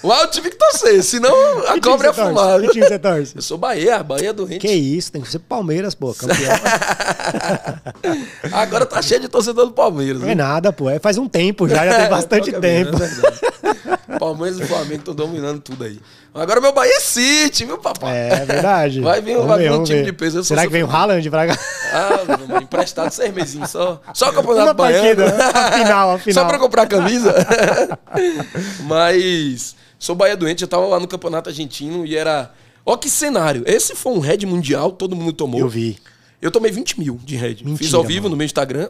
[0.05, 1.33] Lá eu tive que torcer, senão
[1.67, 2.29] a cobra ia torce?
[2.29, 2.61] fumar.
[2.61, 3.33] Que time você torce?
[3.35, 4.67] Eu sou Bahia, Bahia do Rente.
[4.67, 6.53] Que isso, tem que ser Palmeiras, pô, campeão.
[8.53, 10.21] Agora tá cheio de torcedor do Palmeiras.
[10.21, 10.91] Não é nada, pô.
[10.91, 12.99] É, faz um tempo já, já tem bastante Toca tempo.
[12.99, 13.99] bem, é.
[14.19, 15.99] Palmeiras e Flamengo estão dominando tudo aí.
[16.35, 18.17] Agora meu Bahia é City, viu, papai?
[18.17, 19.01] É verdade.
[19.01, 20.05] Vai vir, Vamos vai ver, vir um time ver.
[20.07, 20.39] de peso.
[20.39, 20.91] eu Será que vem o.
[20.91, 21.59] Haaland pra cá?
[21.93, 24.01] Ah, meu irmão, emprestado seis mesinhos só.
[24.15, 25.23] Só o campeonato Uma baiano.
[25.25, 26.19] a final, final.
[26.35, 27.35] Só pra comprar camisa.
[28.85, 32.53] Mas sou Bahia doente, eu tava lá no campeonato argentino e era.
[32.85, 33.63] Ó que cenário.
[33.67, 35.61] Esse foi um Red mundial, todo mundo tomou.
[35.61, 35.99] Eu vi.
[36.41, 37.57] Eu tomei 20 mil de Red.
[37.57, 38.31] Fiz Mentira, ao vivo mano.
[38.31, 38.89] no meu Instagram.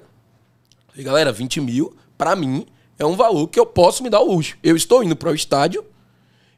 [0.96, 2.66] E galera, 20 mil, pra mim,
[2.98, 4.56] é um valor que eu posso me dar o luxo.
[4.62, 5.84] Eu estou indo para o estádio,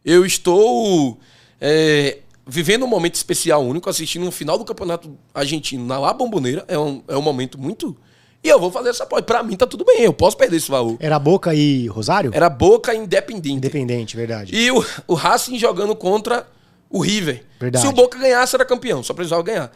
[0.04, 1.18] eu estou
[1.60, 6.64] é, vivendo um momento especial único, assistindo um final do campeonato argentino na La Bomboneira,
[6.68, 7.96] é um, é um momento muito.
[8.42, 9.24] E eu vou fazer essa aposta.
[9.24, 10.98] Pra mim tá tudo bem, eu posso perder esse valor.
[11.00, 12.30] Era Boca e Rosário?
[12.34, 13.56] Era Boca Independente.
[13.56, 14.54] Independente, verdade.
[14.54, 16.46] E o, o Racing jogando contra
[16.90, 17.42] o River.
[17.58, 17.86] Verdade.
[17.86, 19.72] Se o Boca ganhasse, era campeão, só precisava ganhar.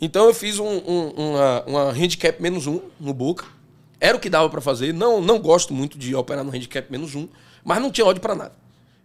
[0.00, 3.44] Então eu fiz um, um, uma, uma handicap menos um no Boca.
[4.04, 4.92] Era o que dava pra fazer.
[4.92, 7.28] Não, não gosto muito de operar no handicap menos um,
[7.62, 8.52] mas não tinha ódio pra nada.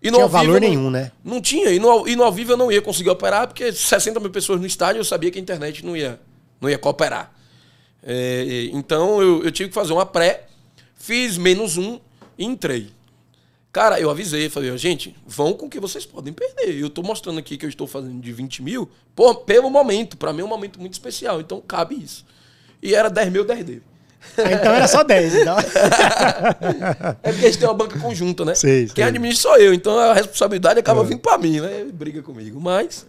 [0.01, 1.11] E Tinha ao vivo valor não- nenhum, né?
[1.23, 1.69] Não tinha.
[1.69, 4.59] E no, e no ao vivo eu não ia conseguir operar, porque 60 mil pessoas
[4.59, 6.19] no estádio, eu sabia que a internet não ia,
[6.59, 7.31] não ia cooperar.
[8.01, 10.47] É, então eu, eu tive que fazer uma pré,
[10.95, 11.99] fiz menos um
[12.35, 12.89] e entrei.
[13.71, 16.75] Cara, eu avisei, falei, gente, vão com o que vocês podem perder.
[16.75, 20.17] Eu tô mostrando aqui que eu estou fazendo de 20 mil, pô, pelo momento.
[20.17, 22.25] Pra mim é um momento muito especial, então cabe isso.
[22.81, 23.83] E era 10 mil, 10 dele.
[24.38, 25.36] Ah, Então era só 10.
[25.36, 25.57] Então...
[27.23, 28.55] É porque a gente tem uma banca conjunta, né?
[28.55, 28.95] Sei, sei.
[28.95, 31.82] Quem administra sou eu, então a responsabilidade acaba vindo pra mim, né?
[31.82, 32.59] Ele briga comigo.
[32.59, 33.05] Mas.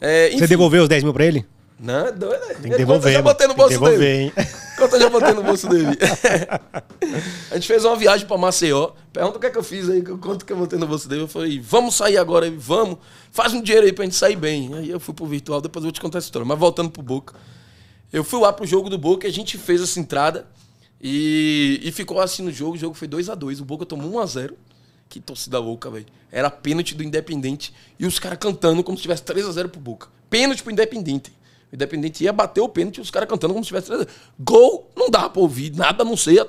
[0.00, 1.46] É, Você devolveu os 10 mil pra ele?
[1.78, 2.54] Não, é doido, né?
[2.60, 3.10] Tem que devolver.
[3.12, 4.22] Eu já botei no bolso devolver, dele.
[4.24, 4.32] hein?
[4.78, 5.98] Quanto eu já botei no bolso dele?
[7.50, 8.90] a gente fez uma viagem pra Maceió.
[9.12, 11.22] Pergunta o que é que eu fiz aí, quanto que eu botei no bolso dele.
[11.22, 12.50] Eu falei, vamos sair agora.
[12.56, 12.98] Vamos.
[13.30, 14.70] Faz um dinheiro aí pra gente sair bem.
[14.74, 16.46] Aí eu fui pro virtual, depois eu vou te contar essa história.
[16.46, 17.34] Mas voltando pro Boca.
[18.12, 20.46] Eu fui lá pro jogo do Boca, a gente fez essa entrada
[21.00, 22.74] e, e ficou assim no jogo.
[22.74, 24.56] O jogo foi 2 a 2 O Boca tomou 1 a 0
[25.08, 26.06] Que torcida louca, velho.
[26.30, 29.80] Era pênalti do Independente e os caras cantando como se tivesse 3 a 0 pro
[29.80, 30.08] Boca.
[30.28, 31.32] Pênalti pro Independente.
[31.72, 34.04] O Independente ia bater o pênalti e os caras cantando como se tivesse 3 a
[34.04, 36.46] 0 Gol, não dava pra ouvir, nada a não ser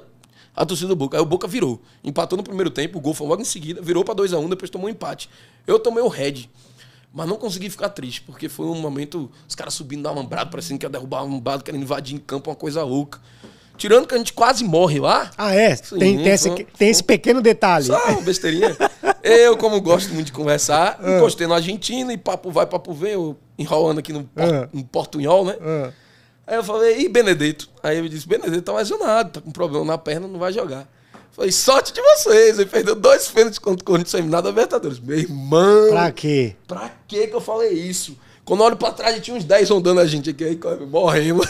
[0.54, 1.16] a, torcida do Boca.
[1.16, 1.82] Aí o Boca virou.
[2.04, 4.50] Empatou no primeiro tempo, o gol foi logo em seguida, virou pra 2 a 1
[4.50, 5.30] depois tomou um empate.
[5.66, 6.50] Eu tomei o head.
[7.14, 10.80] Mas não consegui ficar triste, porque foi um momento, os caras subindo da alambrado, parecendo
[10.80, 13.20] que ia derrubar um alambrado, querendo invadir em campo, uma coisa louca.
[13.78, 15.30] Tirando que a gente quase morre lá.
[15.38, 15.76] Ah, é?
[15.76, 17.86] Sim, tem, tem, esse, tem esse pequeno detalhe.
[17.86, 18.76] Só uma besteirinha.
[19.22, 21.18] Eu, como gosto muito de conversar, Ah.
[21.18, 24.68] encostei na Argentina e papo vai, papo vem, eu enrolando aqui no, Ah.
[24.74, 25.56] no portunhol, né?
[25.62, 25.92] Ah.
[26.46, 27.70] Aí eu falei, e Benedetto?
[27.82, 30.88] Aí ele disse, Benedetto tá lesionado, tá com problema na perna, não vai jogar.
[31.36, 35.00] Falei, sorte de vocês, ele perdeu dois pênaltis contra o Corinthians eliminado da Libertadores.
[35.00, 36.56] Meu irmão, Pra quê?
[36.68, 38.16] pra que que eu falei isso?
[38.46, 41.48] Quando eu olho pra trás, tinha uns 10 rondando a gente aqui, aí morremos.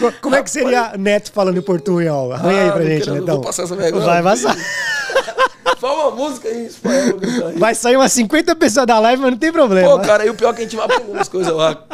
[0.00, 2.32] Co- Como é que seria Neto falando em portunhol?
[2.32, 3.34] Arranha aí Ah, pra não gente, Netão.
[3.34, 4.04] vou passar essa vergonha.
[4.06, 4.56] Vai passar.
[5.78, 7.18] Fala uma música aí, em espanhol.
[7.48, 7.58] aí.
[7.58, 9.90] Vai sair umas 50 pessoas da live, mas não tem problema.
[9.90, 11.84] Pô, cara, aí o pior é que a gente vai aprendendo as coisas lá.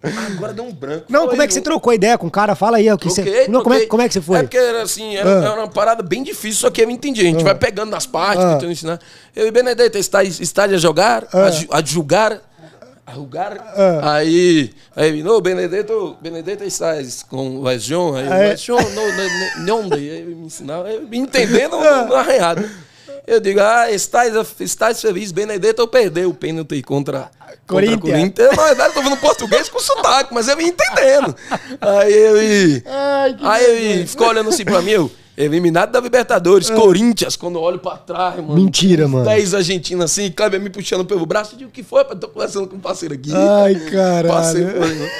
[0.00, 1.06] Agora deu um branco.
[1.08, 2.54] não, como é aí, que você um- trocou ideia com o cara?
[2.54, 2.88] Fala aí.
[2.92, 3.48] O que Troquei, você...
[3.48, 4.38] Não, como, é, como é que você foi?
[4.38, 5.44] É porque era assim, era, Ah.
[5.44, 7.20] era uma parada bem difícil, só que eu entendi.
[7.22, 8.52] A gente vai pegando nas partes, Ah.
[8.54, 9.00] tentando ensinar.
[9.34, 12.40] Eu e Benedetta, está, está a jogar, a, a julgar,
[13.04, 13.56] a julgar.
[13.76, 14.12] Ah.
[14.14, 16.94] Aí, aí no, Benedetto, Benedetta está
[17.28, 18.48] com lesão, aí, Ah, é?
[18.50, 22.20] lesão, não, não, não, não, aí me ensinava, eu entendendo Ah.
[22.20, 22.64] arranhado.
[23.28, 27.30] Eu digo, ah, estás, estás feliz, Benedetto perdeu o pênalti contra,
[27.66, 27.98] contra Corinthians.
[27.98, 28.56] o Corinthians.
[28.56, 31.36] Na verdade, eu tô falando português com sotaque, mas eu me entendendo.
[31.78, 32.82] Aí ele...
[32.86, 37.60] Ai, Aí ele ficou olhando assim pra mim, eu, eliminado da Libertadores, Corinthians, quando eu
[37.60, 38.54] olho pra trás, mano.
[38.54, 39.26] Mentira, mano.
[39.26, 41.98] 10 argentinos assim, Kleber me puxando pelo braço, eu digo, o que foi?
[42.04, 42.18] rapaz?
[42.18, 43.30] Tô conversando com um parceiro aqui.
[43.34, 43.74] Ai,
[44.26, 45.10] Parceiro, caralho.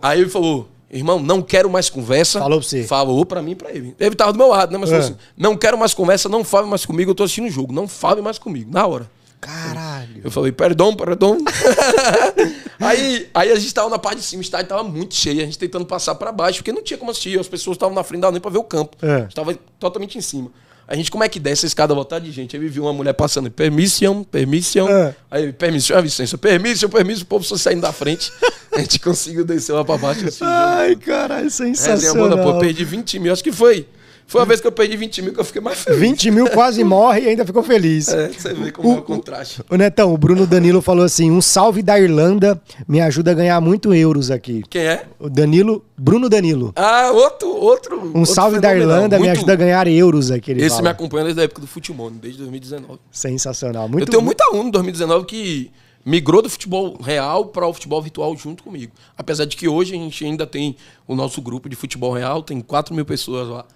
[0.00, 2.38] Aí ele falou, irmão, não quero mais conversa.
[2.38, 2.82] Falou pra você.
[2.84, 3.94] Falou pra mim e pra ele.
[3.98, 4.78] Ele tava do meu lado, né?
[4.78, 5.08] Mas falou É.
[5.08, 7.72] assim, não quero mais conversa, não fale mais comigo, eu tô assistindo o jogo.
[7.72, 9.10] Não fale mais comigo, na hora.
[9.40, 10.20] Caralho.
[10.24, 11.38] Eu falei, perdão, perdão.
[12.80, 15.44] aí, aí a gente tava na parte de cima, o estádio tava muito cheio, a
[15.44, 18.20] gente tentando passar pra baixo, porque não tinha como assistir, as pessoas estavam na frente,
[18.22, 18.96] dava nem pra ver o campo.
[19.02, 19.14] É.
[19.14, 20.50] A gente tava totalmente em cima.
[20.86, 22.56] A gente, como é que desce a escada lotada de gente?
[22.56, 24.88] Aí viu uma mulher passando, permission, permission.
[24.88, 25.14] É.
[25.30, 28.32] Aí, permission, a licença, permission, permission, o povo só saindo da frente.
[28.74, 30.26] A gente conseguiu descer lá pra baixo.
[30.26, 32.36] Assim, Ai, caralho, sensacional.
[32.36, 33.86] boa, pô, perdi 20 mil, acho que foi.
[34.30, 35.98] Foi a vez que eu perdi 20 mil que eu fiquei mais feliz.
[36.00, 38.08] 20 mil quase morre e ainda ficou feliz.
[38.08, 39.62] É, você vê como é o contraste.
[39.70, 43.58] Ô Netão, o Bruno Danilo falou assim: um salve da Irlanda me ajuda a ganhar
[43.62, 44.62] muito euros aqui.
[44.68, 45.06] Quem é?
[45.18, 46.74] O Danilo, Bruno Danilo.
[46.76, 47.98] Ah, outro, outro.
[47.98, 48.76] Um outro salve da.
[48.76, 50.52] Irlanda me Muito- ajuda a ganhar euros aqui.
[50.52, 50.82] Esse fala.
[50.82, 52.98] me acompanha desde a época do futebol, desde 2019.
[53.10, 53.88] Sensacional.
[53.88, 55.70] Muito eu tenho muita aluna em 2019 que
[56.08, 58.92] migrou do futebol real para o futebol virtual junto comigo.
[59.16, 60.74] Apesar de que hoje a gente ainda tem
[61.06, 63.66] o nosso grupo de futebol real, tem 4 mil pessoas lá.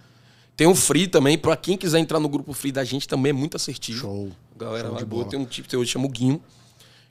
[0.57, 3.33] Tem o Free também, para quem quiser entrar no grupo Free da gente também é
[3.35, 3.99] muito assertivo.
[3.99, 4.33] Show.
[4.57, 5.25] Galera Show lá boa.
[5.27, 6.43] Tem um tipo que hoje chama o Guinho,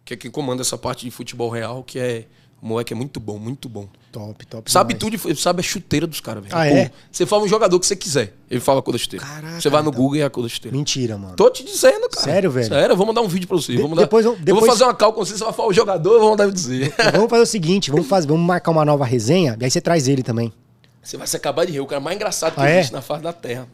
[0.04, 2.28] que é quem comanda essa parte de futebol real, que é.
[2.62, 3.88] O moleque é muito bom, muito bom.
[4.12, 4.72] Top, top.
[4.72, 5.20] Sabe demais.
[5.24, 6.56] tudo, sabe a chuteira dos caras, velho.
[6.56, 6.92] Ah, Pô, é?
[7.12, 9.26] Você fala um jogador que você quiser, ele fala a cor da chuteira.
[9.26, 10.00] Caraca, você vai no então.
[10.00, 10.78] Google e é a cor da chuteira.
[10.78, 11.36] Mentira, mano.
[11.36, 12.24] Tô te dizendo, cara.
[12.24, 12.68] Sério, velho?
[12.68, 13.72] Sério, eu vou mandar um vídeo pra você.
[13.72, 15.70] De- vou mandar- depois eu- vou depois- fazer uma cal com você, você vai falar
[15.70, 16.94] o jogador, eu vou mandar dizer.
[17.14, 20.08] Vamos fazer o seguinte: vamos, fazer, vamos marcar uma nova resenha e aí você traz
[20.08, 20.54] ele também.
[21.02, 22.76] Você vai se acabar de rir, o cara mais engraçado que Ah, é?
[22.78, 23.68] existe na face da Terra.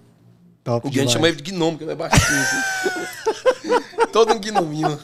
[0.64, 2.22] Top O Guilherme chama ele de gnomo, que ele é baixinho.
[2.40, 3.27] assim.
[4.12, 4.98] Todo um gnominho.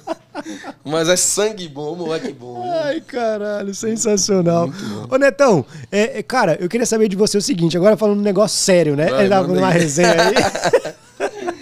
[0.83, 2.63] Mas é sangue bom, moleque bom.
[2.83, 4.69] Ai, caralho, sensacional.
[5.09, 8.23] Ô, Netão, é, é, cara, eu queria saber de você o seguinte, agora falando um
[8.23, 9.09] negócio sério, né?
[9.09, 9.79] Vai, Ele tava numa aí.
[9.79, 10.93] resenha aí.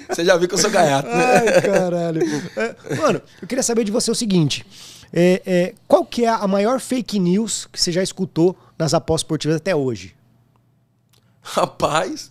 [0.09, 1.23] Você já viu que eu sou gaiato, né?
[1.23, 2.21] Ai, caralho.
[2.57, 4.65] É, mano, eu queria saber de você o seguinte.
[5.13, 9.21] é, é, qual que é a maior fake news que você já escutou nas apostas
[9.21, 10.13] esportivas até hoje?
[11.41, 12.29] Rapaz.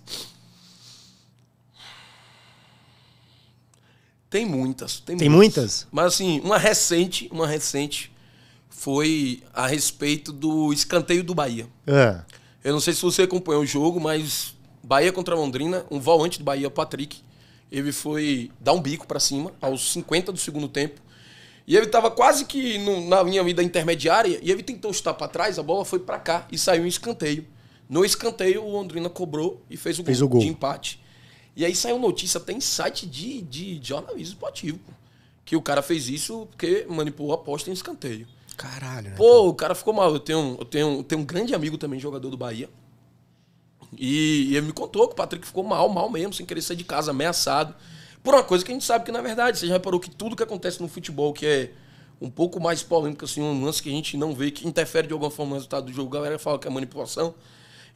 [4.30, 5.00] Tem muitas.
[5.00, 5.86] Tem, Tem muitas?
[5.90, 8.10] Mas assim, uma recente, uma recente
[8.68, 11.66] foi a respeito do escanteio do Bahia.
[11.86, 12.22] Ah,
[12.62, 16.44] Eu não sei se você acompanhou o jogo, mas Bahia contra Londrina, um volante do
[16.44, 17.18] Bahia, o Patrick,
[17.70, 21.00] ele foi dar um bico pra cima aos 50 do segundo tempo.
[21.66, 25.28] E ele tava quase que no- na linha da intermediária e ele tentou chutar pra
[25.28, 27.46] trás, a bola foi pra cá e saiu em escanteio.
[27.88, 30.40] No escanteio, o Londrina cobrou e fez o, Fez gol, o gol.
[30.40, 31.00] de empate.
[31.56, 34.92] E aí saiu notícia até em site de, de jornalismo esportivo, pô,
[35.44, 38.26] que o cara fez isso porque manipulou a aposta em escanteio.
[38.56, 39.16] caralho, né?
[39.16, 40.12] Pô, o cara ficou mal.
[40.12, 42.68] Eu tenho, eu tenho, eu tenho um grande amigo também, jogador do Bahia.
[43.96, 46.76] E, e ele me contou que o Patrick ficou mal, mal mesmo, sem querer sair
[46.76, 47.74] de casa, ameaçado.
[48.22, 50.36] Por uma coisa que a gente sabe que, na verdade, você já reparou que tudo
[50.36, 51.72] que acontece no futebol, que é
[52.20, 55.12] um pouco mais polêmico, assim, um lance que a gente não vê, que interfere de
[55.12, 57.34] alguma forma no resultado do jogo, a galera fala que é manipulação.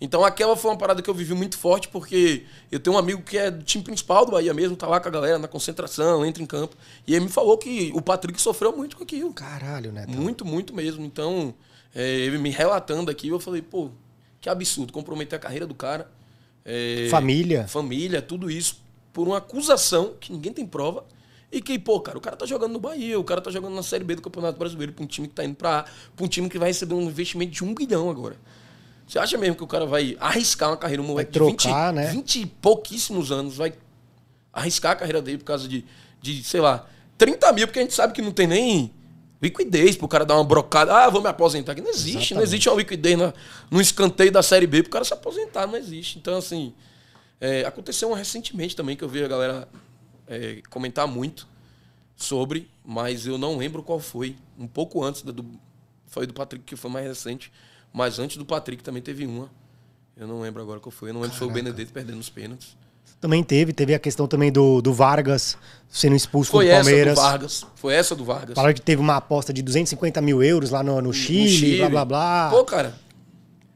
[0.00, 3.22] Então aquela foi uma parada que eu vivi muito forte, porque eu tenho um amigo
[3.22, 6.24] que é do time principal do Bahia mesmo, tá lá com a galera na concentração,
[6.24, 6.76] entra em campo.
[7.06, 9.32] E ele me falou que o Patrick sofreu muito com aquilo.
[9.32, 10.04] Caralho, né?
[10.08, 11.04] Muito, muito mesmo.
[11.04, 11.54] Então,
[11.94, 13.90] é, ele me relatando aqui, eu falei, pô,
[14.40, 16.10] que absurdo, comprometer a carreira do cara.
[16.64, 17.66] É, Família.
[17.68, 18.82] Família, tudo isso,
[19.12, 21.04] por uma acusação que ninguém tem prova.
[21.52, 23.82] E que, pô, cara, o cara tá jogando no Bahia, o cara tá jogando na
[23.82, 25.82] Série B do Campeonato Brasileiro pra um time que tá indo pra A,
[26.16, 28.36] pra um time que vai receber um investimento de um bilhão agora.
[29.06, 31.92] Você acha mesmo que o cara vai arriscar uma carreira, um moleque Vai de trocar,
[31.92, 32.10] 20, né?
[32.10, 33.74] 20 e pouquíssimos anos, vai
[34.52, 35.84] arriscar a carreira dele por causa de,
[36.20, 36.86] de, sei lá,
[37.18, 38.92] 30 mil, porque a gente sabe que não tem nem
[39.42, 40.94] liquidez pro cara dar uma brocada.
[40.94, 41.82] Ah, vou me aposentar aqui.
[41.82, 42.48] Não existe, não Exatamente.
[42.48, 43.34] existe uma liquidez na,
[43.70, 46.18] no escanteio da Série B pro cara se aposentar, não existe.
[46.18, 46.72] Então, assim,
[47.40, 49.68] é, aconteceu um recentemente também que eu vi a galera
[50.26, 51.46] é, comentar muito
[52.16, 54.36] sobre, mas eu não lembro qual foi.
[54.58, 55.44] Um pouco antes do.
[56.06, 57.52] Foi do Patrick, que foi mais recente.
[57.94, 59.48] Mas antes do Patrick também teve uma.
[60.16, 61.10] Eu não lembro agora qual foi.
[61.10, 61.50] Eu não lembro se foi o.
[61.52, 62.76] Benedetto perdendo os pênaltis.
[63.20, 65.56] Também teve, teve a questão também do, do Vargas
[65.88, 67.14] sendo expulso Foi contra o essa Palmeiras.
[67.14, 67.66] do Vargas.
[67.76, 68.54] Foi essa do Vargas.
[68.54, 71.78] Falaram que teve uma aposta de 250 mil euros lá no, no Chile, Chile.
[71.78, 72.50] blá blá blá.
[72.50, 72.94] Pô, cara,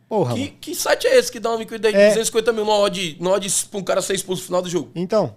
[0.09, 2.09] Porra, que, que site é esse que dá uma liquidez de É.
[2.09, 4.91] 250 mil no odd, no odd pra um cara ser expulso no final do jogo?
[4.95, 5.35] Então,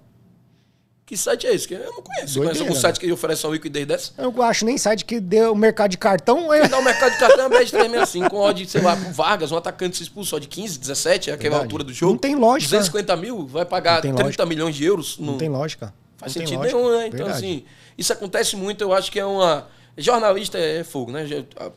[1.12, 1.68] Que site é esse?
[1.68, 2.36] Que Eu não conheço.
[2.36, 4.14] Doideira, conhece algum site que oferece uma liquidez dessa?
[4.18, 6.48] eu não acho nem site que deu o mercado de cartão.
[6.70, 9.58] Dá o mercado de cartão é bet 365 com odd, sei lá, pro Vargas, um
[9.58, 12.14] atacante se expulso, odd 15, 17, é aquela altura do jogo.
[12.14, 12.70] Não tem lógica.
[12.70, 14.46] 250 mil, vai pagar Não tem 30 lógica.
[14.46, 15.18] milhões de euros.
[15.20, 15.94] Não no- tem lógica.
[16.16, 16.78] Faz Não sentido lógica.
[16.78, 17.08] nenhum, né?
[17.08, 17.38] Então, Verdade.
[17.46, 17.66] assim,
[17.98, 19.68] isso acontece muito, eu acho que é uma.
[19.98, 21.28] Jornalista é fogo, né?
[21.58, 21.72] Ah,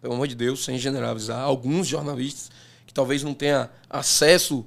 [0.00, 1.38] Pelo amor de Deus, sem generalizar.
[1.40, 2.50] Alguns jornalistas
[2.84, 4.66] que talvez não tenham acesso,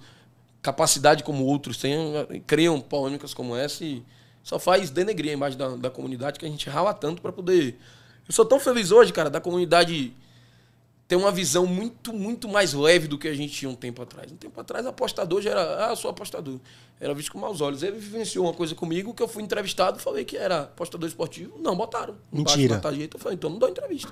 [0.66, 4.03] capacidade como outros eh, criam polêmicas como essa e
[4.41, 7.80] só faz denegrir a imagem da, da comunidade que a gente rala tanto para poder.
[8.28, 10.11] Eu sou tão feliz hoje, cara, da comunidade
[11.07, 14.32] ter uma visão muito, muito mais leve do que a gente tinha um tempo atrás.
[14.32, 16.59] Um tempo atrás, apostador já era, ah, eu sou apostador.
[16.99, 17.84] Era visto com maus olhos.
[17.84, 21.59] Ele vivenciou uma coisa comigo que eu fui entrevistado, falei que era apostador esportivo.
[21.59, 22.16] Não, botaram.
[22.32, 22.74] Mentira.
[22.76, 24.11] da tarjeta, eu falei, então não dou entrevista.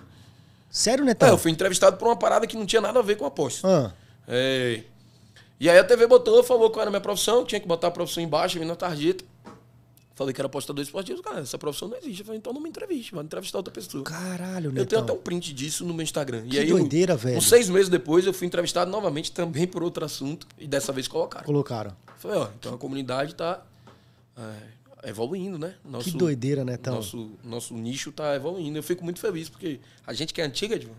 [0.70, 1.30] Sério, É, Netão?
[1.30, 3.68] eu fui entrevistado por uma parada que não tinha nada a ver com aposta.
[3.68, 3.92] Ah,
[4.28, 4.84] É.
[5.60, 7.92] E aí a TV botou, falou qual era a minha profissão, tinha que botar a
[7.92, 9.24] profissão embaixo, vim na tarjeta.
[10.16, 11.24] Falei que era apostador esportivo.
[11.24, 12.20] Cara, essa profissão não existe.
[12.20, 14.04] Eu falei, então não me entreviste, vai entrevistar outra pessoa.
[14.04, 14.86] caralho, Eu Netão.
[14.86, 16.44] tenho até um print disso no meu Instagram.
[16.48, 17.38] Que e aí, doideira, um- velho.
[17.38, 20.46] Uns seis meses depois, eu fui entrevistado novamente também por outro assunto.
[20.60, 21.46] E dessa vez colocaram.
[21.46, 21.96] Colocaram.
[22.18, 23.64] Falei, ó, então a comunidade tá
[24.38, 25.74] é, evoluindo, né?
[25.84, 26.94] Nosso, Que doideira, Netão.
[26.96, 28.78] Nosso, nosso nicho tá evoluindo.
[28.78, 30.94] Eu fico muito feliz, porque a gente que é antiga, Edvan,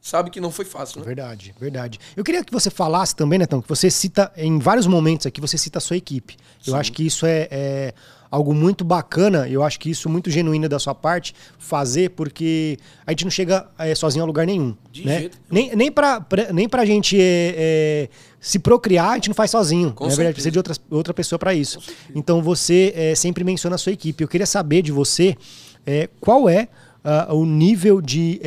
[0.00, 1.06] sabe que não foi fácil, né?
[1.06, 1.98] Verdade, verdade.
[2.16, 5.58] Eu queria que você falasse também, Netão, que você cita, em vários momentos aqui, você
[5.58, 6.36] cita a sua equipe.
[6.66, 7.94] Eu acho que isso é, é
[8.30, 12.78] algo muito bacana, eu acho que isso é muito genuíno da sua parte, fazer, porque
[13.06, 14.74] a gente não chega é, sozinho a lugar nenhum.
[14.92, 15.18] De né?
[15.20, 19.34] jeito Nem, nem, pra, pra- nem pra gente é, é, se procriar, a gente não
[19.34, 19.92] faz sozinho.
[19.92, 20.32] Com Na verdade, certeza.
[20.34, 21.78] precisa de outra, outra pessoa para isso.
[22.14, 24.22] Então você é, sempre menciona a sua equipe.
[24.22, 25.36] Eu queria saber de você
[25.84, 26.68] é, qual é
[27.02, 28.40] ah, o nível de.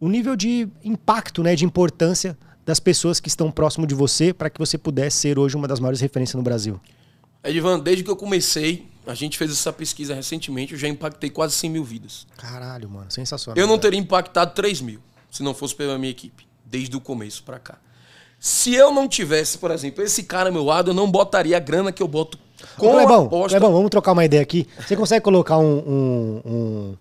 [0.00, 4.50] O nível de impacto, né, de importância das pessoas que estão próximo de você para
[4.50, 6.80] que você pudesse ser hoje uma das maiores referências no Brasil.
[7.44, 11.54] Edvan, desde que eu comecei, a gente fez essa pesquisa recentemente, eu já impactei quase
[11.54, 12.26] 100 mil vidas.
[12.36, 13.56] Caralho, mano, sensacional.
[13.56, 17.42] Eu não teria impactado 3 mil se não fosse pela minha equipe, desde o começo
[17.44, 17.78] pra cá.
[18.38, 21.60] Se eu não tivesse, por exemplo, esse cara ao meu lado, eu não botaria a
[21.60, 22.38] grana que eu boto
[22.76, 23.48] Com Clebão, aposta.
[23.50, 24.66] Clebão, vamos trocar uma ideia aqui.
[24.78, 26.96] Você consegue colocar um, um, um,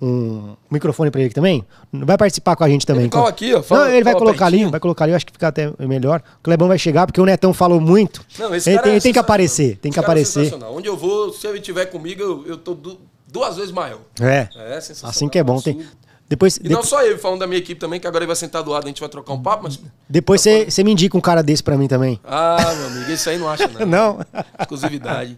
[0.00, 1.64] um microfone pra ele também?
[1.92, 3.02] Vai participar com a gente também.
[3.04, 4.70] Ele cola aqui, ó, Não, fala- ele vai colocar ali, pertinho.
[4.70, 6.22] vai colocar ali, eu acho que fica até melhor.
[6.38, 8.24] O Clebão vai chegar, porque o Netão falou muito.
[8.38, 10.44] Não, esse ele cara tem, é ele tem que aparecer, tem que Esse é aparecer.
[10.44, 10.74] sensacional.
[10.76, 12.98] Onde eu vou, se ele estiver comigo, eu, eu tô du-
[13.30, 14.00] duas vezes maior.
[14.20, 14.48] É.
[14.54, 15.10] É sensacional.
[15.10, 15.60] Assim que é bom.
[15.60, 15.80] Tem...
[16.28, 18.36] Depois, E de- não só ele, falando da minha equipe também, que agora ele vai
[18.36, 19.80] sentar do lado, a gente vai trocar um papo, mas.
[20.08, 22.20] depois você você me indica um cara desse pra mim também.
[22.24, 23.84] Ah, meu amigo, isso aí não acha, não.
[23.84, 24.20] Não?
[24.60, 25.36] Exclusividade.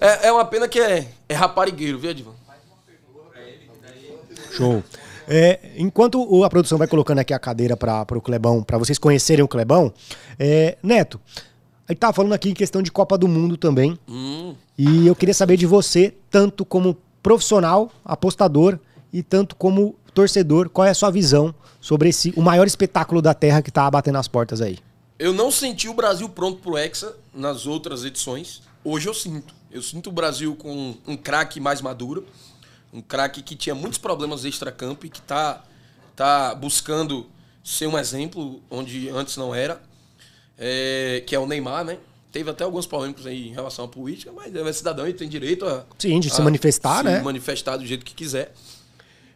[0.00, 2.32] É, é uma pena que é, é raparigueiro, viu, Edivan?
[4.56, 4.82] Show.
[5.28, 8.98] É, enquanto o- a produção vai colocando aqui a cadeira para o Clebão, para vocês
[8.98, 9.92] conhecerem o Clebão,
[10.38, 11.20] é, Neto,
[11.88, 13.98] a gente tava falando aqui em questão de Copa do Mundo também.
[14.08, 18.78] Hum, E eu queria saber de você, tanto como profissional, apostador
[19.12, 23.32] e tanto como torcedor, qual é a sua visão sobre esse o maior espetáculo da
[23.32, 24.78] Terra que tá batendo as portas aí?
[25.18, 28.60] eu não senti o Brasil pronto pro Hexa nas outras edições.
[28.82, 29.54] Hoje eu sinto.
[29.70, 32.26] Eu sinto o Brasil com um craque mais maduro.
[32.92, 35.64] Um craque que tinha muitos problemas extra-campo e que tá,
[36.14, 37.26] tá buscando
[37.64, 39.80] ser um exemplo onde antes não era.
[40.58, 41.98] É, que é o Neymar, né?
[42.30, 45.66] Teve até alguns polêmicos aí em relação à política, mas é cidadão e tem direito
[45.66, 47.20] a, Sim, de se a manifestar, se né?
[47.20, 48.54] manifestar do jeito que quiser.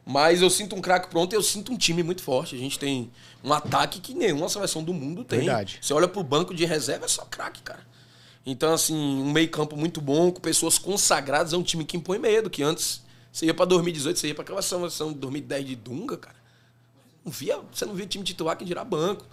[0.04, 2.54] Mas eu sinto um craque pronto e eu sinto um time muito forte.
[2.54, 3.10] A gente tem
[3.42, 5.40] um ataque que nenhuma seleção do mundo tem.
[5.40, 5.78] Verdade.
[5.80, 7.84] Você olha pro banco de reserva, é só craque, cara.
[8.46, 12.18] Então, assim, um meio campo muito bom, com pessoas consagradas, é um time que impõe
[12.18, 13.02] medo, que antes
[13.36, 16.36] você ia pra 2018, você ia pra aquela seleção de 2010 de Dunga, cara.
[17.24, 19.24] Não via, você não via time titular que dirá banco.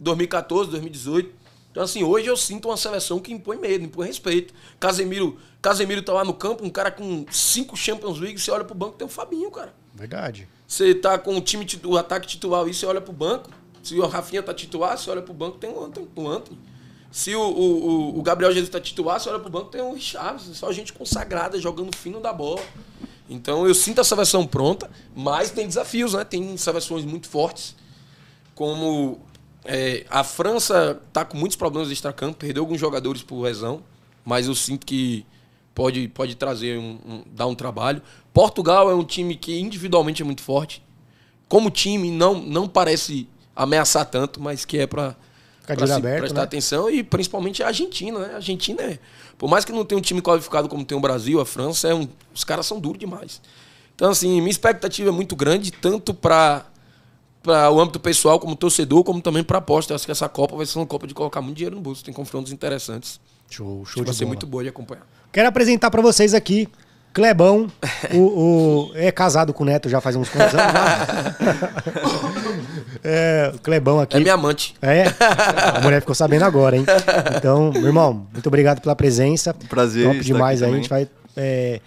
[0.00, 1.32] 2014, 2018.
[1.70, 4.52] Então, assim, hoje eu sinto uma seleção que impõe medo, impõe respeito.
[4.80, 8.74] Casemiro, Casemiro tá lá no campo, um cara com cinco Champions League, você olha pro
[8.74, 9.72] banco, tem o Fabinho, cara.
[9.94, 10.48] Verdade.
[10.66, 13.48] Você tá com o time, o ataque titular aí, você olha pro banco.
[13.82, 16.08] Se o Rafinha tá titular, você olha pro banco, tem o Anthony.
[16.16, 16.58] O Anthony.
[17.10, 20.54] Se o, o, o- Gabriel Jesus tá titular, você olha pro banco, tem o Richarlison.
[20.54, 22.62] Só gente consagrada, jogando fino da bola.
[23.28, 26.24] Então eu sinto a seleção pronta, mas tem desafios, né?
[26.24, 27.74] Tem seleções muito fortes.
[28.54, 29.18] Como
[29.64, 33.82] é, a França tá com muitos problemas de extracampo, perdeu alguns jogadores por lesão,
[34.24, 35.24] mas eu sinto que
[35.74, 38.02] pode, pode trazer um, um- dar um trabalho.
[38.34, 40.82] Portugal é um time que individualmente é muito forte.
[41.48, 45.16] Como time, não, não parece ameaçar tanto, mas que é para
[45.62, 46.44] Ficar de olho aberto, prestar né?
[46.44, 46.90] atenção.
[46.90, 48.32] E principalmente a Argentina, né?
[48.32, 48.98] A Argentina é.
[49.38, 51.94] Por mais que não tenha um time qualificado como tem o Brasil, a França, é
[51.94, 53.40] um, os caras são duros demais.
[53.94, 56.66] Então, assim, minha expectativa é muito grande, tanto para
[57.42, 59.92] para o âmbito pessoal, como torcedor, como também para aposta.
[59.92, 62.04] Eu acho que essa Copa vai ser uma Copa de colocar muito dinheiro no bolso.
[62.04, 63.20] Tem confrontos interessantes.
[63.50, 64.28] Show, show de vai ser bola.
[64.28, 65.04] muito boa de acompanhar.
[65.32, 66.68] Quero apresentar pra vocês aqui
[67.12, 67.66] Clebão,
[68.14, 70.72] o, o- é casado com o Neto já faz uns quantos anos?
[70.72, 71.36] já?
[73.04, 74.16] é, o Clebão aqui.
[74.16, 74.74] É minha amante.
[74.80, 75.04] É?
[75.76, 76.84] A mulher ficou sabendo agora, hein?
[77.36, 79.54] Então, meu irmão, muito obrigado pela presença.
[79.68, 80.72] Prazer Top demais aí.
[80.72, 81.80] A gente vai é,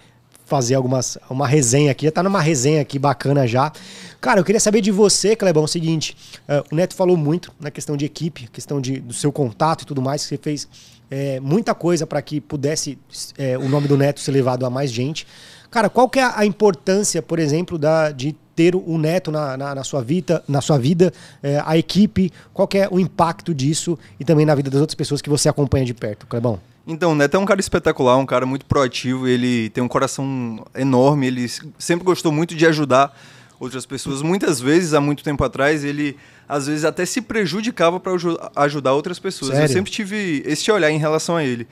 [0.44, 2.04] fazer algumas, uma resenha aqui.
[2.06, 3.72] Já tá numa resenha aqui bacana já.
[4.20, 6.16] Cara, eu queria saber de você, Clebão, o seguinte.
[6.48, 9.86] é, o Neto falou muito na questão de equipe, questão de, do seu contato e
[9.86, 10.68] tudo mais, que você fez
[11.10, 12.98] é, muita coisa para que pudesse
[13.38, 15.26] é, o nome do Neto ser levado a mais gente.
[15.70, 19.74] Cara, qual que é a importância, por exemplo, da, de ter o Neto na, na,
[19.74, 23.98] na sua vida, na sua vida é, a equipe, qual que é o impacto disso
[24.18, 26.58] e também na vida das outras pessoas que você acompanha de perto, Clebão?
[26.86, 30.64] Então, o Neto é um cara espetacular, um cara muito proativo, ele tem um coração
[30.74, 31.46] enorme, ele
[31.78, 33.14] sempre gostou muito de ajudar
[33.58, 34.22] outras pessoas.
[34.22, 36.16] Muitas vezes, há muito tempo atrás, ele
[36.48, 38.12] às vezes até se prejudicava para
[38.56, 39.52] ajudar outras pessoas.
[39.52, 39.64] Sério?
[39.64, 41.66] Eu sempre tive esse olhar em relação a ele.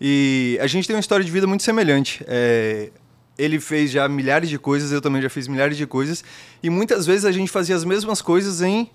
[0.00, 2.24] E a gente tem uma história de vida muito semelhante.
[2.26, 2.90] É,
[3.38, 6.24] ele fez já milhares de coisas, eu também já fiz milhares de coisas,
[6.62, 8.90] e muitas vezes a gente fazia as mesmas coisas em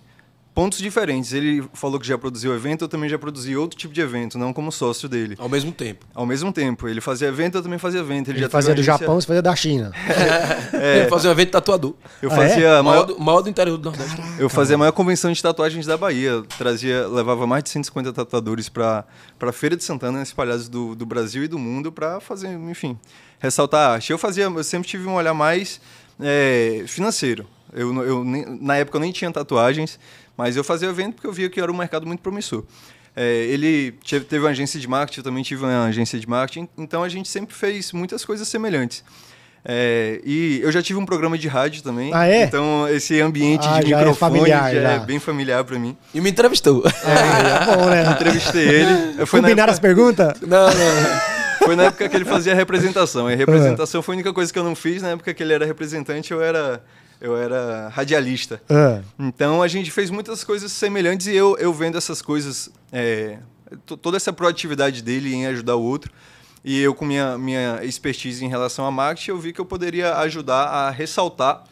[0.54, 1.32] pontos diferentes.
[1.32, 4.52] Ele falou que já produziu evento, eu também já produzi outro tipo de evento, não
[4.52, 5.36] como sócio dele.
[5.39, 6.06] Ao mesmo tempo.
[6.14, 8.28] Ao mesmo tempo, ele fazia evento, eu também fazia evento.
[8.30, 9.91] Ele, Ele já fazia do agência- Japão, você fazia da China.
[10.72, 11.08] É.
[11.10, 11.93] Fazer um evento tatuador.
[12.22, 12.78] Eu Ah, fazia é?
[12.78, 14.22] a Maior do, maior do interior do Nordeste.
[14.38, 16.41] eu fazia a maior convenção de tatuagens da Bahia.
[16.58, 19.04] Trazia, levava mais de 150 tatuadores para
[19.41, 22.97] a Feira de Santana, espalhados do, do Brasil e do mundo, para fazer, enfim,
[23.39, 24.12] ressaltar a arte.
[24.12, 25.82] Eu fazia, eu sempre tive um olhar mais
[26.20, 27.45] é, financeiro.
[27.74, 30.00] Eu, eu na época eu nem tinha tatuagens,
[30.40, 32.64] mas eu fazia evento porque eu via que era um mercado muito promissor.
[33.14, 33.94] É, ele
[34.30, 37.28] teve uma agência de marketing, eu também tive uma agência de marketing, então a gente
[37.28, 39.04] sempre fez muitas coisas semelhantes.
[39.66, 42.44] É, e eu já tive um programa de rádio também, Ah, é?
[42.44, 44.92] então esse ambiente Ah, de já é microfone familiar, já, já.
[44.94, 45.98] é bem familiar para mim.
[46.14, 46.82] E me entrevistou.
[46.86, 48.10] É, é bom, né?
[48.16, 49.26] Entrevistei ele.
[49.28, 50.40] Foi na, Combinaram as época, perguntas?
[50.40, 51.20] Não, não.
[51.66, 53.30] foi na época que ele fazia representação.
[53.30, 55.02] E a representação foi a única coisa que eu não fiz.
[55.02, 56.82] Na época que ele era representante, eu era,
[57.22, 58.61] eu era radialista.
[58.70, 63.39] Ah, Então a gente fez muitas coisas semelhantes e eu, eu vendo essas coisas, é,
[63.86, 66.11] to- toda essa proatividade dele em ajudar o outro,
[66.63, 70.15] E eu, com minha, minha expertise em relação a marketing, eu vi que eu poderia
[70.17, 71.63] ajudar a ressaltar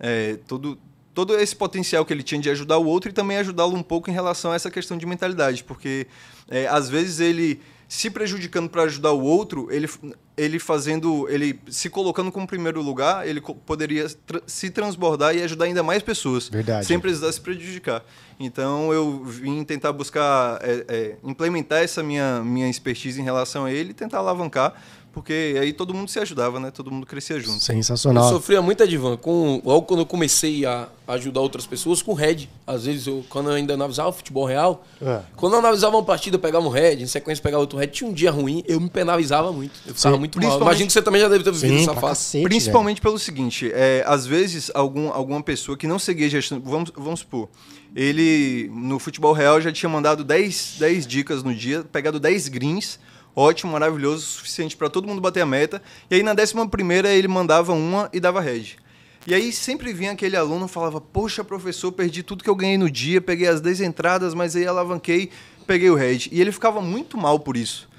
[0.00, 0.78] é, todo,
[1.12, 4.08] todo esse potencial que ele tinha de ajudar o outro e também ajudá-lo um pouco
[4.08, 5.62] em relação a essa questão de mentalidade.
[5.62, 6.06] Porque,
[6.48, 9.86] é, às vezes, ele se prejudicando para ajudar o outro, ele,
[10.40, 15.66] ele fazendo, ele se colocando como primeiro lugar, ele poderia tra se transbordar e ajudar
[15.66, 16.48] ainda mais pessoas.
[16.48, 16.86] Verdade.
[16.86, 18.02] Sem precisar se prejudicar.
[18.38, 23.72] Então eu vim tentar buscar é, é, implementar essa minha, minha expertise em relação a
[23.72, 24.74] ele e tentar alavancar
[25.12, 26.70] porque aí todo mundo se ajudava, né?
[26.70, 27.62] Todo mundo crescia junto.
[27.62, 28.24] Sensacional.
[28.24, 32.48] Eu sofria muito, Edivan, com, logo quando eu comecei a ajudar outras pessoas com Red.
[32.66, 35.20] Às vezes, eu, quando eu ainda analisava futebol real, é.
[35.36, 38.08] quando eu analisava uma partida, eu pegava um Red, em sequência pegava outro Red, tinha
[38.08, 39.80] um dia ruim, eu me penalizava muito.
[39.86, 40.60] Eu ficava Sim, muito mal.
[40.60, 42.20] Imagino que você também já deve ter vivido Sim, essa fase.
[42.20, 43.02] Cacete, Principalmente velho.
[43.02, 47.48] pelo seguinte, é, às vezes algum, alguma pessoa que não seguia gestão, vamos, vamos supor,
[47.94, 52.98] ele no futebol real já tinha mandado 10, 10 dicas no dia, pegado 10 greens,
[53.34, 55.82] ótimo, maravilhoso, suficiente para todo mundo bater a meta.
[56.10, 58.76] E aí na décima primeira ele mandava uma e dava red.
[59.26, 62.90] E aí sempre vinha aquele aluno falava: Poxa, professor, perdi tudo que eu ganhei no
[62.90, 65.30] dia, peguei as 10 entradas, mas aí alavanquei,
[65.66, 66.28] peguei o red.
[66.32, 67.89] E ele ficava muito mal por isso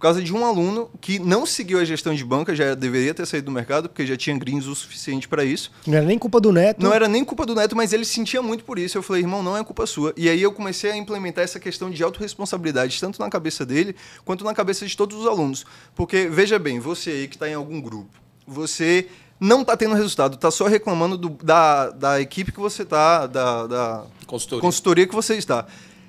[0.00, 3.26] por causa de um aluno que não seguiu a gestão de banca, já deveria ter
[3.26, 5.70] saído do mercado, porque já tinha greens o suficiente para isso.
[5.86, 6.82] Não era nem culpa do Neto.
[6.82, 8.96] Não era nem culpa do Neto, mas ele sentia muito por isso.
[8.96, 10.14] Eu falei, irmão, não é culpa sua.
[10.16, 13.94] E aí eu comecei a implementar essa questão de autorresponsabilidade, tanto na cabeça dele,
[14.24, 15.66] quanto na cabeça de todos os alunos.
[15.94, 18.08] Porque, veja bem, você aí que está em algum grupo,
[18.46, 19.06] você
[19.38, 23.66] não está tendo resultado, está só reclamando do, da, da equipe que você está, da,
[23.66, 24.62] da consultoria.
[24.62, 25.66] consultoria que você está.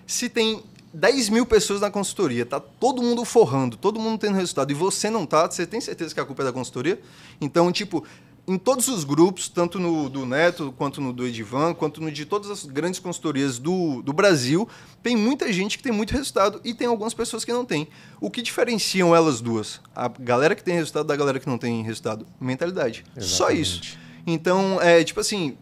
[0.07, 0.63] Se tem
[0.93, 5.09] 10 mil pessoas na consultoria, tá todo mundo forrando, todo mundo tendo resultado, e você
[5.09, 6.99] não tá, você tem certeza que a culpa é da consultoria?
[7.39, 8.05] Então, tipo,
[8.47, 12.25] em todos os grupos, tanto no do Neto, quanto no do Edivan, quanto no de
[12.25, 14.67] todas as grandes consultorias do, do Brasil,
[15.01, 17.87] tem muita gente que tem muito resultado e tem algumas pessoas que não têm.
[18.19, 19.79] O que diferenciam elas duas?
[19.95, 22.25] A galera que tem resultado da galera que não tem resultado?
[22.39, 23.05] Mentalidade.
[23.15, 23.35] Exatamente.
[23.35, 23.97] Só isso.
[24.25, 25.57] Então, é tipo assim,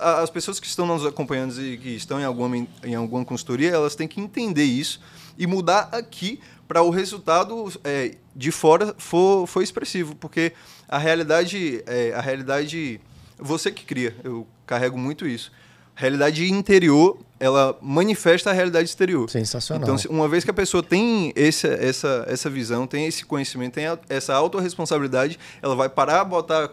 [0.00, 3.94] as pessoas que estão nos acompanhando e que estão em alguma, em alguma consultoria, elas
[3.94, 5.00] têm que entender isso
[5.38, 10.52] e mudar aqui para o resultado é, de fora for, for expressivo, porque
[10.88, 13.00] a realidade, é, a realidade,
[13.38, 15.50] você que cria, eu carrego muito isso.
[15.96, 19.28] A realidade interior, ela manifesta a realidade exterior.
[19.28, 19.82] Sensacional.
[19.82, 23.84] Então, uma vez que a pessoa tem esse, essa, essa visão, tem esse conhecimento, tem
[24.08, 26.70] essa autorresponsabilidade, ela vai parar a botar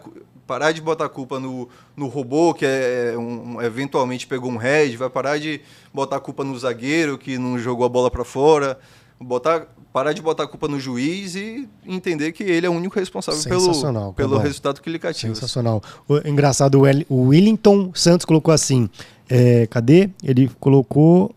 [0.48, 4.56] parar de botar a culpa no, no robô, que é, é um, eventualmente pegou um
[4.56, 5.60] head, vai parar de
[5.92, 8.78] botar a culpa no zagueiro, que não jogou a bola para fora,
[9.20, 12.98] botar, parar de botar a culpa no juiz e entender que ele é o único
[12.98, 15.34] responsável pelo, pelo resultado que ele cativa.
[15.34, 15.82] Sensacional.
[16.08, 16.80] O, engraçado,
[17.10, 18.88] o Willington Santos colocou assim,
[19.28, 20.08] é, cadê?
[20.24, 21.34] Ele colocou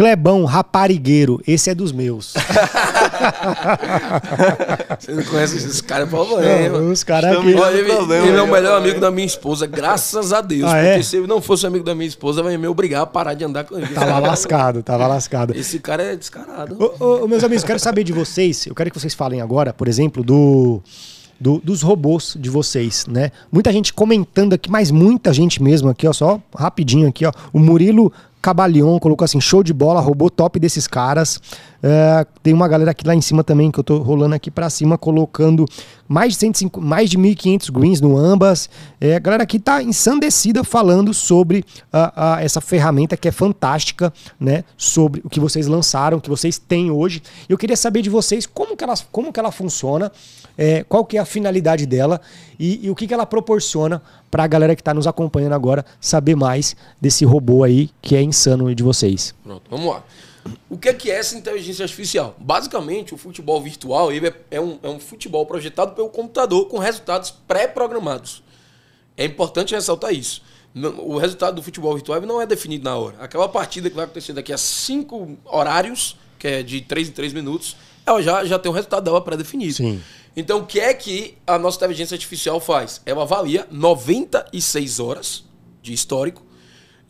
[0.00, 2.32] Clebão, raparigueiro, esse é dos meus.
[4.98, 6.42] Você não conhece esses caras, por favor.
[6.42, 7.48] É, os caras aqui.
[7.48, 10.64] Ele, ele, ele é o melhor amigo da minha esposa, graças a Deus.
[10.64, 11.02] Ah, porque é?
[11.02, 13.64] se ele não fosse amigo da minha esposa, vai me obrigar a parar de andar
[13.64, 13.88] com ele.
[13.88, 15.54] Tava lascado, tava lascado.
[15.54, 16.78] Esse cara é descarado.
[16.98, 19.74] Ô, ô, meus amigos, eu quero saber de vocês, eu quero que vocês falem agora,
[19.74, 20.80] por exemplo, do.
[21.38, 23.32] Do, dos robôs de vocês, né?
[23.50, 27.32] Muita gente comentando aqui, mas muita gente mesmo aqui, ó, só rapidinho aqui, ó.
[27.50, 31.40] O Murilo Cabalion colocou assim: show de bola, robô top desses caras.
[31.82, 34.68] É, tem uma galera aqui lá em cima também, que eu tô rolando aqui para
[34.68, 35.64] cima, colocando
[36.06, 38.68] mais de, 105, mais de 1.500 greens no ambas.
[39.00, 44.12] É, a galera aqui tá ensandecida falando sobre uh, uh, essa ferramenta que é fantástica,
[44.38, 44.64] né?
[44.76, 47.22] Sobre o que vocês lançaram, o que vocês têm hoje.
[47.48, 50.12] Eu queria saber de vocês como que ela, como que ela funciona,
[50.58, 52.20] é, qual que é a finalidade dela
[52.58, 55.84] e, e o que, que ela proporciona para a galera que está nos acompanhando agora
[56.00, 59.34] saber mais desse robô aí que é insano de vocês.
[59.42, 60.04] Pronto, vamos lá.
[60.68, 62.34] O que é, que é essa inteligência artificial?
[62.38, 66.78] Basicamente, o futebol virtual ele é, é, um, é um futebol projetado pelo computador com
[66.78, 68.42] resultados pré-programados.
[69.16, 70.42] É importante ressaltar isso.
[70.98, 73.16] O resultado do futebol virtual não é definido na hora.
[73.20, 77.32] Aquela partida que vai acontecer daqui a cinco horários, que é de três em três
[77.32, 77.76] minutos,
[78.06, 79.74] ela já, já tem o resultado dela pré-definido.
[79.74, 80.00] Sim.
[80.36, 83.00] Então, o que é que a nossa inteligência artificial faz?
[83.04, 85.44] Ela avalia 96 horas
[85.82, 86.42] de histórico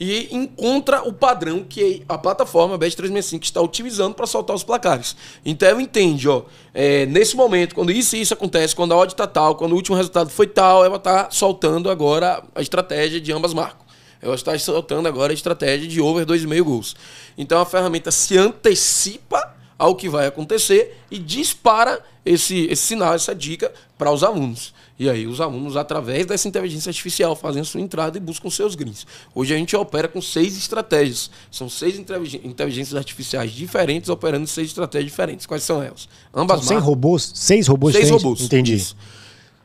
[0.00, 5.14] e encontra o padrão que a plataforma Bet365 está utilizando para soltar os placares.
[5.44, 9.12] Então ela entende, ó, é, nesse momento, quando isso e isso acontece, quando a odd
[9.12, 13.30] está tal, quando o último resultado foi tal, ela está soltando agora a estratégia de
[13.30, 13.90] ambas marcas.
[14.22, 16.96] Ela está soltando agora a estratégia de over 2,5 gols.
[17.36, 23.34] Então a ferramenta se antecipa ao que vai acontecer e dispara esse, esse sinal, essa
[23.34, 24.74] dica para os alunos.
[24.98, 28.74] E aí os alunos, através dessa inteligência artificial, fazem a sua entrada e buscam seus
[28.74, 29.06] greens.
[29.34, 31.30] Hoje a gente opera com seis estratégias.
[31.50, 35.46] São seis inteligências artificiais diferentes operando seis estratégias diferentes.
[35.46, 36.06] Quais são elas?
[36.34, 37.32] Ambas são robôs?
[37.34, 38.22] Seis robôs Seis diferentes?
[38.22, 38.42] robôs.
[38.42, 38.74] Entendi.
[38.74, 38.94] Isso.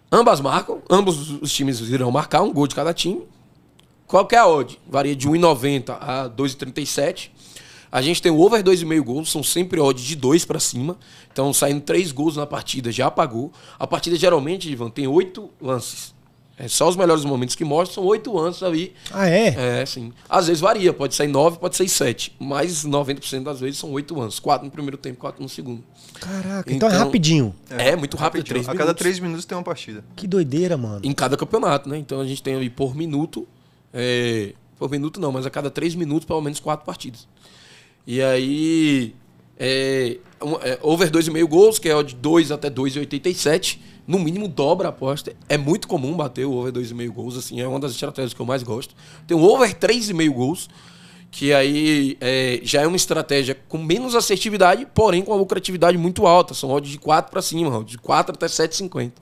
[0.10, 3.22] Ambas marcam, ambos os times irão marcar um gol de cada time.
[4.08, 4.80] Qual que é a odd?
[4.88, 7.32] Varia de 1,90 a 2,37.
[7.92, 10.98] A gente tem o over 2,5 gols, são sempre odds de 2 para cima.
[11.32, 13.52] Então, saindo 3 gols na partida, já apagou.
[13.80, 16.16] A partida geralmente, Ivan, tem 8 lances.
[16.58, 18.94] É só os melhores momentos que mostram, são 8 lances ali.
[19.12, 19.82] Ah, é?
[19.82, 20.14] É, sim.
[20.30, 22.34] Às vezes varia, pode sair 9, pode sair 7.
[22.40, 24.40] Mas 90% das vezes são 8 lances.
[24.40, 25.84] 4 no primeiro tempo, 4 no segundo.
[26.14, 27.54] Caraca, então, então é rapidinho.
[27.70, 28.46] É, é muito rápido.
[28.46, 30.06] Três a cada 3 minutos tem uma partida.
[30.16, 31.02] Que doideira, mano.
[31.04, 31.98] Em cada campeonato, né?
[31.98, 33.46] Então a gente tem ali por minuto.
[33.94, 37.28] É, por minuto não, mas a cada 3 minutos, pelo menos 4 partidas.
[38.08, 39.16] E aí,
[39.58, 40.18] é,
[40.62, 43.80] é, over 2,5 gols, que é de 2 até 2,87.
[44.08, 45.36] No mínimo dobra a aposta.
[45.50, 48.46] É muito comum bater o over 2,5 gols, assim, é uma das estratégias que eu
[48.46, 48.96] mais gosto.
[49.26, 50.70] Tem o over 3,5 gols,
[51.32, 56.28] que aí é, já é uma estratégia com menos assertividade, porém com uma lucratividade muito
[56.28, 56.54] alta.
[56.54, 59.14] São odds de 4 para cima, de 4 até 7,50.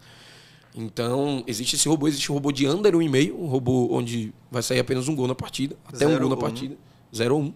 [0.75, 4.79] Então, existe esse robô, existe um robô de under 1,5, um robô onde vai sair
[4.79, 6.75] apenas um gol na partida, até Zero um gol na partida,
[7.13, 7.53] 0,1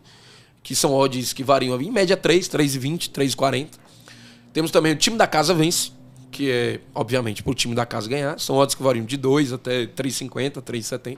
[0.68, 3.68] que são odds que variam em média 3, 3,20, 3,40.
[4.52, 5.92] Temos também o time da casa vence,
[6.30, 8.38] que é, obviamente, para o time da casa ganhar.
[8.38, 11.18] São odds que variam de 2 até 3,50, 3,70.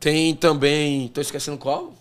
[0.00, 1.06] Tem também.
[1.06, 1.94] Estou esquecendo qual?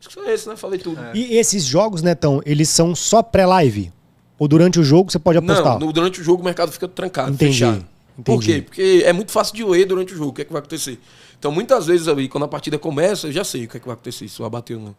[0.00, 0.56] Acho que são esses, né?
[0.56, 0.98] Falei tudo.
[0.98, 1.10] É.
[1.14, 3.92] E esses jogos, Netão, eles são só pré-live?
[4.38, 5.78] Ou durante o jogo você pode apostar?
[5.78, 7.52] Não, durante o jogo o mercado fica trancado, Entendi.
[7.52, 7.86] fechado.
[8.18, 8.24] Entendi.
[8.24, 8.62] Por quê?
[8.62, 10.30] Porque é muito fácil de ler durante o jogo.
[10.30, 10.98] O que é que vai acontecer?
[11.38, 13.84] Então, muitas vezes, ali, quando a partida começa, eu já sei o que é que
[13.86, 14.26] vai acontecer.
[14.26, 14.96] Se vai bater ou não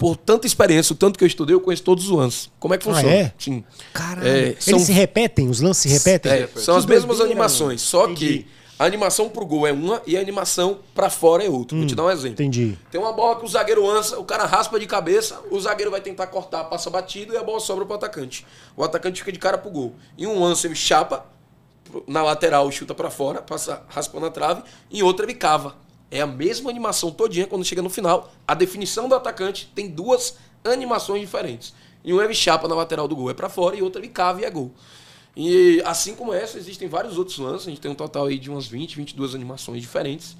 [0.00, 2.50] por tanta experiência, o tanto que eu estudei, eu conheço todos os lances.
[2.58, 3.06] Como é que funciona?
[3.06, 3.32] Ah, é?
[3.38, 3.62] Sim.
[3.92, 4.26] Caralho.
[4.26, 4.72] É, são...
[4.76, 5.50] Eles se repetem?
[5.50, 6.32] Os lances se repetem?
[6.32, 8.38] É, são que as mesmas animações, só Entendi.
[8.38, 8.46] que
[8.78, 11.76] a animação pro gol é uma e a animação para fora é outra.
[11.76, 12.32] Hum, Vou te hum, dar um exemplo.
[12.32, 12.78] Entendi.
[12.90, 16.00] Tem uma bola que o zagueiro lança, o cara raspa de cabeça, o zagueiro vai
[16.00, 18.46] tentar cortar, passa batido e a bola sobra pro atacante.
[18.74, 19.94] O atacante fica de cara pro gol.
[20.16, 21.26] Em um lance ele chapa,
[22.06, 25.76] na lateral chuta para fora, passa raspando a trave, em outra ele cava.
[26.10, 28.32] É a mesma animação todinha quando chega no final.
[28.46, 31.72] A definição do atacante tem duas animações diferentes.
[32.04, 34.40] E um é chapa na lateral do gol é para fora e outra ele cava
[34.40, 34.72] e é gol.
[35.36, 37.66] E assim como essa, existem vários outros lances.
[37.66, 40.36] A gente tem um total aí de umas 20, 22 animações diferentes.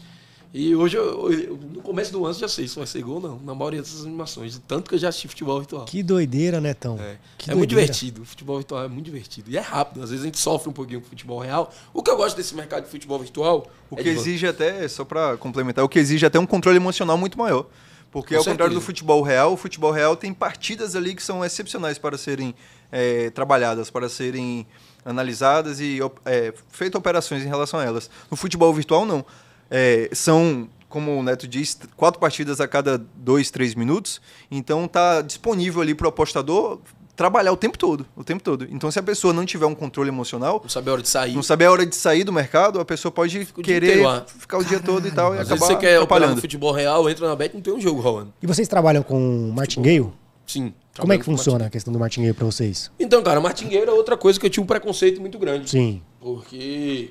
[0.52, 3.20] E hoje, eu, eu, no começo do ano, já sei se vai ser gol ou
[3.20, 3.38] não.
[3.38, 4.60] Na maioria dessas animações.
[4.66, 5.84] Tanto que eu já assisti futebol virtual.
[5.84, 6.98] Que doideira, Netão.
[7.00, 8.22] É, que é muito divertido.
[8.22, 9.48] O futebol virtual é muito divertido.
[9.48, 10.02] E é rápido.
[10.02, 11.72] Às vezes a gente sofre um pouquinho com o futebol real.
[11.94, 13.70] O que eu gosto desse mercado de futebol virtual.
[13.88, 17.16] O é que exige até, só para complementar, o que exige até um controle emocional
[17.16, 17.66] muito maior.
[18.10, 18.50] Porque, Com ao certeza.
[18.54, 22.56] contrário do futebol real, o futebol real tem partidas ali que são excepcionais para serem
[22.90, 24.66] é, trabalhadas, para serem
[25.04, 28.10] analisadas e é, feitas operações em relação a elas.
[28.28, 29.24] No futebol virtual, não.
[29.70, 34.20] É, são, como o Neto diz, quatro partidas a cada dois, três minutos.
[34.50, 36.80] Então, está disponível ali para o apostador
[37.20, 38.66] trabalhar o tempo todo, o tempo todo.
[38.70, 41.34] Então, se a pessoa não tiver um controle emocional, não saber a hora de sair,
[41.34, 44.80] não saber a hora de sair do mercado, a pessoa pode querer ficar o dia
[44.80, 46.36] todo e tal e Às acabar vezes você quer atrapalhando.
[46.36, 48.32] No futebol real, entra na bet, não tem um jogo rolando.
[48.42, 50.10] E vocês trabalham com martingale?
[50.46, 50.72] Sim.
[50.98, 52.90] Como é que funciona a questão do martingale para vocês?
[52.98, 55.68] Então, cara, martingale é outra coisa que eu tinha um preconceito muito grande.
[55.68, 56.00] Sim.
[56.20, 57.10] Porque,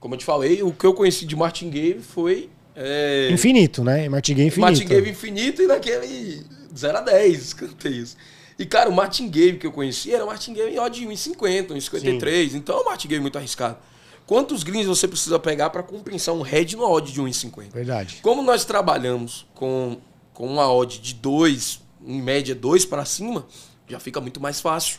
[0.00, 3.30] como eu te falei, o que eu conheci de martingale foi é...
[3.32, 4.06] Infinito, né?
[4.08, 4.60] Martingale infinito.
[4.60, 6.44] Martingale infinito e naquele
[6.76, 8.16] 0 a 10 escanteios.
[8.58, 12.54] E, cara, o martingale que eu conheci era martingale em odd 1,50, 1,53.
[12.54, 13.78] Então é um martingale muito arriscado.
[14.26, 17.72] Quantos greens você precisa pegar para compensar um head no odd de 1,50?
[17.72, 18.18] Verdade.
[18.22, 19.98] Como nós trabalhamos com,
[20.34, 23.46] com uma odd de 2, em média 2 para cima,
[23.88, 24.98] já fica muito mais fácil.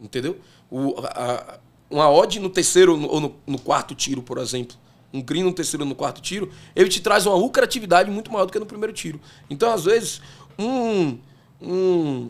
[0.00, 0.38] Entendeu?
[0.70, 1.58] O, a,
[1.90, 4.76] uma odd no terceiro ou no, no, quarto tiro, por exemplo,
[5.12, 8.44] um green no terceiro ou no quarto tiro, ele te traz uma lucratividade muito maior
[8.44, 9.20] do que no primeiro tiro.
[9.48, 10.20] Então, às vezes,
[10.58, 11.18] um,
[11.60, 12.28] um,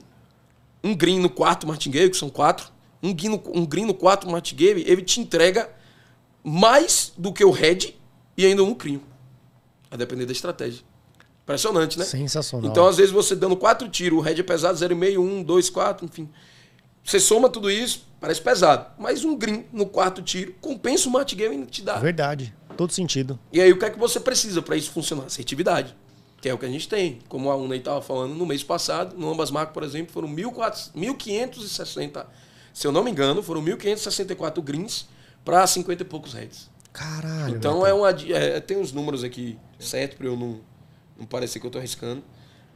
[0.83, 2.71] um green no quarto martingale, que são quatro,
[3.03, 5.71] um green no, um green no quarto martingale, ele te entrega
[6.43, 7.95] mais do que o red
[8.37, 9.03] e ainda um crinho.
[9.91, 10.83] A depender da estratégia.
[11.43, 12.05] Impressionante, né?
[12.05, 12.71] Sensacional.
[12.71, 16.05] Então, às vezes, você dando quatro tiros, o red é pesado, 0,5, 1, 2, 4,
[16.05, 16.29] enfim.
[17.09, 18.87] Você soma tudo isso, parece pesado.
[18.99, 21.97] Mas um green no quarto tiro compensa o martingale e te dá.
[21.97, 22.55] Verdade.
[22.77, 23.39] Todo sentido.
[23.51, 25.25] E aí, o que é que você precisa para isso funcionar?
[25.25, 25.97] Assertividade
[26.41, 27.19] que é o que a gente tem.
[27.29, 32.27] Como a UNA estava falando no mês passado, no Ambas Marcas, por exemplo, foram 1.560,
[32.73, 35.09] se eu não me engano, foram 1.564 greens
[35.45, 36.71] para 50 e poucos heads.
[36.93, 37.57] Caralho.
[37.57, 40.61] Então é uma, é, tem uns números aqui certo para eu não,
[41.19, 42.23] não parecer que eu estou arriscando,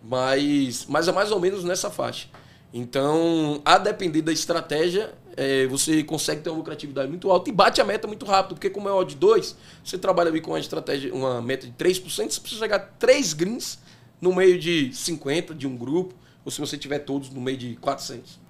[0.03, 2.29] mas, mas é mais ou menos nessa faixa.
[2.73, 7.81] Então, a depender da estratégia, é, você consegue ter uma lucratividade muito alta e bate
[7.81, 11.13] a meta muito rápido, porque como é odd 2, você trabalha ali com uma estratégia,
[11.15, 13.79] uma meta de 3%, você precisa chegar a 3 greens
[14.21, 17.77] no meio de 50 de um grupo, ou se você tiver todos no meio de
[17.77, 18.41] 400.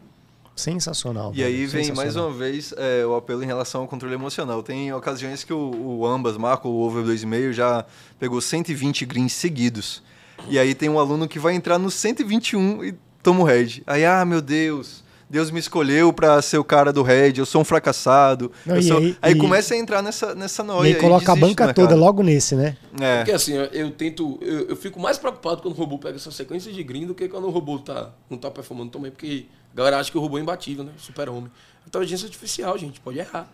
[0.54, 1.32] Sensacional.
[1.34, 4.62] E aí vem mais uma vez é, o apelo em relação ao controle emocional.
[4.62, 7.86] Tem ocasiões que o, o ambas, Marco, o over 2,5, já
[8.18, 10.02] pegou 120 greens seguidos.
[10.48, 13.82] E aí tem um aluno que vai entrar no 121 e toma o head.
[13.86, 17.62] Aí, ah, meu Deus, Deus me escolheu para ser o cara do head, eu sou
[17.62, 18.52] um fracassado.
[18.66, 18.98] Não, sou...
[18.98, 19.38] aí, aí e...
[19.38, 20.90] começa a entrar nessa, nessa noia.
[20.90, 22.76] E aí coloca a banca toda logo nesse, né?
[23.00, 23.18] É.
[23.18, 24.38] Porque assim, eu tento.
[24.42, 27.28] Eu, eu, fico mais preocupado quando o robô pega essa sequência de green do que
[27.28, 30.36] quando o robô tá, não tá performando também, porque a galera acha que o robô
[30.36, 30.92] é imbatível, né?
[30.98, 31.50] Super-homem.
[31.82, 33.48] A inteligência artificial, gente, pode errar.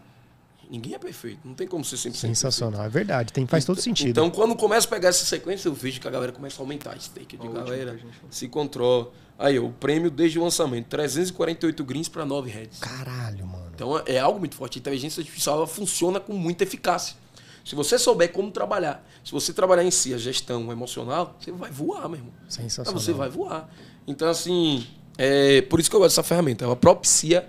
[0.68, 1.38] Ninguém é perfeito.
[1.44, 2.96] Não tem como ser sempre Sensacional, perfeito.
[2.96, 3.32] é verdade.
[3.32, 4.10] Tem, faz todo sentido.
[4.10, 6.92] Então, quando começa a pegar essa sequência, eu vejo que a galera começa a aumentar
[6.92, 9.10] a stake de galera, se controla.
[9.38, 12.80] Aí, o prêmio desde o lançamento, 348 greens para 9 heads.
[12.80, 13.70] Caralho, mano.
[13.72, 14.78] Então, é algo muito forte.
[14.78, 17.16] A inteligência artificial ela funciona com muita eficácia.
[17.64, 21.70] Se você souber como trabalhar, se você trabalhar em si a gestão emocional, você vai
[21.70, 22.32] voar, meu irmão.
[22.48, 23.00] Sensacional.
[23.00, 23.70] Você vai voar.
[24.08, 24.84] Então, assim,
[25.16, 26.64] é por isso que eu gosto dessa ferramenta.
[26.64, 27.48] Ela propicia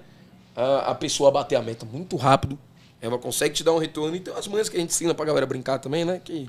[0.56, 2.60] a, a pessoa a bater a meta muito rápido.
[3.02, 4.16] Ela consegue te dar um retorno.
[4.16, 6.22] E tem umas manhas que a gente ensina pra galera brincar também, né?
[6.24, 6.48] Que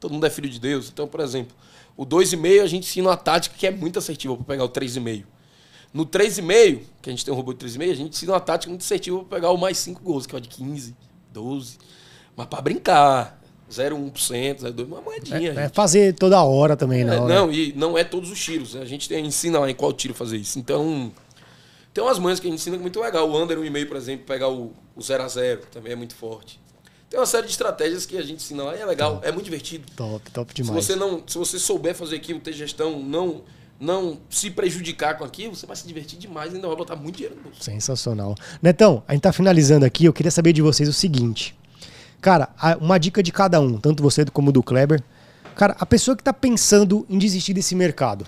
[0.00, 0.88] todo mundo é filho de Deus.
[0.92, 1.56] Então, por exemplo,
[1.96, 5.24] o 2,5 a gente ensina uma tática que é muito assertiva para pegar o 3,5.
[5.92, 8.70] No 3,5, que a gente tem um robô de 3,5, a gente ensina uma tática
[8.70, 10.94] muito assertiva para pegar o mais 5 gols, que é o de 15,
[11.32, 11.78] 12.
[12.36, 13.38] Mas para brincar.
[13.70, 15.52] 0,1%, 0,2%, uma moedinha.
[15.52, 17.28] É, é, fazer toda hora também, não.
[17.28, 18.72] É, não, e não é todos os tiros.
[18.72, 18.80] Né?
[18.80, 20.58] A gente tem, ensina lá em qual tiro fazer isso.
[20.58, 21.12] Então,
[21.92, 23.28] tem umas manhas que a gente ensina que é muito legal.
[23.28, 26.14] O under 1,5, por exemplo, pegar o, o 0 a 0 que também é muito
[26.14, 26.58] forte.
[27.10, 29.26] Tem uma série de estratégias que a gente ensina lá e é legal, top.
[29.26, 29.86] é muito divertido.
[29.96, 30.84] Top, top demais.
[30.84, 33.42] Se você, não, se você souber fazer aquilo, ter gestão, não
[33.80, 37.16] não se prejudicar com aquilo, você vai se divertir demais e ainda vai botar muito
[37.16, 37.62] dinheiro no bolso.
[37.62, 38.34] Sensacional.
[38.60, 41.56] Netão, a gente tá finalizando aqui, eu queria saber de vocês o seguinte.
[42.20, 42.48] Cara,
[42.80, 45.00] uma dica de cada um, tanto você como do Kleber.
[45.54, 48.26] Cara, a pessoa que está pensando em desistir desse mercado,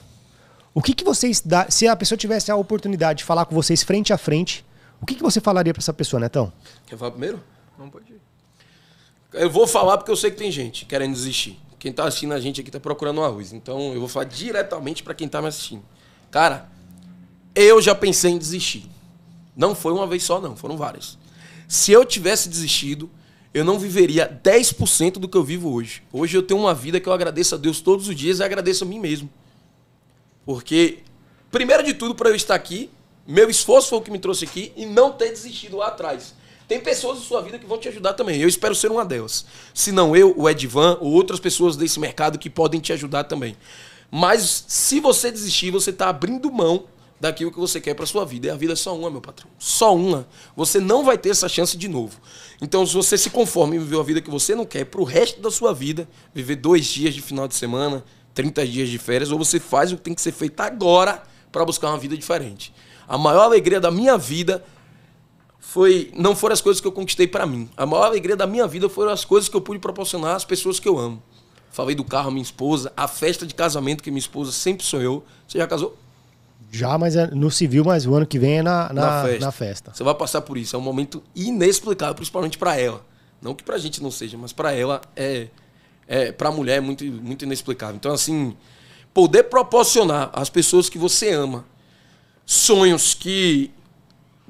[0.73, 3.83] o que, que vocês dá, se a pessoa tivesse a oportunidade de falar com vocês
[3.83, 4.65] frente a frente,
[5.03, 6.53] o que, que você falaria para essa pessoa, Netão?
[6.87, 7.43] Quer falar primeiro?
[7.77, 8.30] Não pode ir.
[9.33, 11.59] Eu vou falar porque eu sei que tem gente querendo desistir.
[11.79, 13.53] Quem está assistindo a gente aqui está procurando um arroz.
[13.53, 15.83] Então eu vou falar diretamente para quem está me assistindo.
[16.31, 16.69] Cara,
[17.55, 18.89] eu já pensei em desistir.
[19.57, 21.19] Não foi uma vez só, não, foram várias.
[21.69, 23.11] Se eu tivesse desistido,
[23.53, 26.03] eu não viveria 10% do que eu vivo hoje.
[26.13, 28.85] Hoje eu tenho uma vida que eu agradeço a Deus todos os dias e agradeço
[28.85, 29.31] a mim mesmo.
[30.45, 30.99] Porque,
[31.51, 32.91] primeiro de tudo, para eu estar aqui,
[33.27, 36.35] meu esforço foi o que me trouxe aqui e não ter desistido lá atrás.
[36.71, 38.41] Tem pessoas em sua vida que vão te ajudar também.
[38.41, 39.45] Eu espero ser uma delas.
[39.75, 43.57] Se não eu, o Edvan ou outras pessoas desse mercado que podem te ajudar também.
[44.09, 46.85] Mas se você desistir, você está abrindo mão
[47.19, 48.47] daquilo que você quer para sua vida.
[48.47, 49.51] E a vida é só uma, meu patrão.
[49.59, 50.29] Só uma.
[50.55, 52.21] Você não vai ter essa chance de novo.
[52.63, 55.05] Então, se você se conforma em viver uma vida que você não quer para o
[55.05, 59.33] resto da sua vida, viver dois dias de final de semana, 30 dias de férias,
[59.33, 61.21] ou você faz o que tem que ser feito agora
[61.51, 62.73] para buscar uma vida diferente.
[63.09, 64.65] A maior alegria da minha vida
[65.71, 67.71] foi não foram as coisas que eu conquistei para mim.
[67.77, 70.81] A maior alegria da minha vida foram as coisas que eu pude proporcionar às pessoas
[70.81, 71.23] que eu amo.
[71.71, 75.25] Falei do carro, minha esposa, a festa de casamento que minha esposa sempre sonhou.
[75.47, 75.97] Você já casou?
[76.73, 79.45] Já, mas é no civil, mas o ano que vem é na, na, na, festa.
[79.45, 79.93] na festa.
[79.95, 80.75] Você vai passar por isso.
[80.75, 83.07] É um momento inexplicável, principalmente para ela.
[83.41, 85.47] Não que pra gente não seja, mas para ela é,
[86.09, 87.95] é pra mulher é muito, muito inexplicável.
[87.95, 88.57] Então, assim,
[89.15, 91.65] poder proporcionar às pessoas que você ama
[92.45, 93.71] sonhos que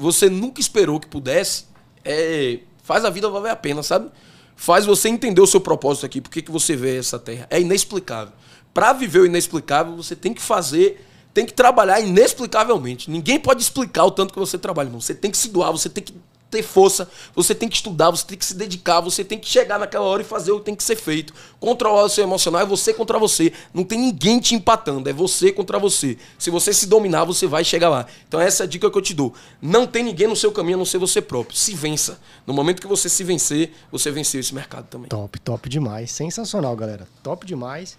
[0.01, 1.67] você nunca esperou que pudesse,
[2.05, 4.11] é, faz a vida valer a pena, sabe?
[4.57, 7.47] Faz você entender o seu propósito aqui, por que você vê essa terra.
[7.51, 8.33] É inexplicável.
[8.73, 13.09] Para viver o inexplicável, você tem que fazer tem que trabalhar inexplicavelmente.
[13.09, 15.01] Ninguém pode explicar o tanto que você trabalha, irmão.
[15.01, 16.13] Você tem que se doar, você tem que
[16.51, 19.79] ter força, você tem que estudar, você tem que se dedicar, você tem que chegar
[19.79, 21.33] naquela hora e fazer o que tem que ser feito.
[21.61, 23.53] Controlar o seu emocional é você contra você.
[23.73, 26.19] Não tem ninguém te empatando, é você contra você.
[26.39, 28.07] Se você se dominar, você vai chegar lá.
[28.27, 29.33] Então essa é a dica que eu te dou.
[29.63, 31.57] Não tem ninguém no seu caminho a não ser você próprio.
[31.57, 32.19] Se vença.
[32.47, 35.09] No momento que você se vencer, você venceu esse mercado também.
[35.09, 36.11] Top, top demais.
[36.11, 37.07] Sensacional, galera.
[37.23, 37.97] Top demais.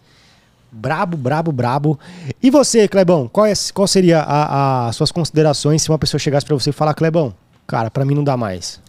[0.71, 1.99] Brabo, brabo, brabo.
[2.41, 6.55] E você, Clebão, qual, é, qual seria as suas considerações se uma pessoa chegasse para
[6.55, 7.33] você e falar, Clebão,
[7.71, 8.81] cara, para mim não dá mais?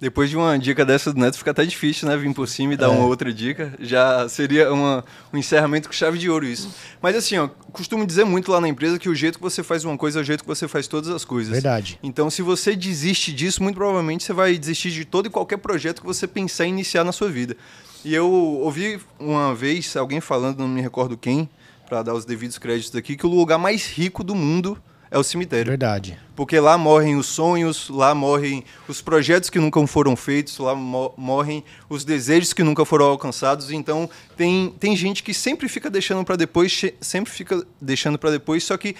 [0.00, 2.16] Depois de uma dica dessa do Neto, fica até difícil, né?
[2.16, 2.88] Vir por cima e dar é.
[2.88, 3.74] uma outra dica.
[3.78, 6.74] Já seria uma, um encerramento com chave de ouro isso.
[7.02, 9.84] Mas assim, ó, costumo dizer muito lá na empresa que o jeito que você faz
[9.84, 11.52] uma coisa é o jeito que você faz todas as coisas.
[11.52, 11.98] Verdade.
[12.02, 16.00] Então, se você desiste disso, muito provavelmente você vai desistir de todo e qualquer projeto
[16.00, 17.54] que você pensar em iniciar na sua vida.
[18.02, 21.46] E eu ouvi uma vez alguém falando, não me recordo quem,
[21.86, 24.78] para dar os devidos créditos aqui, que o lugar mais rico do mundo
[25.10, 25.70] é o cemitério.
[25.70, 26.18] Verdade.
[26.36, 31.12] Porque lá morrem os sonhos, lá morrem os projetos que nunca foram feitos, lá mo
[31.16, 33.70] morrem os desejos que nunca foram alcançados.
[33.72, 38.62] Então, tem, tem gente que sempre fica deixando para depois, sempre fica deixando para depois,
[38.62, 38.94] só que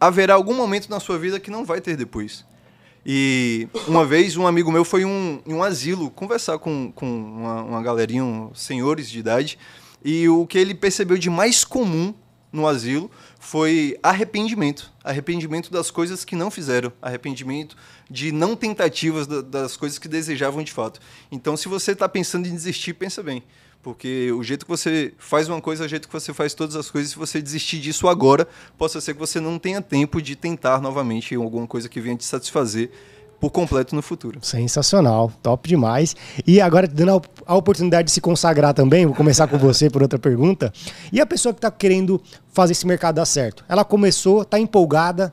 [0.00, 2.44] haverá algum momento na sua vida que não vai ter depois.
[3.04, 7.62] E uma vez um amigo meu foi um, em um asilo conversar com, com uma,
[7.62, 9.58] uma galerinha, um, senhores de idade,
[10.04, 12.14] e o que ele percebeu de mais comum
[12.52, 13.10] no asilo
[13.46, 14.92] foi arrependimento.
[15.04, 16.92] Arrependimento das coisas que não fizeram.
[17.00, 17.76] Arrependimento
[18.10, 20.98] de não tentativas das coisas que desejavam de fato.
[21.30, 23.44] Então, se você está pensando em desistir, pensa bem.
[23.84, 26.74] Porque o jeito que você faz uma coisa é o jeito que você faz todas
[26.74, 27.12] as coisas.
[27.12, 31.32] Se você desistir disso agora, possa ser que você não tenha tempo de tentar novamente
[31.36, 32.90] alguma coisa que venha te satisfazer
[33.40, 34.38] por completo no futuro.
[34.42, 36.16] Sensacional, top demais.
[36.46, 40.18] E agora, dando a oportunidade de se consagrar também, vou começar com você por outra
[40.18, 40.72] pergunta.
[41.12, 42.20] E a pessoa que está querendo
[42.52, 43.64] fazer esse mercado dar certo?
[43.68, 45.32] Ela começou, está empolgada,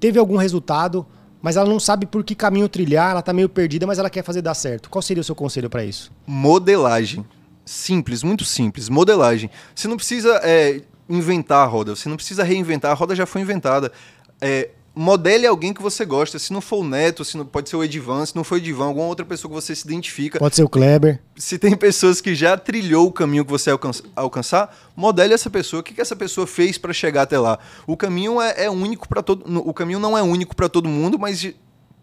[0.00, 1.06] teve algum resultado,
[1.40, 4.24] mas ela não sabe por que caminho trilhar, ela está meio perdida, mas ela quer
[4.24, 4.88] fazer dar certo.
[4.88, 6.10] Qual seria o seu conselho para isso?
[6.26, 7.24] Modelagem.
[7.64, 8.88] Simples, muito simples.
[8.88, 9.50] Modelagem.
[9.74, 13.42] Você não precisa é, inventar a roda, você não precisa reinventar, a roda já foi
[13.42, 13.92] inventada.
[14.40, 16.38] É, modele alguém que você gosta.
[16.38, 18.58] Se não for o Neto, se não, pode ser o Edivan, se não for o
[18.58, 20.38] Edivan, alguma outra pessoa que você se identifica.
[20.38, 21.20] Pode ser o Kleber.
[21.36, 25.80] Se tem pessoas que já trilhou o caminho que você alcança, alcançar, modele essa pessoa.
[25.80, 27.58] O que, que essa pessoa fez para chegar até lá?
[27.86, 29.44] O caminho é, é único para todo.
[29.68, 31.54] O caminho não é único para todo mundo, mas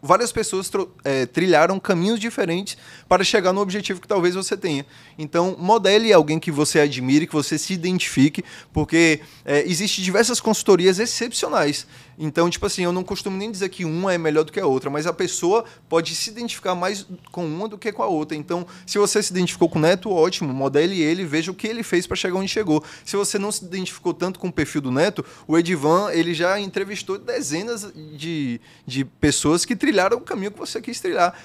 [0.01, 0.69] várias pessoas
[1.03, 2.77] é, trilharam caminhos diferentes
[3.07, 4.85] para chegar no objetivo que talvez você tenha.
[5.17, 8.43] Então, modele alguém que você admire, que você se identifique,
[8.73, 11.85] porque é, existem diversas consultorias excepcionais.
[12.23, 14.67] Então, tipo assim, eu não costumo nem dizer que uma é melhor do que a
[14.67, 18.37] outra, mas a pessoa pode se identificar mais com uma do que com a outra.
[18.37, 21.81] Então, se você se identificou com o Neto, ótimo, modele ele, veja o que ele
[21.81, 22.83] fez para chegar onde chegou.
[23.03, 26.59] Se você não se identificou tanto com o perfil do Neto, o Edivan, ele já
[26.59, 31.35] entrevistou dezenas de, de pessoas que trilharam o caminho que você quis trilhar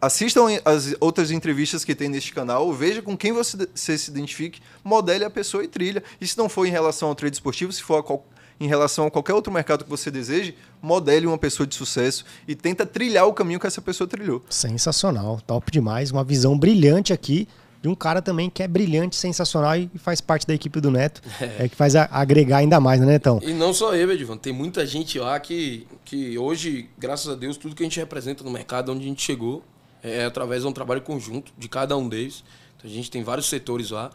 [0.00, 5.24] assistam as outras entrevistas que tem neste canal, veja com quem você, se identifique, modele
[5.24, 6.04] a pessoa e trilha.
[6.20, 8.26] E se não for em relação ao trade esportivo, se for qual,
[8.58, 12.54] em relação a qualquer outro mercado que você deseje, modele uma pessoa de sucesso e
[12.54, 14.44] tenta trilhar o caminho que essa pessoa trilhou.
[14.48, 17.48] Sensacional, top demais, uma visão brilhante aqui
[17.84, 21.20] de um cara também que é brilhante, sensacional e faz parte da equipe do Neto,
[21.38, 23.40] é, é que faz a, agregar ainda mais, né, Netão?
[23.42, 27.58] E não só eu, Edivan, tem muita gente lá que, que hoje, graças a Deus,
[27.58, 29.62] tudo que a gente representa no mercado onde a gente chegou
[30.02, 32.42] é através de um trabalho conjunto de cada um deles.
[32.78, 34.10] Então, a gente tem vários setores lá.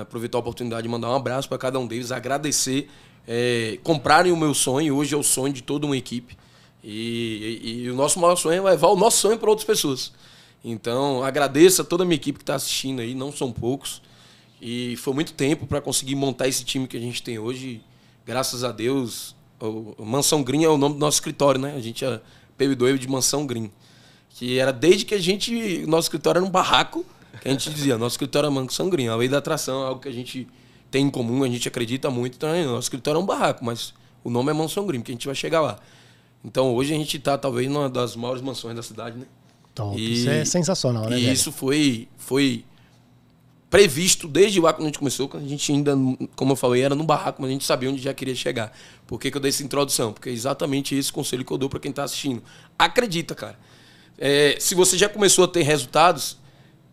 [0.00, 2.88] aproveitar a oportunidade de mandar um abraço para cada um deles, agradecer
[3.26, 4.96] é, comprarem o meu sonho.
[4.96, 6.36] Hoje é o sonho de toda uma equipe.
[6.82, 10.12] E, e, e o nosso maior sonho é levar o nosso sonho para outras pessoas.
[10.64, 14.02] Então, agradeço a toda a minha equipe que está assistindo aí, não são poucos.
[14.60, 17.82] E foi muito tempo para conseguir montar esse time que a gente tem hoje.
[18.24, 21.74] Graças a Deus, o Mansão Green é o nome do nosso escritório, né?
[21.76, 22.20] A gente é
[22.58, 23.70] PB2 de Mansão Green.
[24.30, 25.86] Que era desde que a gente.
[25.86, 27.04] Nosso escritório era um barraco,
[27.40, 29.08] que a gente dizia, nosso escritório é Mansão Green.
[29.08, 30.46] A lei da atração é algo que a gente
[30.90, 32.36] tem em comum, a gente acredita muito.
[32.36, 33.92] Então, nosso escritório é um barraco, mas
[34.22, 35.78] o nome é Mansão Green, que a gente vai chegar lá.
[36.44, 39.26] Então, hoje a gente está, talvez, numa das maiores mansões da cidade, né?
[39.74, 39.98] Top.
[39.98, 41.18] E, isso é sensacional, né?
[41.18, 41.32] E velho?
[41.32, 42.64] isso foi, foi
[43.68, 45.94] previsto desde lá quando a gente começou, quando a gente ainda,
[46.34, 48.72] como eu falei, era no barraco, mas a gente sabia onde já queria chegar.
[49.06, 50.12] Por que, que eu dei essa introdução?
[50.12, 52.42] Porque é exatamente esse conselho que eu dou para quem está assistindo.
[52.78, 53.58] Acredita, cara.
[54.18, 56.38] É, se você já começou a ter resultados,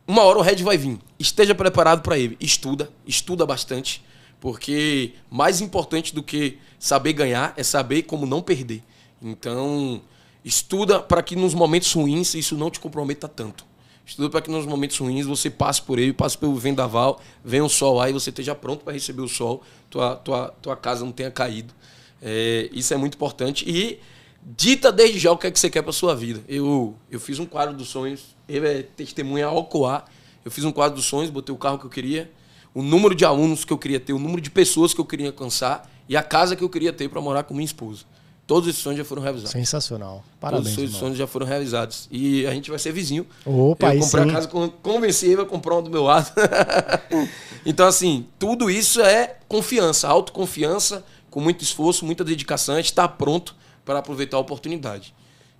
[0.08, 1.00] uma hora o Red vai vir.
[1.18, 2.38] Esteja preparado para ele.
[2.40, 4.04] Estuda, estuda bastante,
[4.40, 8.84] porque mais importante do que saber ganhar é saber como não perder.
[9.22, 10.02] Então,
[10.44, 13.66] estuda para que nos momentos ruins isso não te comprometa tanto.
[14.06, 17.70] Estuda para que nos momentos ruins você passe por ele, passe pelo vendaval, venha o
[17.70, 21.32] sol e você esteja pronto para receber o sol, tua, tua, tua casa não tenha
[21.32, 21.74] caído.
[22.22, 23.64] É, isso é muito importante.
[23.66, 24.00] E
[24.46, 26.42] dita desde já o que é que você quer para sua vida.
[26.48, 30.06] Eu, eu fiz um quadro dos sonhos, ele é testemunha ao coar.
[30.44, 32.30] Eu fiz um quadro dos sonhos, botei o carro que eu queria,
[32.74, 35.28] o número de alunos que eu queria ter, o número de pessoas que eu queria
[35.28, 38.04] alcançar e a casa que eu queria ter para morar com minha esposa.
[38.46, 39.52] Todos esses sonhos já foram realizados.
[39.52, 40.22] Sensacional.
[40.38, 40.76] Parabéns.
[40.76, 42.10] Todos esses sonhos já foram realizados.
[42.12, 43.26] E a gente vai ser vizinho.
[43.46, 44.48] Opa, eu comprei a casa,
[44.82, 46.30] convenci ele a comprar um do meu lado.
[47.66, 52.76] então, assim, tudo isso é confiança, autoconfiança, com muito esforço, muita dedicação.
[52.76, 55.14] A gente está pronto para aproveitar a oportunidade.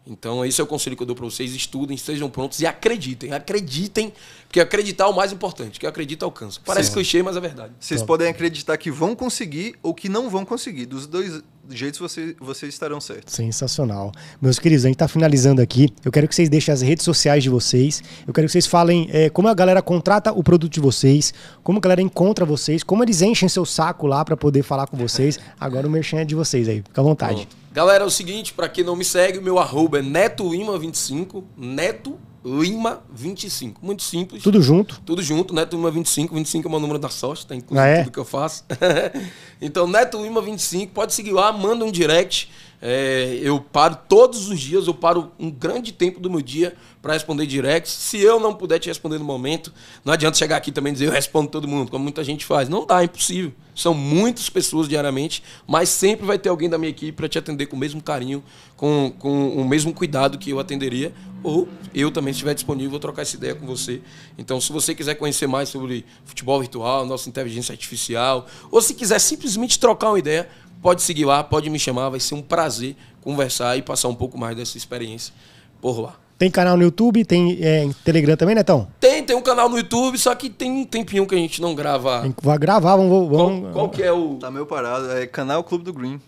[0.06, 1.56] Então, esse é o conselho que eu dou para vocês.
[1.56, 3.32] Estudem, estejam prontos e acreditem.
[3.32, 4.12] Acreditem,
[4.48, 5.80] porque acreditar é o mais importante.
[5.80, 6.60] Que acredita alcança.
[6.66, 6.96] Parece Sim.
[6.96, 7.72] clichê, mas é verdade.
[7.80, 8.08] Vocês Top.
[8.08, 10.86] podem acreditar que vão conseguir ou que não vão conseguir.
[10.88, 13.34] Dos dois jeitos você, vocês estarão certos.
[13.34, 14.12] Sensacional.
[14.42, 15.88] Meus queridos, a gente está finalizando aqui.
[16.04, 18.04] Eu quero que vocês deixem as redes sociais de vocês.
[18.28, 21.34] Eu quero que vocês falem é, como a galera contrata o produto de vocês,
[21.64, 24.98] como a galera encontra vocês, como eles enchem seu saco lá para poder falar com
[24.98, 25.40] vocês.
[25.58, 26.84] Agora o merchan é de vocês aí.
[26.86, 27.48] Fica à vontade.
[27.48, 27.63] Pronto.
[27.74, 32.20] Galera, é o seguinte, pra quem não me segue, o meu arroba é netolima25, neto
[32.46, 33.84] Lima 25.
[33.84, 34.44] Muito simples.
[34.44, 35.00] Tudo junto.
[35.06, 36.36] Tudo junto, Neto Lima 25.
[36.36, 38.00] 25 é o meu número da sorte, tá incluso Ah, é?
[38.04, 38.66] tudo que eu faço.
[39.62, 42.52] então, Neto Lima 25, pode seguir lá, manda um direct.
[42.86, 47.14] É, eu paro todos os dias, eu paro um grande tempo do meu dia para
[47.14, 47.90] responder direct.
[47.90, 49.74] Se eu não puder te responder no momento,
[50.04, 52.68] não adianta chegar aqui também e dizer eu respondo todo mundo, como muita gente faz.
[52.68, 53.54] Não dá, é impossível.
[53.74, 57.68] São muitas pessoas diariamente, mas sempre vai ter alguém da minha equipe para te atender
[57.68, 58.44] com o mesmo carinho,
[58.76, 61.14] com, com o mesmo cuidado que eu atenderia.
[61.42, 64.02] Ou eu também, estiver disponível, vou trocar essa ideia com você.
[64.38, 69.20] Então, se você quiser conhecer mais sobre futebol virtual, nossa inteligência artificial, ou se quiser
[69.20, 70.50] simplesmente trocar uma ideia,
[70.84, 74.38] pode seguir lá, pode me chamar, vai ser um prazer conversar e passar um pouco
[74.38, 75.34] mais dessa experiência
[75.82, 76.16] por lá.
[76.38, 78.88] Tem canal no YouTube, tem é, em Telegram também, Netão?
[79.00, 81.74] Tem, tem um canal no YouTube, só que tem um tempinho que a gente não
[81.74, 82.22] grava.
[82.22, 83.30] Tem Vai gravar, vamos.
[83.30, 85.10] Qual, vamos qual que é o Tá meio parado.
[85.12, 86.20] É canal Clube do Green.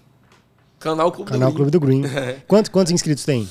[0.80, 2.04] canal Clube Canal do Clube do Green.
[2.48, 3.50] Quantos, quantos inscritos tem?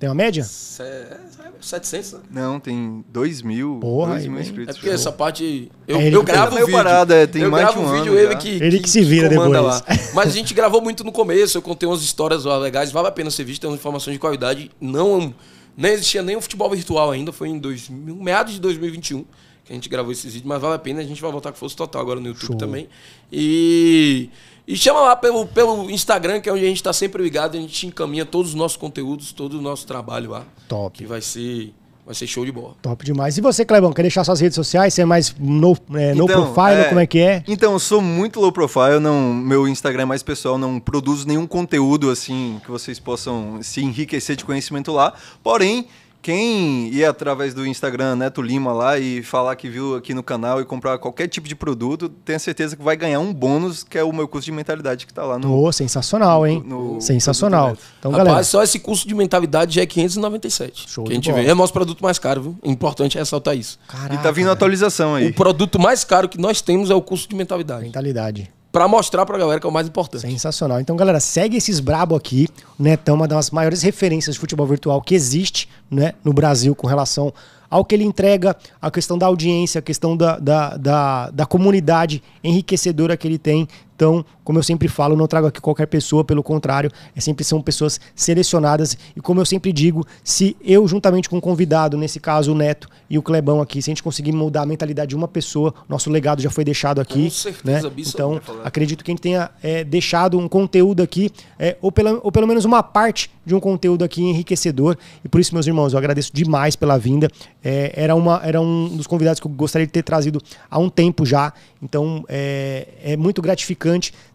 [0.00, 0.42] Tem uma média?
[0.42, 1.16] Se- é
[1.60, 2.18] 700, né?
[2.30, 4.38] Não, tem 2 mil, Porra, 2 aí mil.
[4.38, 4.76] É inscritos.
[4.78, 5.70] porque essa parte.
[5.86, 6.76] Eu, É eu que gravo tá o meio vídeo.
[6.78, 9.02] parado, é, tem eu mais de gravo um vídeo, ano ele que, Ele que se
[9.02, 9.80] vira comanda depois.
[9.80, 10.12] Lá.
[10.14, 13.12] Mas a gente gravou muito no começo, eu contei umas histórias lá legais, vale a
[13.12, 14.70] pena ser visto, tem umas informações de qualidade.
[14.80, 15.34] Não,
[15.76, 19.24] nem existia nem o futebol virtual ainda, foi em 2000, meados de 2021
[19.62, 21.58] que a gente gravou esses vídeos, mas vale a pena, a gente vai voltar com
[21.58, 22.56] força total agora no YouTube Show.
[22.56, 22.88] também.
[23.30, 24.30] E.
[24.70, 27.60] E chama lá pelo, pelo Instagram, que é onde a gente está sempre ligado, a
[27.60, 30.44] gente encaminha todos os nossos conteúdos, todo o nosso trabalho lá.
[30.68, 30.96] Top.
[30.96, 31.74] Que vai ser,
[32.06, 32.74] vai ser show de bola.
[32.80, 33.36] Top demais.
[33.36, 34.94] E você, Clebão, quer deixar suas redes sociais?
[34.94, 36.82] Você é mais no, é, no Então, profile?
[36.82, 37.42] é, Como é que é?
[37.48, 41.48] Então, eu sou muito low profile, não, meu Instagram é mais pessoal, não produzo nenhum
[41.48, 45.14] conteúdo assim que vocês possam se enriquecer de conhecimento lá.
[45.42, 45.88] Porém,
[46.22, 50.60] quem ir através do Instagram Neto Lima lá e falar que viu aqui no canal
[50.60, 54.04] e comprar qualquer tipo de produto, tenha certeza que vai ganhar um bônus, que é
[54.04, 55.62] o meu curso de mentalidade que tá lá no.
[55.62, 56.62] Ô, sensacional, hein?
[56.66, 57.76] no- no sensacional.
[57.98, 60.88] Então, Rapaz, galera, só esse curso de mentalidade já é 597.
[60.90, 61.42] Show que de a gente bola.
[61.42, 61.48] vê.
[61.48, 62.58] É o nosso produto mais caro, viu?
[62.62, 63.78] É importante ressaltar isso.
[63.88, 65.28] caraca, E tá vindo atualização aí.
[65.28, 67.84] O produto mais caro que nós temos é o curso de mentalidade.
[67.84, 68.50] Mentalidade.
[68.72, 70.22] Pra mostrar pra galera que é o mais importante.
[70.22, 70.80] Sensacional.
[70.80, 72.48] Então, galera, segue esses brabo aqui.
[72.78, 76.74] O Netão é uma das maiores referências de futebol virtual que existe né, no Brasil
[76.74, 77.32] com relação
[77.68, 82.20] ao que ele entrega, a questão da audiência, a questão da, da, da, da comunidade
[82.42, 83.68] enriquecedora que ele tem.
[84.00, 87.60] Então, como eu sempre falo, não trago aqui qualquer pessoa, pelo contrário, é sempre são
[87.60, 88.96] pessoas selecionadas.
[89.14, 92.88] E como eu sempre digo, se eu, juntamente com o convidado, nesse caso o Neto
[93.10, 96.08] e o Clebão aqui, se a gente conseguir mudar a mentalidade de uma pessoa, nosso
[96.08, 97.24] legado já foi deixado aqui.
[97.24, 97.94] Com certeza, né?
[97.98, 102.32] Então, acredito que a gente tenha é, deixado um conteúdo aqui, é, ou, pela, ou
[102.32, 104.96] pelo menos uma parte de um conteúdo aqui enriquecedor.
[105.22, 107.28] E por isso, meus irmãos, eu agradeço demais pela vinda.
[107.62, 110.40] É, era, uma, era um dos convidados que eu gostaria de ter trazido
[110.70, 111.52] há um tempo já.
[111.82, 113.89] Então, é, é muito gratificante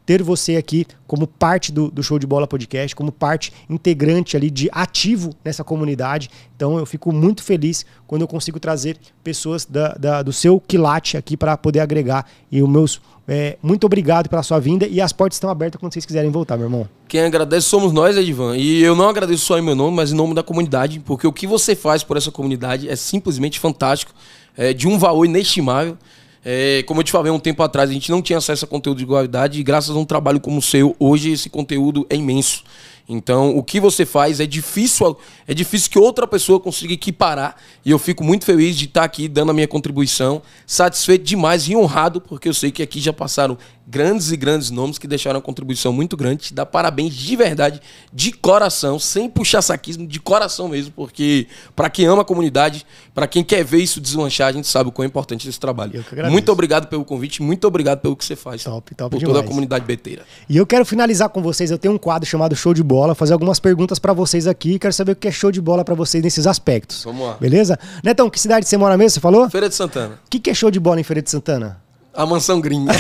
[0.06, 4.50] ter você aqui como parte do, do Show de Bola Podcast, como parte integrante ali
[4.52, 6.30] de ativo nessa comunidade.
[6.56, 11.18] Então, eu fico muito feliz quando eu consigo trazer pessoas da, da- do seu quilate
[11.18, 12.26] aqui para poder agregar.
[12.52, 15.92] E os meus é, muito obrigado pela sua vinda e as portas estão abertas quando
[15.94, 16.88] vocês quiserem voltar, meu irmão.
[17.08, 18.56] Quem agradece somos nós, Edivan.
[18.56, 21.34] E eu não agradeço só em meu nome, mas em nome da comunidade, porque o
[21.34, 24.14] que você faz por essa comunidade é simplesmente fantástico,
[24.56, 25.98] é de um valor inestimável.
[26.48, 28.98] É, como eu te falei um tempo atrás, a gente não tinha acesso a conteúdo
[28.98, 32.64] de igualdade e graças a um trabalho como o seu, hoje esse conteúdo é imenso.
[33.08, 35.18] Então, o que você faz é difícil,
[35.48, 37.56] é difícil que outra pessoa consiga equiparar.
[37.84, 41.76] E eu fico muito feliz de estar aqui dando a minha contribuição, satisfeito demais e
[41.76, 43.58] honrado, porque eu sei que aqui já passaram
[43.88, 46.46] grandes e grandes nomes que deixaram uma contribuição muito grande.
[46.46, 51.90] Te dá parabéns de verdade, de coração, sem puxar saquismo, de coração mesmo, porque para
[51.90, 55.04] quem ama a comunidade, para quem quer ver isso deslanchar, a gente sabe o quão
[55.04, 56.04] é importante esse trabalho.
[56.30, 58.64] Muito obrigado pelo convite, muito obrigado pelo que você faz.
[58.64, 59.36] Top, top por demais.
[59.36, 60.24] toda a comunidade beteira.
[60.50, 61.70] E eu quero finalizar com vocês.
[61.70, 64.78] Eu tenho um quadro chamado Show de Bola, fazer algumas perguntas pra vocês aqui.
[64.80, 67.04] Quero saber o que é show de bola pra vocês nesses aspectos.
[67.04, 67.34] Vamos lá.
[67.40, 67.78] Beleza?
[68.04, 69.10] Netão, que cidade você mora mesmo?
[69.12, 69.50] Você falou?
[69.50, 70.20] Feira de Santana.
[70.26, 71.84] O que, que é show de bola em Feira de Santana?
[72.16, 72.86] A Mansão Green.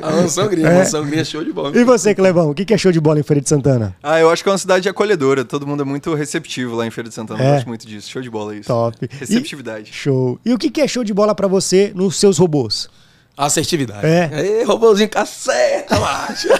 [0.00, 1.76] a Mansão Green, a Mansão Green é show de bola.
[1.78, 3.94] E você, Clebão, o que, que é show de bola em Feira de Santana?
[4.02, 5.44] Ah, eu acho que é uma cidade acolhedora.
[5.44, 7.42] Todo mundo é muito receptivo lá em Feira de Santana.
[7.42, 7.48] É.
[7.48, 8.10] Eu gosto muito disso.
[8.10, 8.68] Show de bola isso.
[8.68, 8.96] Top.
[9.10, 9.90] Receptividade.
[9.90, 10.40] E, show.
[10.42, 12.88] E o que, que é show de bola pra você nos seus robôs?
[13.36, 14.06] Assertividade.
[14.06, 14.30] É.
[14.32, 16.48] Aí, robôzinho caceta, macho.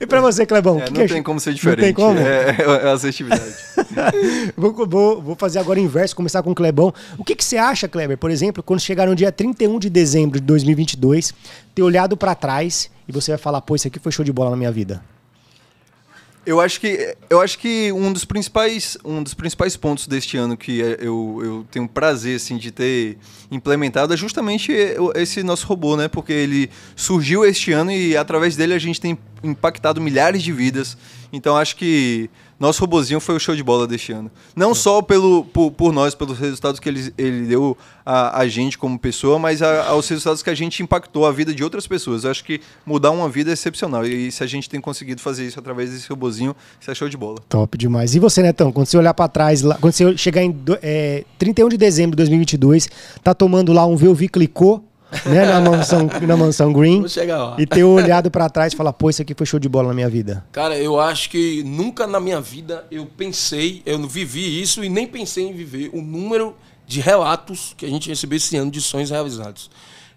[0.00, 0.76] E pra você, Clebão?
[0.76, 1.80] o É, que não que é tem show- como ser Não diferente.
[1.80, 2.18] tem como?
[2.18, 3.42] É, é, é assertividade.
[4.56, 6.92] vou, vou- vou fazer agora o inverso, começar com o Clebão.
[7.18, 10.38] O que, que você acha, Kleber, por exemplo, quando chegar no dia 31 de dezembro
[10.40, 11.34] de 2022,
[11.74, 14.50] ter olhado pra trás e você vai falar, pô, isso aqui foi show de bola
[14.50, 15.02] na minha vida?
[16.46, 20.56] Eu acho que eu acho que um dos principais um dos principais pontos deste ano
[20.56, 23.16] que é, eu, eu tenho prazer assim de ter
[23.50, 24.72] implementado é justamente
[25.14, 26.06] esse nosso robô, né?
[26.06, 30.96] Porque ele surgiu este ano e através dele a gente tem impactado milhares de vidas.
[31.32, 32.28] Então acho que
[32.58, 34.30] nosso robozinho foi o show de bola deste ano.
[34.54, 38.78] Não só pelo, por, por nós, pelos resultados que ele, ele deu a, a gente
[38.78, 42.24] como pessoa, mas a, aos resultados que a gente impactou a vida de outras pessoas.
[42.24, 44.06] Eu acho que mudar uma vida é excepcional.
[44.06, 47.16] E se a gente tem conseguido fazer isso através desse robozinho, isso é show de
[47.16, 47.38] bola.
[47.48, 48.14] Top demais.
[48.14, 51.68] E você, Netão, quando você olhar para trás, lá, quando você chegar em é, 31
[51.68, 52.88] de dezembro de 2022,
[53.22, 54.84] tá tomando lá um VUV clicou
[55.26, 57.00] né, na mansão, na mansão Green.
[57.00, 57.56] Vou chegar lá.
[57.58, 59.94] E ter olhado para trás e falar, pô, isso aqui foi show de bola na
[59.94, 60.44] minha vida.
[60.52, 64.88] Cara, eu acho que nunca na minha vida eu pensei, eu não vivi isso e
[64.88, 66.54] nem pensei em viver o número
[66.86, 69.70] de relatos que a gente recebeu esse ano de sonhos realizados.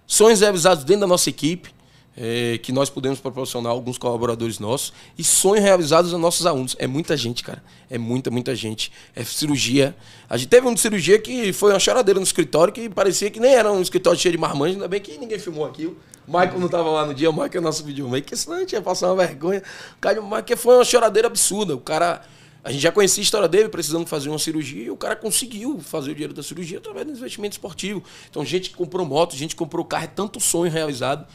[0.05, 1.69] Sonhos realizados dentro da nossa equipe,
[2.17, 6.75] é, que nós podemos proporcionar alguns colaboradores nossos e sonhos realizados aos nossos alunos.
[6.79, 7.63] É muita gente, cara.
[7.89, 8.91] É muita, muita gente.
[9.15, 9.95] É cirurgia.
[10.27, 13.53] A gente teve uma cirurgia que foi uma choradeira no escritório que parecia que nem
[13.53, 15.95] era um escritório cheio de marmanjos, ainda bem que ninguém filmou aquilo.
[16.27, 18.73] O Michael não estava lá no dia, o Michael é nosso videomaker, senão a gente
[18.73, 19.61] ia passar uma vergonha.
[19.95, 21.75] O cara, Michael foi uma choradeira absurda.
[21.75, 22.21] O cara.
[22.63, 25.79] A gente já conhecia a história dele, precisando fazer uma cirurgia, e o cara conseguiu
[25.79, 28.03] fazer o dinheiro da cirurgia através do investimento esportivo.
[28.29, 31.25] Então, gente que comprou moto, gente que comprou carro, é tanto sonho realizado.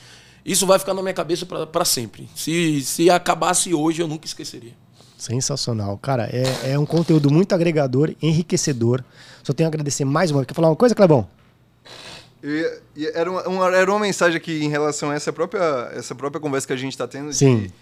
[0.45, 2.29] Isso vai ficar na minha cabeça para sempre.
[2.35, 4.73] Se, se acabasse hoje, eu nunca esqueceria.
[5.17, 5.97] Sensacional.
[5.99, 9.05] Cara, é, é um conteúdo muito agregador, enriquecedor.
[9.45, 10.49] Só tenho a agradecer mais uma vez.
[10.49, 11.29] Quer falar uma coisa, Clebão?
[12.43, 16.13] E, e era, uma, uma, era uma mensagem aqui em relação a essa própria, essa
[16.13, 17.33] própria conversa que a gente está tendo.
[17.33, 17.63] Sim.
[17.63, 17.75] De,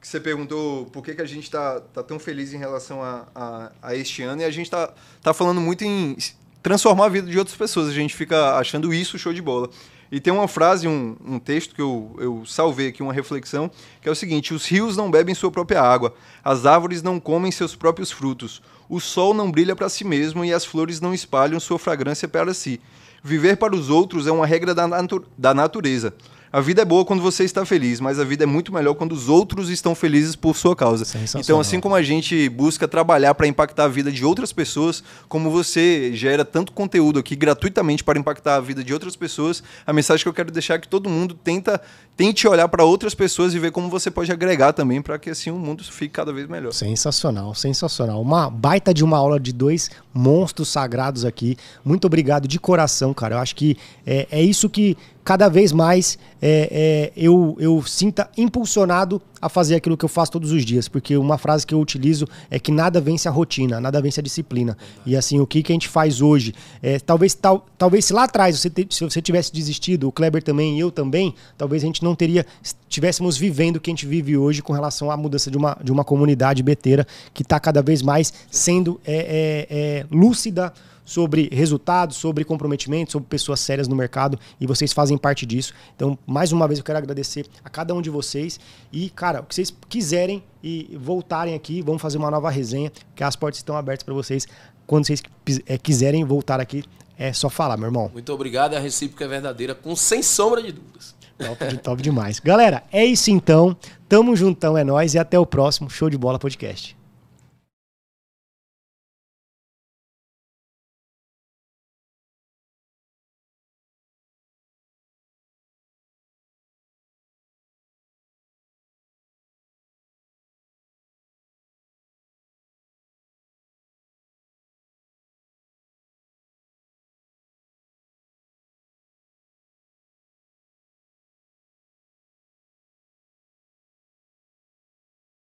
[0.00, 3.26] que você perguntou por que, que a gente está tá tão feliz em relação a,
[3.34, 4.42] a, a este ano.
[4.42, 4.92] E a gente está
[5.22, 6.16] tá falando muito em
[6.62, 7.88] transformar a vida de outras pessoas.
[7.88, 9.70] A gente fica achando isso show de bola.
[10.10, 13.70] E tem uma frase, um, um texto que eu, eu salvei aqui, uma reflexão,
[14.00, 17.52] que é o seguinte: Os rios não bebem sua própria água, as árvores não comem
[17.52, 21.60] seus próprios frutos, o sol não brilha para si mesmo e as flores não espalham
[21.60, 22.80] sua fragrância para si.
[23.22, 26.14] Viver para os outros é uma regra da, natu da natureza.
[26.50, 29.12] A vida é boa quando você está feliz, mas a vida é muito melhor quando
[29.12, 31.04] os outros estão felizes por sua causa.
[31.38, 35.50] Então, assim como a gente busca trabalhar para impactar a vida de outras pessoas, como
[35.50, 40.22] você gera tanto conteúdo aqui gratuitamente para impactar a vida de outras pessoas, a mensagem
[40.22, 41.80] que eu quero deixar é que todo mundo tenta
[42.18, 45.52] tente olhar para outras pessoas e ver como você pode agregar também para que assim
[45.52, 46.72] o mundo fique cada vez melhor.
[46.72, 48.20] Sensacional, sensacional.
[48.20, 51.56] Uma baita de uma aula de dois monstros sagrados aqui.
[51.84, 53.36] Muito obrigado de coração, cara.
[53.36, 58.28] Eu acho que é, é isso que cada vez mais é, é, eu, eu sinta
[58.36, 61.80] impulsionado a fazer aquilo que eu faço todos os dias, porque uma frase que eu
[61.80, 64.76] utilizo é que nada vence a rotina, nada vence a disciplina.
[65.04, 66.54] E assim, o que, que a gente faz hoje?
[66.82, 70.42] É, talvez, tal, talvez se lá atrás você te, se você tivesse desistido, o Kleber
[70.42, 72.44] também e eu também, talvez a gente não teria
[72.88, 75.92] estivéssemos vivendo o que a gente vive hoje com relação à mudança de uma, de
[75.92, 80.72] uma comunidade beteira que está cada vez mais sendo é, é, é lúcida
[81.08, 85.72] sobre resultados, sobre comprometimento, sobre pessoas sérias no mercado e vocês fazem parte disso.
[85.96, 88.60] Então, mais uma vez eu quero agradecer a cada um de vocês
[88.92, 93.24] e, cara, o que vocês quiserem e voltarem aqui, vamos fazer uma nova resenha, que
[93.24, 94.46] as portas estão abertas para vocês.
[94.86, 95.22] Quando vocês
[95.64, 96.84] é, quiserem voltar aqui,
[97.16, 98.10] é só falar, meu irmão.
[98.12, 101.14] Muito obrigado, a recíproca é verdadeira, com sem sombra de dúvidas.
[101.38, 102.38] Top, top demais.
[102.38, 103.74] Galera, é isso então.
[104.06, 106.97] Tamo juntão, é nós e até o próximo Show de Bola Podcast.